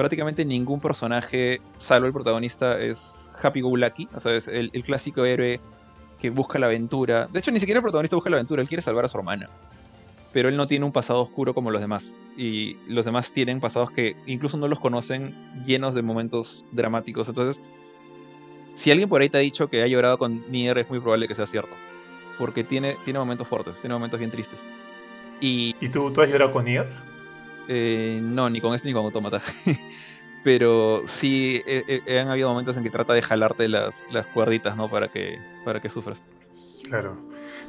[0.00, 4.08] prácticamente ningún personaje, salvo el protagonista, es happy go lucky.
[4.14, 5.60] O sea, es el, el clásico héroe
[6.18, 7.26] que busca la aventura.
[7.30, 9.50] De hecho, ni siquiera el protagonista busca la aventura, él quiere salvar a su hermana.
[10.32, 12.16] Pero él no tiene un pasado oscuro como los demás.
[12.34, 15.34] Y los demás tienen pasados que incluso no los conocen,
[15.66, 17.28] llenos de momentos dramáticos.
[17.28, 17.62] Entonces,
[18.72, 21.28] si alguien por ahí te ha dicho que ha llorado con Nier, es muy probable
[21.28, 21.74] que sea cierto.
[22.38, 24.66] Porque tiene, tiene momentos fuertes, tiene momentos bien tristes.
[25.42, 27.09] Y ¿Y tú, tú has llorado con Nier?
[27.70, 29.40] Eh, no, ni con este ni con Autómata.
[30.42, 31.62] Pero sí
[32.18, 34.02] han habido momentos en que trata de jalarte las,
[34.32, 34.88] cuerditas, ¿no?
[34.88, 36.22] Para que, para que sufras.
[36.88, 37.16] Claro.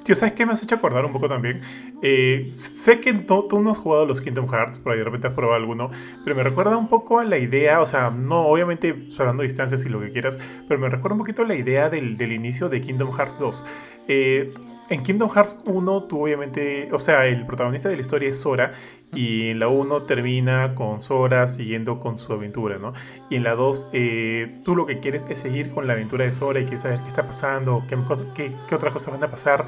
[0.03, 1.61] Tío, ¿sabes qué me has hecho acordar un poco también?
[2.01, 5.33] Eh, sé que tú no has jugado los Kingdom Hearts, por ahí de repente has
[5.33, 5.91] probado alguno,
[6.23, 9.89] pero me recuerda un poco a la idea, o sea, no, obviamente hablando distancias y
[9.89, 12.81] lo que quieras, pero me recuerda un poquito a la idea del, del inicio de
[12.81, 13.65] Kingdom Hearts 2.
[14.07, 14.53] Eh,
[14.91, 18.71] en Kingdom Hearts 1, tú obviamente, o sea, el protagonista de la historia es Sora,
[19.13, 22.93] y en la 1 termina con Sora siguiendo con su aventura, ¿no?
[23.29, 26.31] Y en la 2, eh, tú lo que quieres es seguir con la aventura de
[26.31, 29.31] Sora y quieres saber qué está pasando, qué, cos- qué, qué otras cosas van a
[29.31, 29.65] pasar,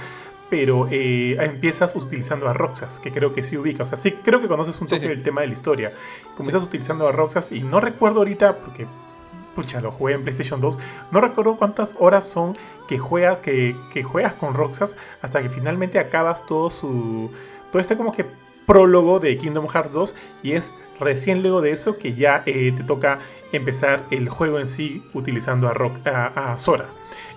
[0.49, 3.83] pero eh, empiezas utilizando a Roxas, que creo que sí ubica.
[3.83, 5.07] O sea, sí creo que conoces un toque sí.
[5.07, 5.91] del tema de la historia.
[6.35, 8.85] Comienzas utilizando a Roxas y no recuerdo ahorita, porque
[9.55, 10.79] pucha, lo jugué en PlayStation 2,
[11.11, 12.53] no recuerdo cuántas horas son
[12.87, 17.31] que, juega, que, que juegas con Roxas hasta que finalmente acabas todo su...
[17.71, 18.25] Todo este como que
[18.67, 22.83] prólogo de Kingdom Hearts 2 y es recién luego de eso que ya eh, te
[22.83, 23.19] toca
[23.51, 26.85] empezar el juego en sí utilizando a, Rock, a Sora.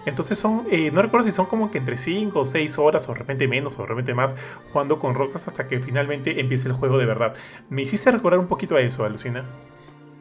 [0.07, 3.13] Entonces son, eh, no recuerdo si son como que entre 5 o 6 horas o
[3.13, 4.37] de repente menos o de repente más
[4.73, 7.35] jugando con Roxas hasta que finalmente empiece el juego de verdad.
[7.69, 9.45] Me hiciste recordar un poquito a eso, Alucina.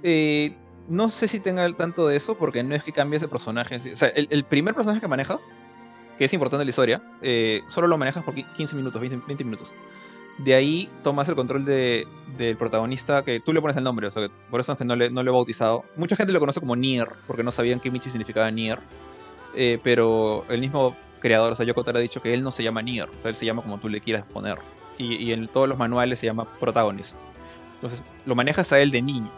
[0.02, 0.56] Eh,
[0.88, 3.78] no sé si tenga el tanto de eso, porque no es que cambies de personaje.
[3.92, 5.56] O sea, el, el primer personaje que manejas,
[6.18, 9.26] que es importante en la historia, eh, solo lo manejas por qui- 15 minutos, 20,
[9.28, 9.74] 20 minutos.
[10.38, 12.08] De ahí tomas el control de-
[12.38, 14.86] del protagonista, que tú le pones el nombre, o sea, que por eso es que
[14.86, 15.86] no le, lo he bautizado.
[15.96, 18.80] Mucha gente lo conoce como Nier, porque no sabían qué Michi significaba Nier.
[19.56, 22.82] Eh, pero el mismo creador, o sea, Yoko ha dicho que él no se llama
[22.82, 24.58] Nier, o sea, él se llama como tú le quieras poner.
[24.98, 27.22] Y, y en todos los manuales se llama Protagonist.
[27.76, 29.32] Entonces, lo manejas a él de niño.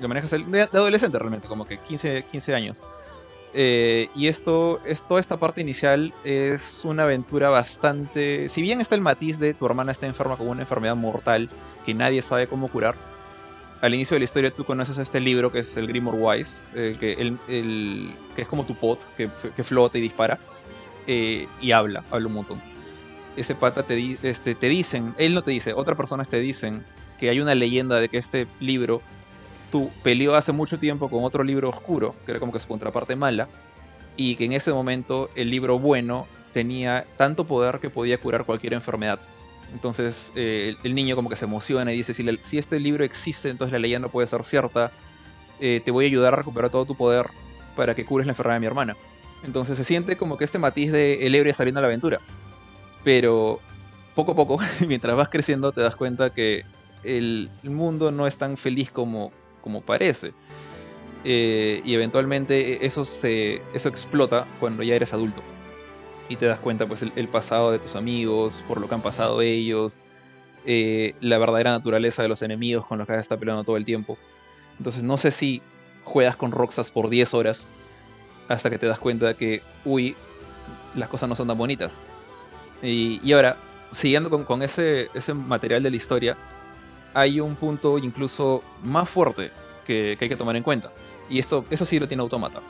[0.00, 2.82] Lo manejas de, de adolescente realmente, como que 15, 15 años.
[3.56, 8.48] Eh, y esto, es, toda esta parte inicial es una aventura bastante...
[8.48, 11.48] Si bien está el matiz de tu hermana está enferma con una enfermedad mortal
[11.84, 12.96] que nadie sabe cómo curar,
[13.80, 16.96] al inicio de la historia tú conoces este libro que es el Grimoire Wise, eh,
[16.98, 20.40] que, el, el- que es como tu pot, que, que flota y dispara,
[21.06, 22.60] eh, y habla, habla un montón.
[23.36, 26.84] Ese pata te, este, te dicen, él no te dice, otras personas te dicen
[27.20, 29.00] que hay una leyenda de que este libro
[29.74, 33.16] tú peleó hace mucho tiempo con otro libro oscuro, que era como que su contraparte
[33.16, 33.48] mala,
[34.16, 38.74] y que en ese momento el libro bueno tenía tanto poder que podía curar cualquier
[38.74, 39.18] enfermedad.
[39.72, 43.72] Entonces eh, el, niño como que se emociona y dice, si, este libro existe, entonces
[43.72, 44.92] la leyenda puede ser cierta,
[45.58, 47.26] eh, te voy a ayudar a recuperar todo tu poder
[47.74, 48.96] para que cures la enfermedad de mi hermana.
[49.42, 52.20] Entonces se siente como que este matiz de el ebrio saliendo a la aventura.
[53.02, 53.58] Pero
[54.14, 56.64] poco a poco, mientras vas creciendo, te das cuenta que
[57.02, 59.32] el mundo no es tan feliz como,
[59.64, 60.32] como parece.
[61.24, 65.42] Eh, y eventualmente eso, se, eso explota cuando ya eres adulto.
[66.28, 69.40] Y te das cuenta, pues, el, pasado de tus amigos, por lo que han pasado
[69.40, 70.02] ellos,
[70.66, 73.86] eh, la verdadera naturaleza de los enemigos con los que has estado peleando todo el
[73.86, 74.18] tiempo.
[74.76, 75.62] Entonces, no sé si
[76.04, 77.70] juegas con Roxas por 10 horas
[78.48, 80.14] hasta que te das cuenta que, uy,
[80.94, 82.02] las cosas no son tan bonitas.
[82.82, 83.56] Y, y ahora,
[83.92, 86.36] siguiendo con, con ese, ese material de la historia,
[87.14, 89.50] hay un punto incluso más fuerte
[89.86, 90.92] que, hay que tomar en cuenta.
[91.30, 92.60] Y esto, eso sí lo tiene Automata.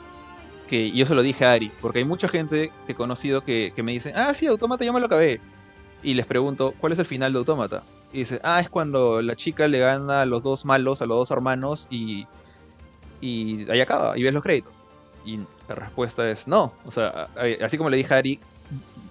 [0.67, 3.43] Que y yo se lo dije a Ari, porque hay mucha gente que he conocido
[3.43, 5.41] que, me dice, ah, sí, Automata ya me lo acabé.
[6.03, 7.83] Y les pregunto, ¿cuál es el final de Automata?
[8.13, 11.17] Y dice, ah, es cuando la chica le gana a los dos malos, a los
[11.17, 12.25] dos hermanos, y,
[13.21, 14.87] y ahí acaba, y ves los créditos.
[15.25, 16.71] Y la respuesta es no.
[16.85, 18.39] O sea, a- así como le dije a Ari,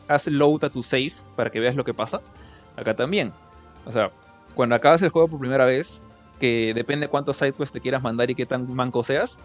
[0.08, 2.20] haz load a tu save para que veas lo que pasa.
[2.76, 3.32] Acá también.
[3.84, 4.10] O sea,
[4.54, 6.06] cuando acabas el juego por primera vez,
[6.38, 9.40] que depende cuántos sidequests te quieras mandar y qué tan manco seas,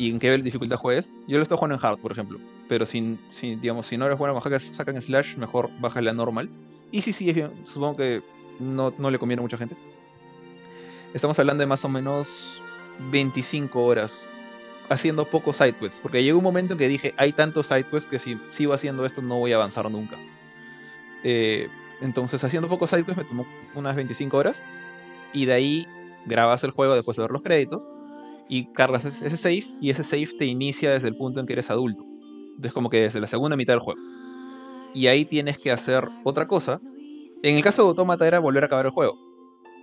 [0.00, 1.20] y en qué dificultad juegues.
[1.28, 2.38] Yo lo estoy jugando en hard, por ejemplo.
[2.68, 6.14] Pero sin, sin, digamos, si no eres bueno con hack, and slash, mejor bájale a
[6.14, 6.48] normal.
[6.90, 7.52] Y sí, sí, es bien.
[7.64, 8.22] Supongo que
[8.58, 9.76] no, no le conviene a mucha gente.
[11.12, 12.62] Estamos hablando de más o menos
[13.10, 14.30] 25 horas
[14.88, 16.00] haciendo pocos sidequests.
[16.00, 19.20] Porque llegó un momento en que dije, hay tantos sidequests que si sigo haciendo esto
[19.20, 20.16] no voy a avanzar nunca.
[21.24, 21.68] Eh,
[22.00, 24.62] entonces, haciendo pocos sidequests me tomó unas 25 horas.
[25.32, 25.86] Y de ahí
[26.26, 27.92] grabas el juego después de ver los créditos.
[28.48, 29.64] Y cargas ese save.
[29.80, 32.04] Y ese save te inicia desde el punto en que eres adulto.
[32.48, 34.00] Entonces, como que desde la segunda mitad del juego.
[34.94, 36.80] Y ahí tienes que hacer otra cosa.
[37.42, 39.18] En el caso de Automata era volver a acabar el juego.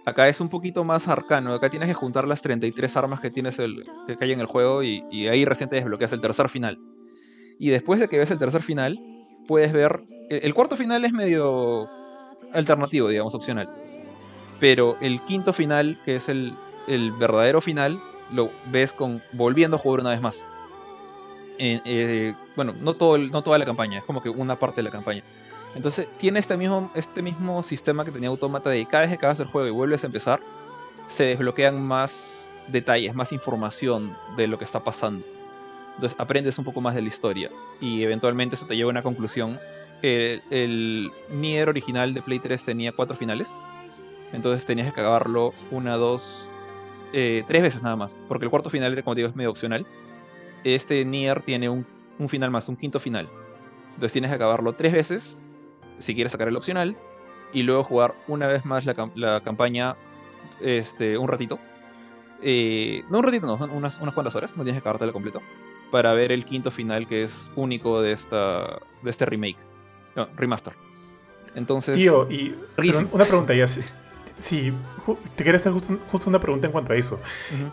[0.05, 1.53] Acá es un poquito más arcano.
[1.53, 4.83] Acá tienes que juntar las 33 armas que tienes el, que hay en el juego.
[4.83, 6.79] Y, y ahí recién te desbloqueas el tercer final.
[7.59, 8.99] Y después de que ves el tercer final,
[9.47, 10.03] puedes ver.
[10.29, 11.89] El cuarto final es medio
[12.53, 13.69] alternativo, digamos, opcional.
[14.59, 16.55] Pero el quinto final, que es el,
[16.87, 18.01] el verdadero final,
[18.31, 20.45] lo ves con volviendo a jugar una vez más.
[21.59, 24.83] Eh, eh, bueno, no, todo no toda la campaña, es como que una parte de
[24.83, 25.23] la campaña.
[25.75, 29.39] Entonces tiene este mismo, este mismo sistema que tenía Automata de cada vez que acabas
[29.39, 30.39] el juego y vuelves a empezar,
[31.07, 35.25] se desbloquean más detalles, más información de lo que está pasando.
[35.95, 37.49] Entonces aprendes un poco más de la historia
[37.81, 39.59] y eventualmente eso te lleva a una conclusión.
[40.01, 43.57] El, el Nier original de Play 3 tenía cuatro finales,
[44.31, 46.51] entonces tenías que acabarlo una, dos,
[47.13, 49.87] eh, tres veces nada más, porque el cuarto final, como te digo, es medio opcional.
[50.63, 51.85] Este Nier tiene un,
[52.27, 53.29] final más, un quinto final.
[53.93, 55.41] Entonces tienes que acabarlo tres veces
[55.97, 56.95] si quieres sacar el opcional
[57.53, 59.95] y luego jugar una vez más la, cam- la campaña
[60.61, 61.57] este, un ratito.
[62.43, 65.41] Eh, no un ratito, no, son unas, unas cuantas horas, no tienes que acabártela completo.
[65.89, 69.57] Para ver el quinto final que es único de, esta, de este remake.
[70.17, 70.73] No, remaster.
[71.55, 72.53] Entonces, Tío, y
[73.13, 73.67] una pregunta ya.
[73.67, 74.73] Sí,
[75.35, 77.19] te quería hacer justo, justo una pregunta en cuanto a eso.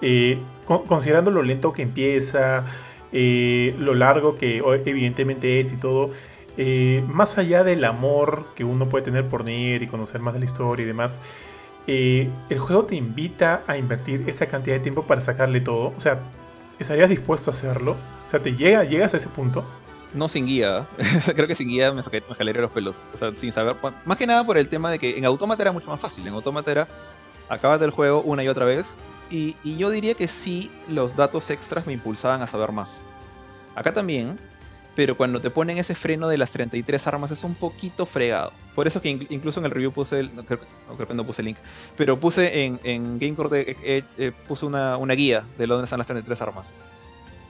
[0.01, 2.65] Eh, con- considerando lo lento que empieza,
[3.13, 6.11] eh, lo largo que evidentemente es y todo,
[6.57, 10.39] eh, más allá del amor que uno puede tener por Nier y conocer más de
[10.41, 11.21] la historia y demás,
[11.87, 15.93] el juego te invita a invertir esa cantidad de tiempo para sacarle todo.
[15.95, 16.21] O sea,
[16.79, 17.97] ¿estarías dispuesto a hacerlo?
[18.25, 19.65] O sea, ¿te llega, llegas a ese punto?
[20.15, 20.87] No sin guía.
[21.35, 23.03] Creo que sin guía me, saqué- me los pelos.
[23.13, 23.77] O sea, sin saber.
[24.05, 26.27] Más que nada por el tema de que en Automata era mucho más fácil.
[26.27, 26.89] En Automata era.
[27.49, 28.97] Acabas el juego una y otra vez.
[29.29, 33.03] Y, yo diría que sí, los datos extras me impulsaban a saber más.
[33.75, 34.39] Acá también.
[34.95, 38.53] Pero cuando te ponen ese freno de las 33 armas es un poquito fregado.
[38.77, 40.37] Por eso que in- incluso en el review puse el.
[40.37, 40.61] No, creo,
[41.09, 41.57] que no puse el link.
[41.97, 43.61] Pero puse en, en GameCore.
[43.63, 46.73] eh, eh, eh, puse una, una guía de dónde están las 33 armas.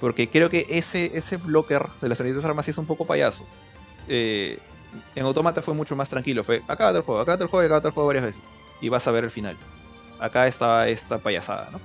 [0.00, 3.46] Porque creo que ese, ese blocker de las herramientas armas sí es un poco payaso.
[4.08, 4.58] Eh,
[5.14, 6.44] en Automata fue mucho más tranquilo.
[6.44, 8.50] Fue acá el juego, acá el juego acá el juego varias veces.
[8.80, 9.56] Y vas a ver el final.
[10.20, 11.80] Acá está esta payasada, ¿no?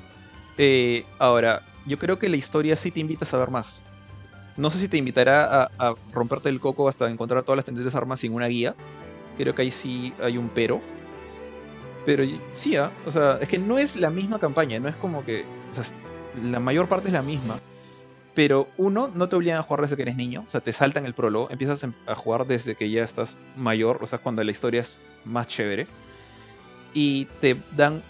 [0.58, 3.82] Eh, ahora, yo creo que la historia sí te invita a saber más.
[4.58, 8.20] No sé si te invitará a, romperte el coco hasta encontrar todas las tendencias armas
[8.20, 8.76] sin una guía.
[9.38, 10.82] Creo que ahí sí hay un pero.
[12.06, 12.92] Pero sí, ¿ah?
[13.06, 15.46] o sea, es que no es la misma campaña, no es como que.
[15.72, 15.84] O sea,
[16.44, 17.58] la mayor parte es la misma.
[18.40, 21.06] Pero uno, no te obligan a jugar desde que eres niño, o sea, te saltan
[21.06, 24.52] el prólogo, empiezas em, a jugar desde que ya estás mayor, o sea, cuando la
[24.52, 25.88] historia es más chévere.
[26.94, 28.02] Y te dan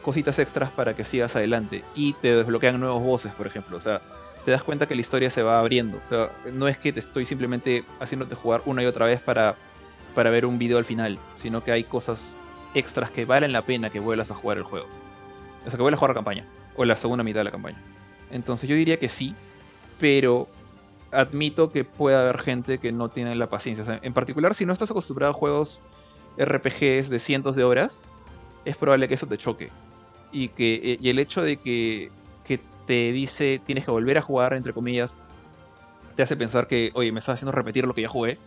[0.00, 1.84] cositas extras para que sigas adelante.
[1.94, 3.76] Y te desbloquean nuevos voces, por ejemplo.
[3.76, 4.00] O sea,
[4.46, 5.98] te das cuenta que la historia se va abriendo.
[5.98, 9.54] O sea, no es que te estoy simplemente haciéndote jugar una y otra vez para,
[10.14, 12.38] para ver un video al final, sino que hay cosas
[12.72, 14.86] extras que valen la pena que vuelvas a jugar el juego.
[15.66, 17.82] O sea, que vuelvas a jugar la campaña, o la segunda mitad de la campaña.
[18.30, 19.34] Entonces yo diría que sí,
[19.98, 20.48] pero
[21.12, 24.00] admito que puede haber gente que no tiene la paciencia.
[24.02, 25.82] en particular, si no estás acostumbrado a juegos
[26.38, 28.06] RPGs de cientos de horas,
[28.64, 29.70] es probable que eso te choque
[30.34, 32.10] y, que, eh, y el hecho de que,
[32.44, 35.16] que te dice tienes que volver a jugar, entre comillas,
[36.16, 38.38] te hace pensar que, oye, me estás haciendo repetir lo que ya jugué,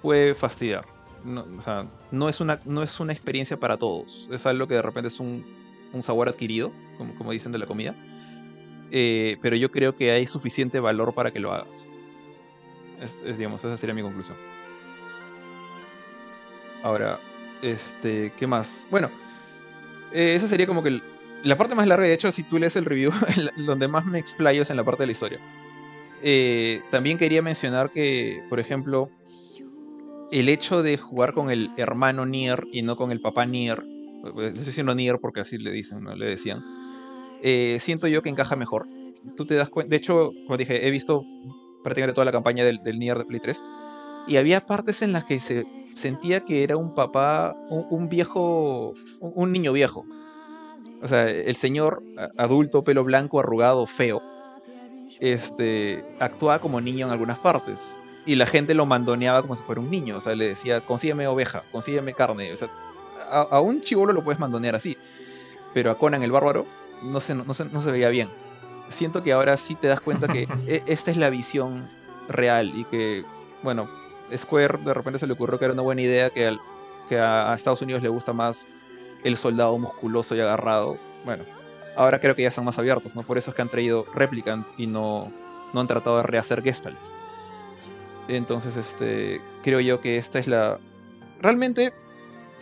[0.00, 0.86] puede fastidiar.
[1.24, 4.28] No, o sea, no es, una, no es una experiencia para todos.
[4.30, 5.44] Es algo que de repente es un,
[5.92, 7.94] un sabor adquirido, como, como, dicen de la comida.
[8.90, 11.88] Eh, pero yo creo que hay suficiente valor para que lo hagas.
[13.00, 14.36] Es, digamos, esa sería mi conclusión.
[16.82, 17.20] Ahora,
[17.62, 18.86] este, ¿qué más?
[18.90, 19.10] Bueno,
[20.12, 21.00] eh, esa sería como que
[21.44, 22.06] la parte más larga.
[22.06, 23.12] De hecho, si tú lees el review,
[23.66, 25.40] donde más me explayo es en la parte de la historia.
[26.22, 29.10] Eh, también quería mencionar que, por ejemplo,
[30.32, 33.84] el hecho de jugar con el hermano Nier y no con el papá Nier,
[34.24, 36.14] estoy diciendo Nier porque así le dicen, ¿no?
[36.16, 36.64] le decían,
[37.42, 38.86] eh, siento yo que encaja mejor.
[39.36, 41.24] Tú te das cuenta, de hecho, como dije, he visto
[41.82, 43.64] prácticamente toda la campaña del, Nier de Play 3
[44.26, 49.52] y había partes en las que se sentía que era un papá, un, viejo, un,
[49.52, 50.04] niño viejo.
[51.02, 52.02] O sea, el señor
[52.36, 54.22] adulto, pelo blanco, arrugado, feo,
[55.20, 57.96] este, actuaba como niño en algunas partes.
[58.26, 60.18] Y la gente lo mandoneaba como si fuera un niño.
[60.18, 62.52] O sea, le decía, consígueme ovejas, consígueme carne.
[62.52, 62.68] O sea,
[63.30, 64.96] a, un chivolo lo puedes mandonear así.
[65.72, 66.66] Pero a Conan el bárbaro
[67.02, 68.28] no se, no, se, no se veía bien.
[68.88, 71.88] Siento que ahora sí te das cuenta que e, esta es la visión
[72.28, 73.24] real y que,
[73.62, 73.88] bueno,
[74.34, 76.56] Square de repente se le ocurrió que era una buena idea que,
[77.08, 78.68] que a, Estados Unidos le gusta más
[79.24, 80.98] el soldado musculoso y agarrado.
[81.24, 81.44] Bueno,
[81.96, 83.22] ahora creo que ya están más abiertos, ¿no?
[83.22, 85.32] Por eso es que han traído Replicant y no,
[85.72, 86.98] no han tratado de rehacer Gestalt.
[88.28, 90.78] Entonces, este, creo yo que esta es la...
[91.40, 91.94] Realmente,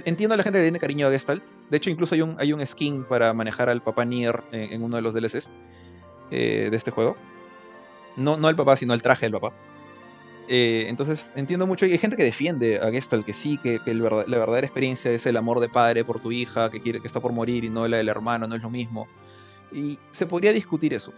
[0.04, 1.44] entiendo a la gente que tiene cariño a Gestalt.
[1.70, 4.96] De hecho, incluso hay un, hay un skin para manejar al papá Nier en, uno
[4.96, 5.52] de los DLCs
[6.30, 7.16] eh, de este juego.
[8.16, 9.52] No, no el papá, sino el traje del papá.
[10.48, 11.86] Eh, entonces entiendo mucho.
[11.86, 15.36] Y hay gente que defiende a Gestalt, que sí, que, la verdadera experiencia es el
[15.36, 17.96] amor de padre por tu hija, que, quiere, que está por morir y no la
[17.98, 19.08] del hermano, no es lo mismo.
[19.72, 21.12] Y se podría discutir eso.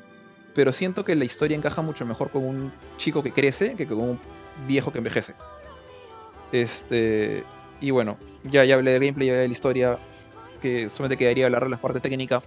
[0.54, 4.00] Pero siento que la historia encaja mucho mejor con un chico que crece que con
[4.00, 4.20] un
[4.66, 5.34] viejo que envejece.
[6.52, 7.44] Este.
[7.80, 9.98] Y bueno, ya, ya hablé de gameplay, ya hablé de la historia.
[10.60, 12.42] Que solamente quedaría hablar de la parte técnica.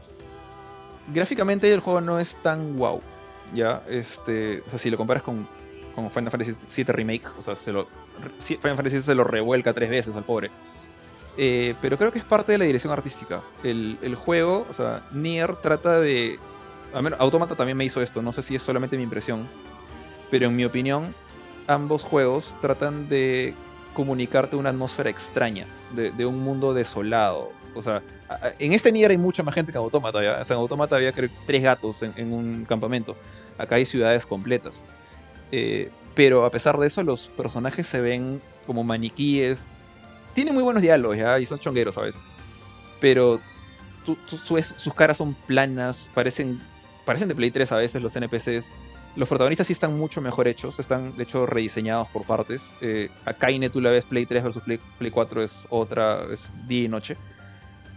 [1.14, 3.02] Gráficamente el juego no es tan wow.
[3.54, 4.64] Ya, este.
[4.68, 5.48] O sea, si lo comparas con
[5.96, 7.28] como Final Fantasy VII Remake.
[7.38, 7.88] O sea, se lo,
[8.40, 10.50] Final Fantasy VII se lo revuelca tres veces al pobre.
[11.38, 13.42] Eh, pero creo que es parte de la dirección artística.
[13.64, 16.40] El, el, juego, o sea, Nier trata de.
[16.94, 19.48] A menos, Automata también me hizo esto, no sé si es solamente mi impresión.
[20.30, 21.16] Pero en mi opinión,
[21.68, 23.54] ambos juegos tratan de
[23.94, 27.52] comunicarte una atmósfera extraña, de, un mundo desolado.
[27.76, 28.02] O sea,
[28.60, 30.22] en este Nier hay mucha más gente que en Automata.
[30.22, 30.40] ¿ya?
[30.42, 33.16] O sea, en Automata había tres gatos en, en un campamento.
[33.58, 34.84] Acá hay ciudades completas.
[35.52, 39.70] Eh, pero a pesar de eso, los personajes se ven como maniquíes.
[40.34, 41.40] Tienen muy buenos diálogos, ¿ya?
[41.40, 42.24] Y son chongueros a veces.
[43.00, 43.40] Pero
[44.26, 46.62] sus caras son planas, parecen,
[47.06, 48.72] parecen de Play 3 a veces los NPCs.
[49.16, 52.76] Los protagonistas sí están mucho mejor hechos, están de hecho rediseñados por partes.
[52.82, 56.86] Eh, a Kaine tú la ves Play 3 versus Play, 4 es otra, es día
[56.86, 57.18] y noche.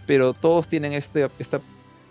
[0.07, 1.61] Pero todos tienen este, esta,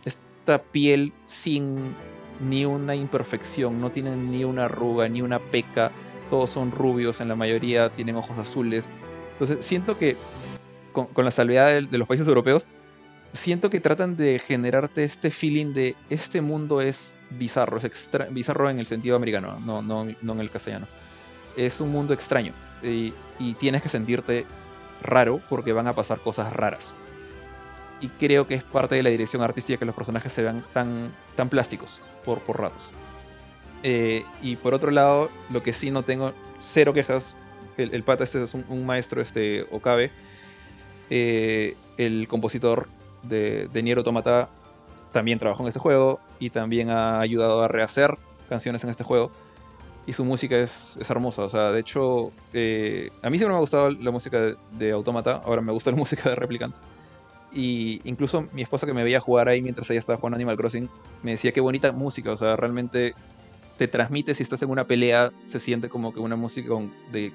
[0.06, 1.94] esta piel sin
[2.40, 5.92] ni una imperfección, no tienen ni una arruga, ni una peca,
[6.30, 8.92] todos son rubios, en la mayoría tienen ojos azules.
[9.34, 10.18] Entonces siento que
[10.94, 12.70] con, la salvedad de, los países europeos,
[13.32, 18.70] siento que tratan de generarte este feeling de este mundo es bizarro, es extra, bizarro
[18.70, 20.88] en el sentido americano, no, no, no en el castellano.
[21.56, 23.14] Es un mundo extraño y,
[23.60, 24.46] tienes que sentirte
[25.02, 26.96] raro porque van a pasar cosas raras
[28.00, 31.14] y creo que es parte de la dirección artística que los personajes se vean tan,
[31.36, 32.92] tan plásticos por, por ratos.
[33.84, 37.36] Eh, y por otro lado, lo que sí no tengo, cero quejas,
[37.78, 40.12] el, pata este es un, maestro, este Okabe,
[41.10, 42.88] eh, el compositor
[43.24, 44.00] de, de Nier
[45.14, 48.18] también trabajó en este juego y también ha ayudado a rehacer
[48.50, 49.32] canciones en este juego.
[50.06, 51.44] Y su música es, es hermosa.
[51.44, 54.92] O sea, de hecho, eh, a mí siempre me ha gustado la música de, de
[54.92, 55.42] Automata.
[55.46, 56.76] Ahora me gusta la música de Replicant.
[57.54, 60.90] Y incluso mi esposa que me veía jugar ahí mientras ella estaba jugando Animal Crossing
[61.22, 62.32] me decía qué bonita música.
[62.32, 63.14] O sea, realmente
[63.78, 65.32] te transmite si estás en una pelea.
[65.46, 66.74] Se siente como que una música
[67.14, 67.32] de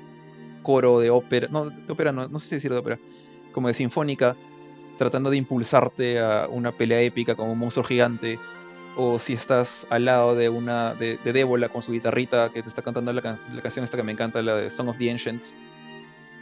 [0.62, 1.48] coro, de ópera.
[1.50, 2.98] No, de ópera no, no sé si decir de ópera.
[3.52, 4.36] Como de sinfónica
[4.99, 8.39] tratando de impulsarte a una pelea épica como un monstruo gigante,
[8.97, 12.69] o si estás al lado de una de, de Débola con su guitarrita que te
[12.69, 15.11] está cantando la, can- la canción esta que me encanta, la de Song of the
[15.11, 15.57] Ancients,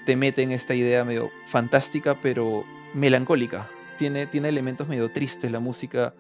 [0.07, 2.65] te mete en esta idea medio fantástica pero
[2.95, 3.69] melancólica.
[3.99, 6.15] Tiene, tiene elementos medio tristes la música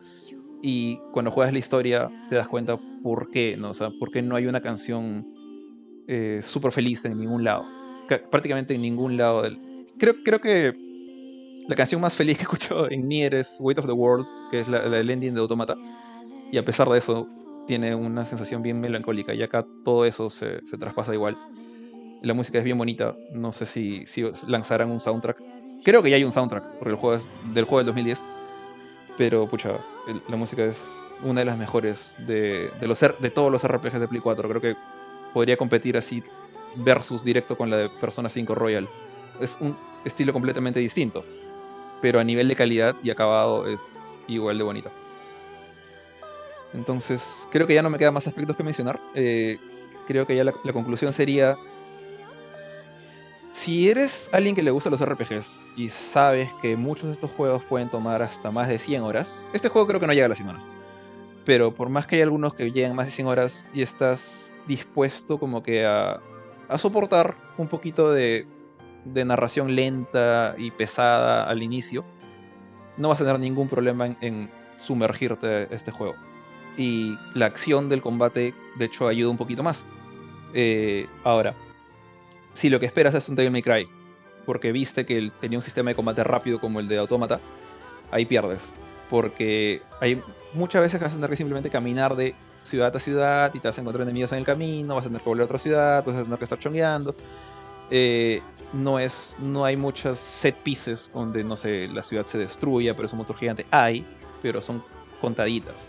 [0.62, 3.70] y cuando juegas la historia te das cuenta por qué, ¿no?
[3.70, 5.26] O sea, por qué no hay una canción
[6.08, 7.64] eh, súper feliz en ningún lado.
[8.08, 9.58] Ca- prácticamente en ningún lado del...
[9.98, 10.74] Creo, creo que
[11.68, 14.60] la canción más feliz que he escuchado en Nier es Weight of the World, que
[14.60, 15.76] es la, del ending de Automata.
[16.52, 17.26] Y a pesar de eso,
[17.66, 19.34] tiene una sensación bien melancólica.
[19.34, 21.36] Y acá todo eso se, se traspasa igual.
[22.22, 23.16] La música es bien bonita.
[23.32, 25.42] No sé si, si lanzarán un soundtrack.
[25.84, 28.24] Creo que ya hay un soundtrack, porque el juego es del juego del 2010.
[29.16, 29.78] Pero, pucha,
[30.08, 34.00] el- la música es una de las mejores de, de, los, de todos los RPGs
[34.00, 34.48] de Play 4.
[34.48, 34.76] Creo que
[35.32, 36.22] podría competir así
[36.76, 38.88] versus directo con la de Persona 5 Royal.
[39.40, 41.24] Es un estilo completamente distinto
[42.00, 44.90] pero a nivel de calidad y acabado es igual de bonita.
[46.74, 49.00] Entonces, creo que ya no me quedan más aspectos que mencionar.
[49.14, 49.58] Eh,
[50.06, 51.56] creo que ya la, conclusión sería,
[53.50, 57.64] si eres alguien que le gusta los RPGs y sabes que muchos de estos juegos
[57.64, 60.38] pueden tomar hasta más de 100 horas, este juego creo que no llega a las
[60.38, 60.68] 100 horas.
[61.44, 65.38] Pero por más que hay algunos que lleguen más de 100 horas y estás dispuesto
[65.38, 66.20] como que a,
[66.68, 68.46] a soportar un poquito de,
[69.12, 72.04] de narración lenta y pesada al inicio,
[72.96, 76.14] no vas a tener ningún problema en, en sumergirte este juego.
[76.76, 79.86] Y la acción del combate, de hecho, ayuda un poquito más.
[80.54, 81.54] Eh, ahora,
[82.52, 83.88] si lo que esperas es un Devil May Cry,
[84.44, 87.40] porque viste que tenía un sistema de combate rápido como el de Automata,
[88.10, 88.74] ahí pierdes.
[89.10, 90.22] Porque hay
[90.54, 93.78] muchas veces vas a tener que simplemente caminar de ciudad a ciudad y te vas
[93.78, 96.16] a encontrar enemigos en el camino, vas a tener que volver a otra ciudad, vas
[96.16, 97.14] a tener que estar chongueando.
[97.90, 98.42] Eh,
[98.72, 103.06] no es no hay muchas set pieces donde no sé la ciudad se destruya pero
[103.06, 103.64] es un motor gigante.
[103.70, 104.04] Hay
[104.42, 104.82] pero son
[105.20, 105.88] contaditas.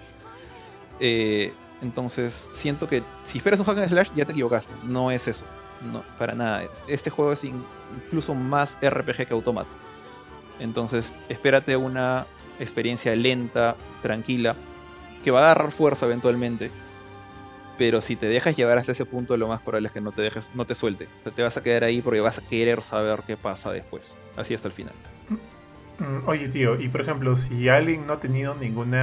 [1.00, 4.74] Eh, entonces siento que si esperas un hack and slash ya te equivocaste.
[4.84, 5.46] No es eso.
[5.92, 6.64] No para nada.
[6.88, 7.64] Este juego es in-
[8.06, 9.70] incluso más RPG que Automata
[10.60, 12.26] entonces espérate una
[12.60, 14.56] experiencia lenta tranquila
[15.24, 16.72] que va a agarrar fuerza eventualmente
[17.78, 20.22] pero si te dejas llevar hasta ese punto, lo más probable es que no te
[20.22, 21.08] dejes, no te suelte.
[21.20, 24.18] O sea, te vas a quedar ahí porque vas a querer saber qué pasa después.
[24.36, 24.94] Así hasta el final.
[26.00, 28.94] Mm, Oye, tío, y por ejemplo, si alguien no ha tenido ningún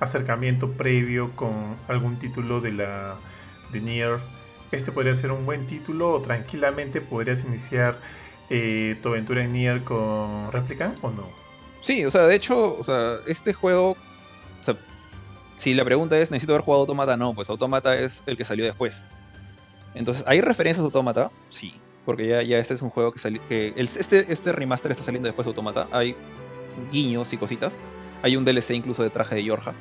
[0.00, 3.16] acercamiento previo con algún título de la
[3.72, 4.18] de Nier,
[4.72, 7.98] este podría ser un buen título o tranquilamente podrías iniciar
[8.50, 11.28] eh, tu aventura en Nier con Replicant o no?
[11.80, 13.92] Sí, o sea, de hecho, o sea, este juego.
[13.92, 14.76] o sea,
[15.56, 17.16] si la pregunta es, ¿necesito haber jugado Automata?
[17.16, 19.08] No, pues Automata es el que salió después.
[19.94, 21.30] Entonces, ¿hay referencias a Automata?
[21.48, 21.74] Sí.
[22.04, 23.44] Porque ya, ya este es un juego que salió.
[23.48, 25.88] Que este, este remaster está saliendo después de Automata.
[25.90, 26.14] Hay
[26.92, 27.80] guiños y cositas.
[28.22, 29.72] Hay un DLC incluso de traje de Yorja.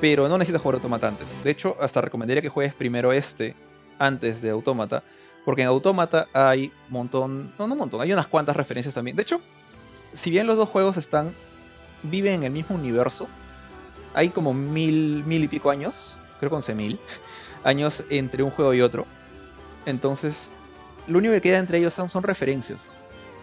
[0.00, 1.26] Pero no necesitas jugar Automata antes.
[1.42, 3.56] De hecho, hasta recomendaría que juegues primero este
[3.98, 5.02] antes de Automata.
[5.44, 7.52] Porque en Automata hay un montón.
[7.58, 8.00] No, no un montón.
[8.00, 9.16] Hay unas cuantas referencias también.
[9.16, 9.40] De hecho,
[10.12, 11.34] si bien los dos juegos están.
[12.04, 13.26] viven en el mismo universo.
[14.16, 16.18] Hay como mil, mil y pico años.
[16.38, 16.98] Creo que once mil.
[17.64, 19.06] Años entre un juego y otro.
[19.84, 20.52] Entonces,
[21.06, 22.88] lo único que queda entre ellos son, son referencias.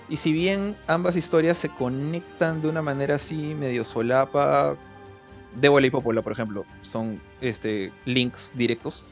[0.10, 4.76] Y si bien ambas historias se conectan de una manera así medio solapa,
[5.60, 9.06] Débola y Popola, por ejemplo, son este, links directos,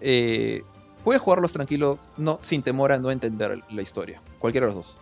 [0.00, 0.62] eh,
[1.04, 4.22] puedes jugarlos tranquilo, no, sin temor a no entender la historia.
[4.38, 4.96] Cualquiera de los dos.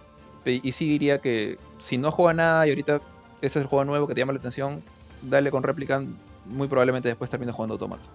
[0.45, 3.01] Y sí diría que si no juega nada y ahorita
[3.41, 4.83] este es el juego nuevo que te llama la atención,
[5.23, 6.17] dale con Replicant,
[6.47, 8.09] muy probablemente después termines jugando Automata.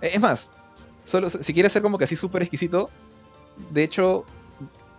[0.00, 0.52] Eh, Es más,
[1.04, 2.90] solo si quieres ser como que así súper exquisito,
[3.70, 4.24] de hecho,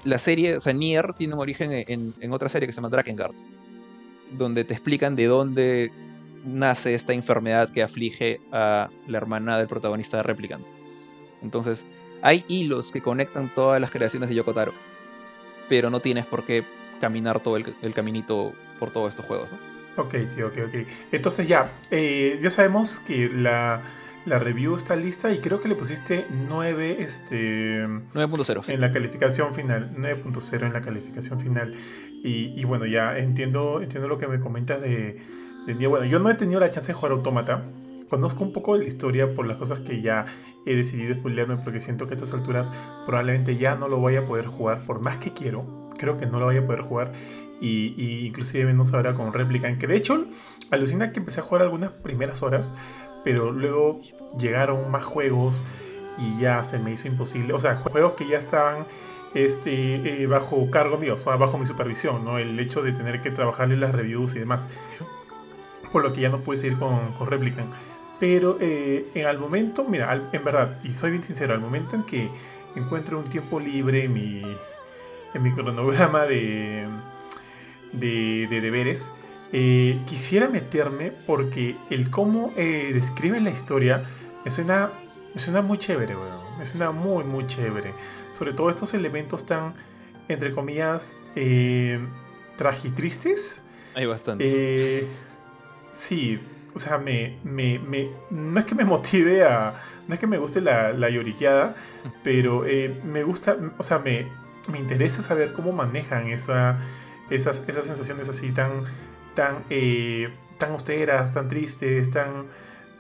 [0.04, 2.90] la serie, o sea, Nier tiene un origen en, en otra serie que se llama
[2.90, 3.36] Drakengard,
[4.32, 5.92] donde te explican de dónde
[6.46, 10.66] nace esta enfermedad que aflige a la hermana del protagonista de Replicant.
[11.42, 11.86] Entonces,
[12.22, 14.74] hay hilos que conectan todas las creaciones de Yoko Taro,
[15.70, 16.66] pero no tienes por qué
[17.00, 19.52] caminar todo el, el caminito por todos estos juegos.
[19.52, 19.73] ¿no?
[19.98, 20.88] Ok, tío, ok, ok.
[21.12, 23.82] Entonces ya, eh, ya sabemos que la
[24.26, 27.86] la review está lista y creo que le pusiste 9, este...
[27.86, 28.70] 9.0.
[28.70, 31.76] En la calificación final, 9.0 en la calificación final.
[32.24, 35.22] Y, y, bueno, ya entiendo, entiendo lo que me comentas de,
[35.68, 37.66] de Bueno, yo no he tenido la chance de jugar Automata.
[38.10, 40.26] Conozco un poco de la historia por las cosas que ya
[40.66, 42.72] he decidido spoilearme porque siento que a estas alturas
[43.06, 45.90] probablemente ya no lo voy a poder jugar por más que quiero.
[45.98, 47.12] Creo que no lo voy a poder jugar.
[47.62, 49.80] Y, inclusive menos ahora con Replicant.
[49.80, 50.26] Que de hecho,
[50.72, 52.74] alucina que empecé a jugar algunas primeras horas
[53.24, 54.02] pero luego
[54.38, 55.64] llegaron más juegos
[56.18, 57.54] y ya se me hizo imposible.
[57.54, 58.86] O sea, juegos que ya estaban
[59.34, 62.38] este, eh, bajo cargo mío, o sea, bajo mi supervisión, ¿no?
[62.38, 64.68] El hecho de tener que trabajarle las reviews y demás.
[65.92, 67.72] Por lo que ya no pude seguir con, con Replicant.
[68.20, 72.04] Pero eh, en el momento, mira, en verdad, y soy bien sincero, al momento en
[72.04, 72.30] que
[72.76, 74.42] encuentro un tiempo libre mi,
[75.34, 76.88] en mi cronograma de,
[77.94, 79.12] de, de deberes,
[79.56, 84.04] eh, quisiera meterme porque el cómo eh, describe la historia
[84.44, 84.92] me suena,
[85.36, 86.58] suena muy chévere, weón.
[86.58, 87.94] Me suena muy, muy chévere.
[88.32, 89.76] Sobre todo estos elementos tan,
[90.28, 92.00] entre comillas, eh,
[92.58, 93.64] tragitristes.
[93.94, 94.52] Hay bastantes.
[94.52, 95.08] Eh,
[95.92, 96.40] sí,
[96.74, 99.80] o sea, me, me, me, no es que me motive a.
[100.08, 101.76] No es que me guste la, la lloriqueada,
[102.24, 102.66] pero
[103.06, 104.28] me gusta, o sea, me,
[104.68, 106.80] me interesa saber cómo manejan esa,
[107.36, 108.86] esas, esas sensaciones así tan
[109.34, 112.48] tan, eh, tan austeras, tan tristes, tan,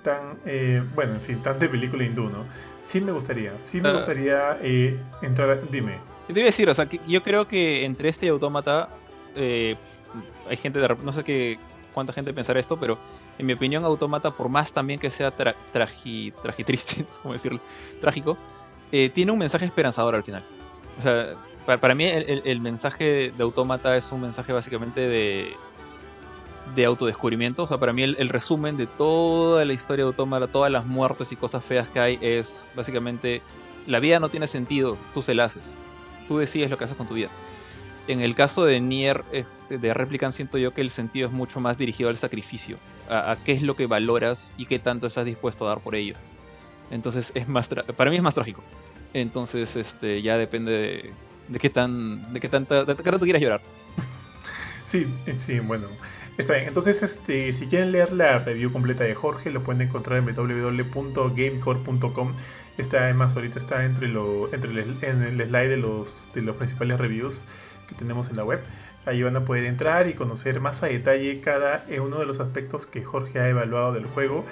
[0.04, 2.46] tan eh, bueno, en fin, tan de película hindú, ¿no?
[2.80, 3.94] Sí me gustaría, sí me ah.
[3.94, 6.00] gustaría eh, entrar, dime.
[6.28, 8.90] Te iba a decir, o sea, yo creo que entre este y Autómata
[9.36, 11.58] hay gente de, no sé qué,
[11.94, 12.98] cuánta gente pensará esto, pero
[13.38, 16.34] en mi opinión Autómata, por más también que sea tra tragi,
[16.66, 17.60] triste, ¿cómo decirlo?
[18.00, 18.38] Trágico,
[19.14, 20.46] tiene un mensaje esperanzador al final.
[20.98, 21.36] O sea,
[21.66, 25.56] para, mí el, mensaje de Autómata es un mensaje básicamente de,
[26.76, 27.64] de autodescubrimiento.
[27.64, 31.32] O sea, para mí el, resumen de toda la historia de Autómata, todas las muertes
[31.32, 33.42] y cosas feas que hay, es básicamente
[33.88, 35.76] la vida no tiene sentido, tú se la haces.
[36.28, 37.30] Tú decides lo que haces con tu vida.
[38.08, 39.24] En el caso de Nier,
[39.70, 42.78] de Replicant, siento yo que el sentido es mucho más dirigido al sacrificio,
[43.10, 46.16] a, qué es lo que valoras y qué tanto estás dispuesto a dar por ello.
[46.92, 48.62] Entonces, es más para mí es más trágico.
[49.14, 51.14] Entonces, este, ya depende de,
[51.60, 53.62] qué tan, de qué tanto, de qué tanto quieras llorar.
[54.86, 55.08] Sí,
[55.38, 55.88] sí, bueno.
[56.38, 60.18] Está bien, entonces este, si quieren leer la review completa de Jorge, lo pueden encontrar
[60.18, 62.34] en www.gamecore.com.
[62.78, 66.56] Está además ahorita está entre, lo, entre el, en el slide de los, de los
[66.56, 67.44] principales reviews
[67.88, 68.62] que tenemos en la web.
[69.06, 72.88] Ahí van a poder entrar y conocer más a detalle cada uno de los aspectos
[72.88, 74.44] que Jorge ha evaluado del juego.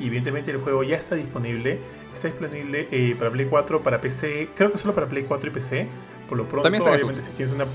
[0.00, 1.78] Y evidentemente el juego ya está disponible.
[2.14, 5.52] Está disponible eh, para Play 4, para PC, creo que solo para Play 4 y
[5.52, 5.88] PC.
[6.28, 7.66] Por lo pronto, También obviamente, si tienes una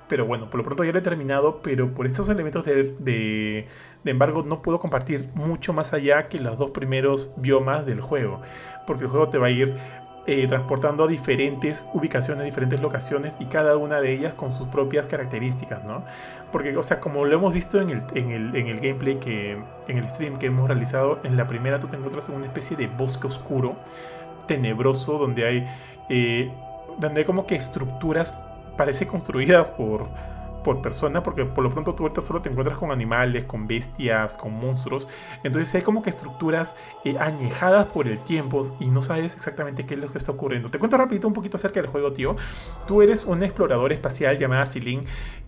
[0.10, 3.65] Pero bueno, por lo pronto ya lo he terminado, pero por estos elementos de
[4.03, 8.41] de embargo, no puedo compartir mucho más allá que los dos primeros biomas del juego,
[8.88, 9.76] porque el juego te va a ir
[10.27, 15.07] eh, transportando a diferentes ubicaciones, diferentes locaciones y cada una de ellas con sus propias
[15.07, 16.03] características, ¿no?
[16.52, 19.57] Porque, o sea, como lo hemos visto en el, en el, en el gameplay que,
[19.88, 22.77] en el stream que hemos realizado, en la primera tú te encuentras en una especie
[22.77, 23.76] de bosque oscuro,
[24.45, 25.68] tenebroso, donde hay,
[26.10, 26.52] eh,
[26.99, 28.38] donde hay como que estructuras,
[28.77, 30.07] parece construidas por
[30.63, 34.33] por persona, porque por lo pronto tú ahorita solo te encuentras con animales, con bestias,
[34.33, 35.07] con monstruos.
[35.43, 36.75] Entonces hay como que estructuras
[37.05, 40.69] eh, añejadas por el tiempo y no sabes exactamente qué es lo que está ocurriendo.
[40.69, 42.35] Te cuento rapidito un poquito acerca del juego, tío.
[42.88, 45.01] Tú eres un explorador espacial llamada Silin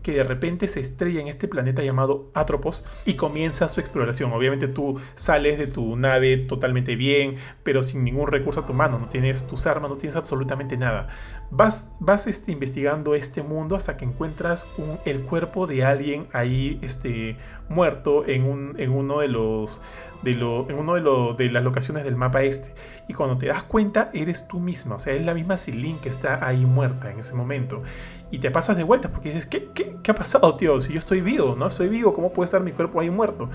[0.03, 4.33] que de repente se estrella en este planeta llamado Atropos y comienza su exploración.
[4.33, 8.99] Obviamente tú sales de tu nave totalmente bien, pero sin ningún recurso a tu mano.
[8.99, 11.07] No tienes tus armas, no tienes absolutamente nada.
[11.55, 14.67] Vas, vas este, investigando este mundo hasta que encuentras
[15.05, 17.37] el cuerpo de alguien ahí este,
[17.69, 19.79] muerto en, un, en uno de los
[20.23, 22.73] de en uno de, de, las locaciones del mapa este.
[23.07, 24.95] Y cuando te das cuenta, eres tú misma.
[24.95, 27.83] O sea, es la misma Silin que está ahí muerta en ese momento.
[28.31, 30.79] Y te pasas de vuelta porque dices, ¿qué, qué, qué ha pasado, tío?
[30.79, 31.67] Si yo estoy vivo, ¿no?
[31.67, 33.49] Estoy vivo, ¿cómo puede estar mi cuerpo ahí muerto?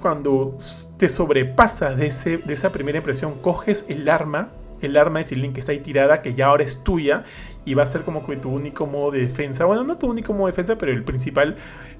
[0.00, 0.56] Cuando
[0.96, 4.48] te sobrepasas de, ese, de esa primera impresión, coges el arma
[4.82, 7.24] el arma de Silin que está ahí tirada, que ya ahora es tuya
[7.64, 9.64] y va a ser como que tu único modo de defensa.
[9.64, 11.56] Bueno, no tu único modo de defensa, pero el principal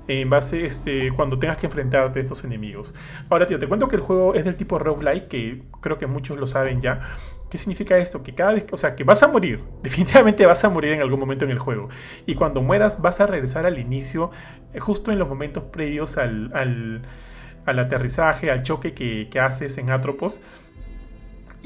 [0.08, 2.94] en base este, cuando tengas que enfrentarte a estos enemigos.
[3.28, 6.38] Ahora, tío, te cuento que el juego es del tipo roguelike, que creo que muchos
[6.38, 7.00] lo saben ya.
[7.50, 8.22] ¿Qué significa esto?
[8.22, 11.18] Que cada vez, o sea, que vas a morir, definitivamente vas a morir en algún
[11.18, 11.88] momento en el juego.
[12.26, 14.30] Y cuando mueras vas a regresar al inicio,
[14.72, 19.90] eh, justo en los momentos previos al, al, aterrizaje, al choque que, que haces en
[19.90, 20.40] Atropos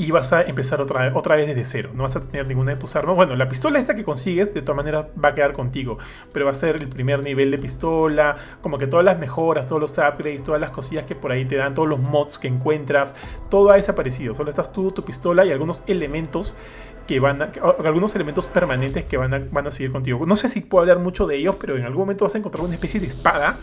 [0.01, 1.91] y vas a empezar otra, otra vez desde cero.
[1.93, 3.17] No vas a tener ninguna de tus armas.
[3.17, 5.99] Bueno, la pistola esta que consigues, de todas maneras, va a quedar contigo.
[6.33, 8.39] Pero va a ser el primer nivel de pistola.
[8.63, 11.57] Como que todas las mejoras, todos los upgrades, todas las cosillas que por ahí te
[11.57, 13.15] dan, todos los mods que encuentras,
[13.51, 14.33] todo ha desaparecido.
[14.33, 16.57] Solo estás tú, tu pistola y algunos elementos
[17.07, 17.51] que van a,
[17.85, 20.25] algunos elementos permanentes que van a, van a seguir contigo.
[20.25, 22.65] No sé si puedo hablar mucho de ellos, pero en algún momento vas a encontrar
[22.65, 23.59] una especie de espada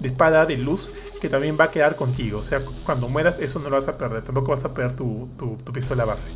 [0.00, 2.38] de espada de luz que también va a quedar contigo.
[2.38, 5.28] O sea, cuando mueras eso no lo vas a perder, tampoco vas a perder tu,
[5.36, 6.28] tu, pistola base.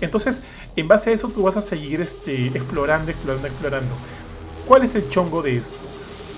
[0.00, 0.40] Entonces,
[0.76, 3.94] en base a eso tú vas a seguir este, explorando, explorando, explorando.
[4.66, 5.84] ¿Cuál es el chongo de esto?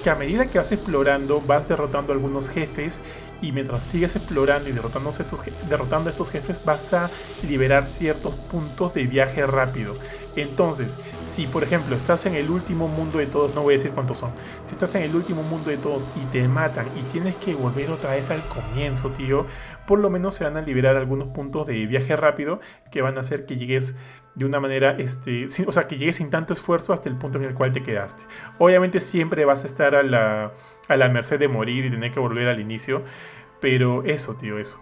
[0.02, 3.02] Que a medida que vas explorando vas derrotando algunos jefes
[3.40, 7.10] y mientras sigues explorando y derrotando estos, derrotando a estos jefes vas a
[7.46, 9.94] liberar ciertos puntos de viaje rápido.
[10.36, 13.90] Entonces, si por ejemplo estás en el último mundo de todos, no voy a decir
[13.92, 14.32] cuántos son,
[14.66, 17.90] si estás en el último mundo de todos y te matan y tienes que volver
[17.90, 19.46] otra vez al comienzo, tío,
[19.86, 22.60] por lo menos se van a liberar algunos puntos de viaje rápido
[22.90, 23.98] que van a hacer que llegues
[24.34, 27.44] de una manera, este, o sea, que llegues sin tanto esfuerzo hasta el punto en
[27.44, 28.24] el cual te quedaste.
[28.59, 30.52] Obviamente siempre vas a estar a la,
[30.88, 33.02] a la merced de morir y tener que volver al inicio,
[33.60, 34.80] pero eso, tío, eso.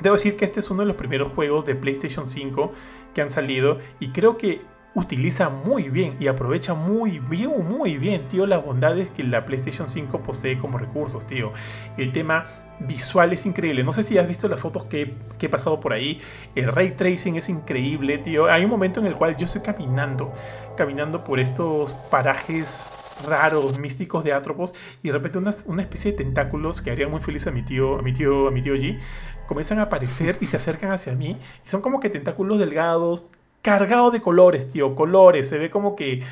[0.00, 2.72] Debo decir que este es uno de los primeros juegos de PlayStation 5
[3.14, 4.62] que han salido y creo que
[4.94, 9.88] utiliza muy bien y aprovecha muy bien, muy bien, tío, las bondades que la PlayStation
[9.88, 11.52] 5 posee como recursos, tío.
[11.96, 12.44] El tema
[12.80, 13.84] visual es increíble.
[13.84, 16.20] No sé si has visto las fotos que, he pasado por ahí.
[16.54, 18.46] El ray tracing es increíble, tío.
[18.50, 20.32] Hay un momento en el cual yo estoy caminando,
[20.76, 22.92] caminando por estos parajes
[23.26, 27.20] raros, místicos de Atropos y de repente una, una especie de tentáculos que harían muy
[27.20, 28.98] feliz a mi tío, a mi tío, a mi tío G,
[29.46, 33.30] comienzan a aparecer y se acercan hacia mí y son como que tentáculos delgados,
[33.62, 35.48] cargado de colores, tío, colores.
[35.48, 36.22] Se ve como que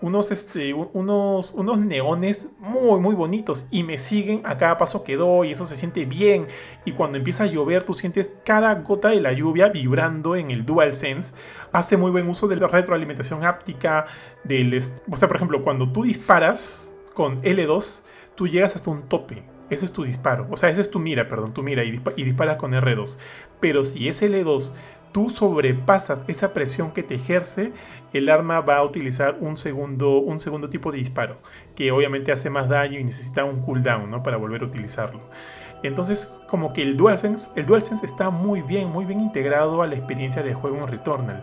[0.00, 5.16] unos, este, unos, unos neones muy, muy bonitos y me siguen a cada paso que
[5.16, 6.46] doy y eso se siente bien.
[6.84, 10.64] Y cuando empieza a llover, tú sientes cada gota de la lluvia vibrando en el
[10.64, 11.34] DualSense.
[11.72, 14.06] Hace muy buen uso de la retroalimentación áptica.
[14.42, 18.02] Del, o sea, por ejemplo, cuando tú disparas con L2,
[18.34, 19.44] tú llegas hasta un tope.
[19.68, 20.48] Ese es tu disparo.
[20.50, 23.18] O sea, ese es tu mira, perdón, tu mira y, y disparas con R2.
[23.60, 24.72] Pero si es L2
[25.12, 27.72] tú sobrepasas esa presión que te ejerce,
[28.12, 31.36] el arma va a utilizar un segundo, un segundo tipo de disparo,
[31.76, 34.22] que obviamente hace más daño y necesita un cooldown ¿no?
[34.22, 35.20] para volver a utilizarlo.
[35.82, 39.94] Entonces, como que el DualSense, el DualSense está muy bien, muy bien integrado a la
[39.94, 41.42] experiencia de juego en Returnal.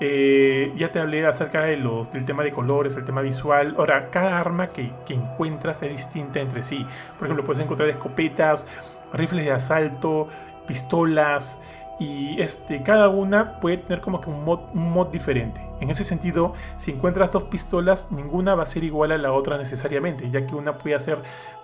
[0.00, 3.76] Eh, ya te hablé acerca de los, del tema de colores, el tema visual.
[3.78, 6.84] Ahora, cada arma que, que encuentras es distinta entre sí.
[7.18, 8.66] Por ejemplo, puedes encontrar escopetas,
[9.12, 10.28] rifles de asalto,
[10.66, 11.62] pistolas,
[12.02, 15.60] y este, cada una puede tener como que un mod, un mod diferente.
[15.82, 19.58] En ese sentido, si encuentras dos pistolas, ninguna va a ser igual a la otra
[19.58, 21.18] necesariamente, ya que una puede hacer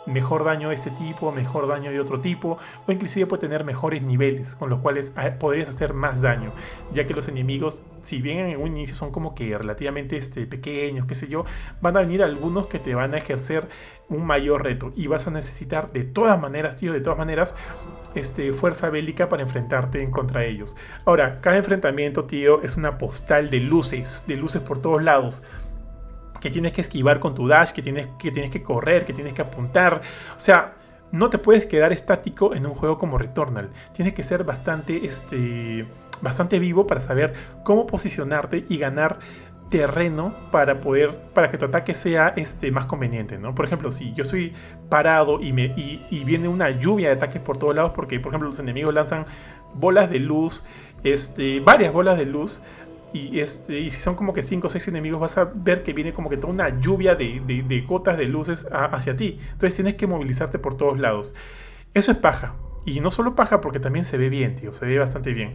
[0.07, 4.03] mejor daño de este tipo, mejor daño de otro tipo, o inclusive puede tener mejores
[4.03, 6.51] niveles, con los cuales ah, podrías hacer más daño,
[6.93, 11.07] ya que los enemigos si bien en un inicio son como que relativamente este, pequeños,
[11.07, 11.45] qué sé yo,
[11.81, 13.69] van a venir algunos que te van a ejercer
[14.09, 17.57] un mayor reto y vas a necesitar de todas maneras, tío, de todas maneras,
[18.15, 20.77] este, fuerza bélica para enfrentarte en contra ellos.
[21.05, 25.43] Ahora, cada enfrentamiento, tío, es una postal de luces, de luces por todos lados
[26.40, 29.35] que tienes que esquivar con tu dash, que tienes que, tienes que correr, que tienes
[29.35, 30.02] que apuntar.
[30.36, 30.74] O sea,
[31.10, 33.70] no te puedes quedar estático en un juego como Returnal.
[33.93, 35.86] Tienes que ser bastante, este,
[36.20, 39.18] bastante vivo para saber cómo posicionarte y ganar
[39.70, 44.14] terreno para poder para que tu ataque sea este más conveniente no por ejemplo si
[44.14, 44.55] yo estoy
[44.89, 48.48] parado y me y, viene una lluvia de ataques por todos lados porque por ejemplo
[48.48, 49.26] los enemigos lanzan
[49.74, 50.64] bolas de luz
[51.05, 52.62] este varias bolas de luz
[53.12, 55.93] y, este, y si son como que 5 o 6 enemigos, vas a ver que
[55.93, 59.39] viene como que toda una lluvia de, gotas de luces hacia ti.
[59.52, 61.35] Entonces tienes que movilizarte por todos lados.
[61.94, 62.55] Eso es paja.
[62.85, 64.72] Y no solo paja, porque también se ve bien, tío.
[64.72, 65.55] Se ve bastante bien.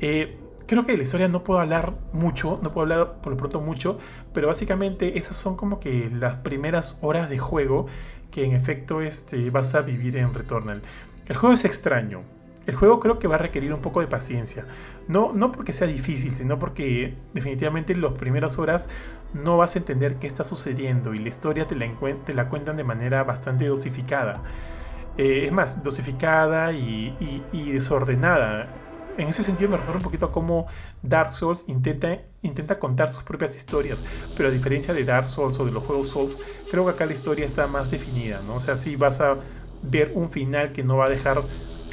[0.00, 3.36] Eh, creo que de la historia no puedo hablar mucho, no puedo hablar por lo
[3.36, 3.98] pronto mucho,
[4.32, 7.86] pero básicamente esas son como que las primeras horas de juego
[8.30, 10.82] que en efecto este, vas a vivir en Returnal.
[11.26, 12.22] El juego es extraño,
[12.66, 14.66] el juego creo que va a requerir un poco de paciencia.
[15.08, 18.88] No, no porque sea difícil, sino porque definitivamente en las primeras horas
[19.32, 21.86] no vas a entender qué está sucediendo y la historia te la,
[22.34, 24.42] la cuentan de manera bastante dosificada.
[25.16, 28.68] Eh, es más, dosificada y, desordenada.
[29.16, 30.66] En ese sentido me recuerda un poquito a cómo
[31.02, 34.02] Dark Souls intenta, intenta contar sus propias historias,
[34.36, 37.12] pero a diferencia de Dark Souls o de los juegos Souls, creo que acá la
[37.12, 38.56] historia está más definida, ¿no?
[38.56, 39.36] O sea, sí vas a
[39.82, 41.38] ver un final que no va a dejar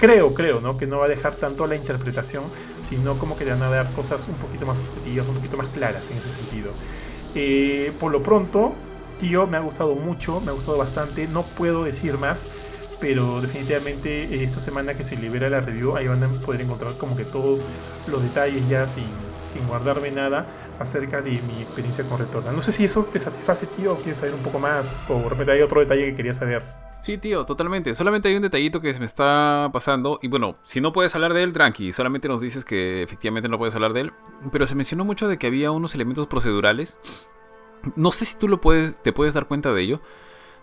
[0.02, 0.78] creo, creo, ¿no?
[0.78, 2.44] Que no va a dejar tanto la interpretación,
[2.84, 5.68] sino como que te van a dar cosas un poquito más objetivas, un poquito más
[5.68, 6.72] claras en ese sentido.
[7.36, 8.74] Eh, por lo pronto,
[9.20, 12.48] tío, me ha gustado mucho, me ha gustado bastante, no puedo decir más,
[13.00, 16.94] pero definitivamente eh, esta semana que se libera la review, ahí van a poder encontrar
[16.98, 17.64] como que todos
[18.10, 19.06] los detalles ya sin,
[19.54, 20.48] sin guardarme nada
[20.80, 22.52] acerca de mi experiencia con Retorno.
[22.52, 25.30] No sé si eso te satisface, tío, o quieres saber un poco más, o de
[25.30, 26.91] repente hay otro detalle que quería saber.
[27.02, 27.96] Sí, tío, totalmente.
[27.96, 30.20] Solamente hay un detallito que se me está pasando.
[30.22, 31.92] Y bueno, si no puedes hablar de él, tranqui.
[31.94, 34.14] Solamente nos dices que efectivamente no puedes hablar de él.
[34.52, 36.98] Pero se mencionó mucho de que había unos elementos procedurales.
[37.96, 40.02] No sé si tú lo puedes, te puedes dar cuenta de ello.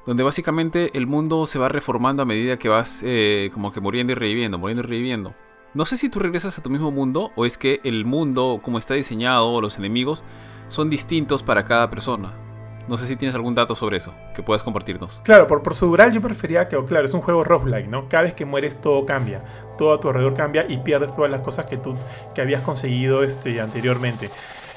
[0.06, 4.12] Donde básicamente el mundo se va reformando a medida que vas eh, como que muriendo
[4.12, 5.34] y reviviendo, muriendo y reviviendo.
[5.74, 8.78] No sé si tú regresas a tu mismo mundo o es que el mundo, como
[8.78, 10.22] está diseñado, o los enemigos,
[10.68, 12.47] son distintos para cada persona.
[12.88, 15.20] No sé si tienes algún dato sobre eso que puedas compartirnos.
[15.24, 18.08] Claro, por procedural yo prefería que, claro, es un juego roguelike, ¿no?
[18.08, 19.42] Cada vez que mueres todo cambia,
[19.76, 21.96] todo a tu alrededor cambia y pierdes todas las cosas que tú
[22.34, 24.30] que habías conseguido este, anteriormente.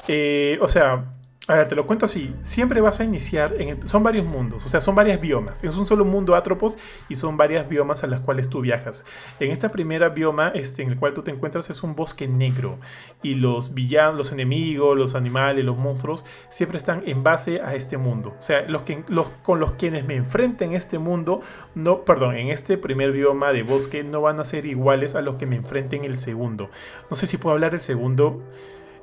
[0.08, 1.06] Eh, o sea,
[1.52, 2.34] a ver, te lo cuento así.
[2.42, 5.64] Siempre vas a iniciar en el, Son varios mundos, o sea, son varias biomas.
[5.64, 6.78] Es un solo mundo Atropos
[7.10, 9.06] y son varias biomas a las cuales tú viajas.
[9.40, 12.80] En esta primera bioma este, en el cual tú te encuentras es un bosque negro.
[13.22, 17.98] Y los villanos, los enemigos, los animales, los monstruos, siempre están en base a este
[17.98, 18.34] mundo.
[18.40, 21.42] O sea, los que, los, con los quienes me enfrenten en este mundo,
[21.76, 25.36] no, perdón, en este primer bioma de bosque no van a ser iguales a los
[25.36, 26.70] que me enfrenten en el segundo.
[27.10, 28.42] No sé si puedo hablar el segundo.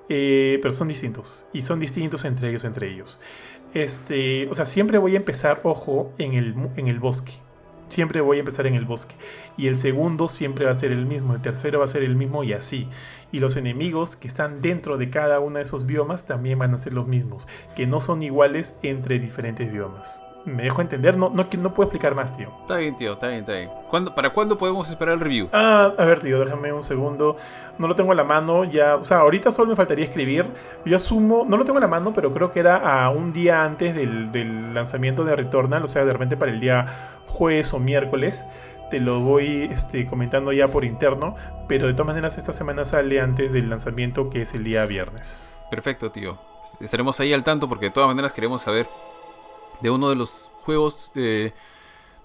[0.09, 1.47] Eh, pero son distintos.
[1.53, 3.21] Y son distintos entre ellos, entre ellos.
[3.75, 7.33] Este, o sea, siempre voy a empezar, ojo, en el, en el bosque.
[7.89, 9.15] Siempre voy a empezar en el bosque.
[9.57, 11.35] Y el segundo siempre va a ser el mismo.
[11.35, 12.89] El tercero va a ser el mismo y así.
[13.33, 16.79] Y los enemigos que están dentro de cada uno de esos biomas también van a
[16.79, 17.49] ser los mismos.
[17.77, 22.15] Que no son iguales entre diferentes biomas me dejo entender, no, no, no puedo explicar
[22.15, 22.51] más, tío.
[22.61, 23.71] Está bien, tío, está bien, está bien.
[24.15, 25.49] ¿Para cuándo podemos esperar el review?
[25.53, 27.37] Ah, a ver, tío, déjame un segundo.
[27.79, 30.47] No lo tengo a la mano, ya, o sea, ahorita solo me faltaría escribir.
[30.85, 33.65] Yo asumo, no lo tengo a la mano, pero creo que era a un día
[33.65, 36.87] antes del, del lanzamiento de Returnal, o sea, de repente para el día
[37.27, 38.47] jueves o miércoles.
[38.91, 41.37] Te lo voy este, comentando ya por interno,
[41.69, 45.55] pero de todas maneras esta semana sale antes del lanzamiento que es el día viernes.
[45.71, 46.39] Perfecto, tío.
[46.81, 48.87] Estaremos ahí al tanto porque de todas maneras queremos saber
[49.81, 51.11] de uno de los juegos.
[51.15, 51.53] Eh,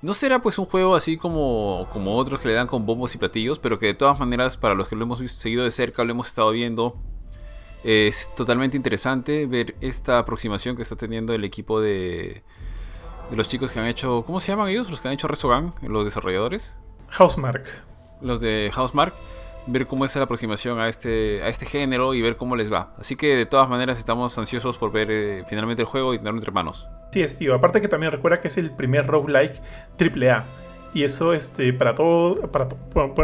[0.01, 3.17] no será pues un juego así como, como otros que le dan con bombos y
[3.17, 6.11] platillos, pero que de todas maneras para los que lo hemos seguido de cerca, lo
[6.11, 6.97] hemos estado viendo,
[7.83, 12.43] es totalmente interesante ver esta aproximación que está teniendo el equipo de,
[13.29, 14.89] de los chicos que han hecho, ¿cómo se llaman ellos?
[14.89, 16.75] Los que han hecho Resogan, los desarrolladores.
[17.11, 17.65] Housemark.
[18.21, 19.13] Los de Housemark
[19.67, 22.93] ver cómo es la aproximación a este, a este género y ver cómo les va.
[22.99, 26.39] Así que de todas maneras estamos ansiosos por ver eh, finalmente el juego y tenerlo
[26.39, 26.87] entre manos.
[27.11, 27.53] Sí, es, tío.
[27.55, 29.61] Aparte que también recuerda que es el primer roguelike
[29.99, 30.43] AAA.
[30.93, 32.67] Y eso este, para todos, para,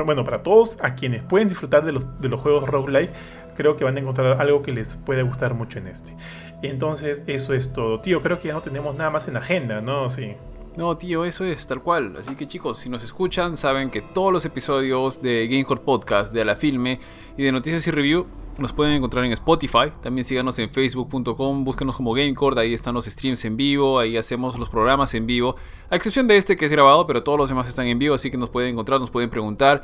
[0.03, 3.11] bueno, para todos a quienes pueden disfrutar de los, de los juegos roguelike,
[3.55, 6.15] creo que van a encontrar algo que les puede gustar mucho en este.
[6.63, 7.99] Entonces, eso es todo.
[7.99, 10.09] Tío, creo que ya no tenemos nada más en agenda, ¿no?
[10.09, 10.35] Sí.
[10.77, 12.15] No, tío, eso es tal cual.
[12.21, 16.45] Así que chicos, si nos escuchan, saben que todos los episodios de Gamecore Podcast, de
[16.45, 16.99] la filme
[17.37, 18.27] y de Noticias y Review
[18.59, 19.91] Nos pueden encontrar en Spotify.
[20.01, 21.63] También síganos en facebook.com.
[21.63, 22.57] Búsquenos como Gamecord.
[22.59, 23.99] Ahí están los streams en vivo.
[23.99, 25.55] Ahí hacemos los programas en vivo.
[25.89, 28.15] A excepción de este que es grabado, pero todos los demás están en vivo.
[28.15, 29.81] Así que nos pueden encontrar, nos pueden preguntar.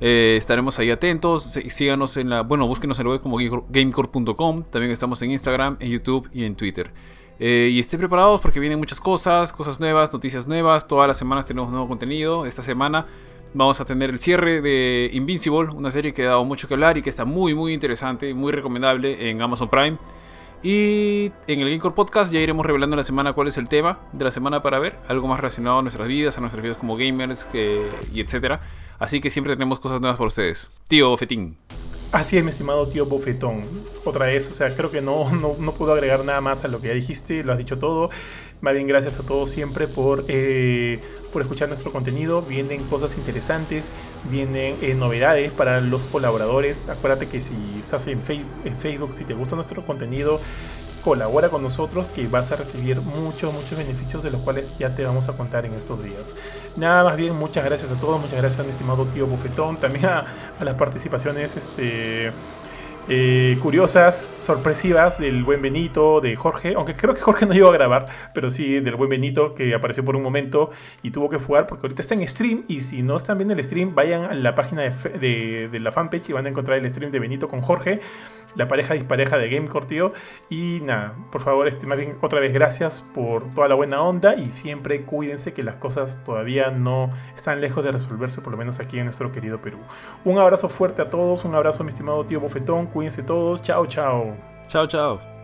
[0.00, 1.44] Eh, estaremos ahí atentos.
[1.68, 2.42] Síganos en la.
[2.42, 4.64] Bueno, búsquenos en la web como gamecord.com.
[4.70, 6.92] También estamos en Instagram, en YouTube y en Twitter.
[7.40, 10.86] Eh, y estén preparados porque vienen muchas cosas, cosas nuevas, noticias nuevas.
[10.88, 12.46] Todas las semanas tenemos nuevo contenido.
[12.46, 13.06] Esta semana
[13.54, 16.98] vamos a tener el cierre de Invincible, una serie que ha dado mucho que hablar
[16.98, 19.98] y que está muy, muy interesante, muy recomendable en Amazon Prime.
[20.60, 24.24] Y en el Gamecore Podcast ya iremos revelando la semana cuál es el tema de
[24.24, 27.46] la semana para ver, algo más relacionado a nuestras vidas, a nuestras vidas como gamers
[28.12, 28.60] y etcétera.
[28.98, 30.68] Así que siempre tenemos cosas nuevas para ustedes.
[30.88, 31.56] Tío Fetín.
[32.10, 33.64] Así es, mi estimado tío Bofetón.
[34.06, 36.88] Otra vez, o sea, creo que no, no, puedo agregar nada más a lo que
[36.88, 38.08] ya dijiste, lo has dicho todo.
[38.62, 41.00] Más bien, gracias a todos siempre por, eh,
[41.34, 42.40] por escuchar nuestro contenido.
[42.40, 43.90] Vienen cosas interesantes,
[44.30, 46.88] vienen eh, novedades para los colaboradores.
[46.88, 50.40] Acuérdate que si estás en Facebook, si te gusta nuestro contenido,
[51.08, 55.06] colabora con nosotros que vas a recibir muchos, muchos beneficios de los cuales ya te
[55.06, 56.34] vamos a contar en estos días.
[56.76, 60.04] Nada más bien, muchas gracias a todos, muchas gracias a mi estimado tío Bufetón, también
[60.04, 60.26] a,
[60.60, 62.30] a las participaciones este,
[63.10, 67.72] eh, curiosas, sorpresivas del buen Benito, de Jorge, aunque creo que Jorge no iba a
[67.72, 70.70] grabar, pero sí del buen Benito que apareció por un momento
[71.02, 73.64] y tuvo que jugar porque ahorita está en stream y si no están viendo el
[73.64, 77.10] stream, vayan a la página de, de, la fanpage y van a encontrar el stream
[77.10, 78.00] de Benito con Jorge,
[78.56, 80.12] la pareja dispareja de Gamecore, tío.
[80.50, 84.34] Y nada, por favor, este, más bien otra vez gracias por toda la buena onda
[84.34, 88.80] y siempre cuídense que las cosas todavía no están lejos de resolverse, por lo menos
[88.80, 89.78] aquí en nuestro querido Perú.
[90.24, 93.60] Un abrazo fuerte a todos, un abrazo mi estimado tío Bofetón cuídense todos.
[93.60, 94.36] Tchau, tchau.
[94.66, 95.37] Tchau, tchau.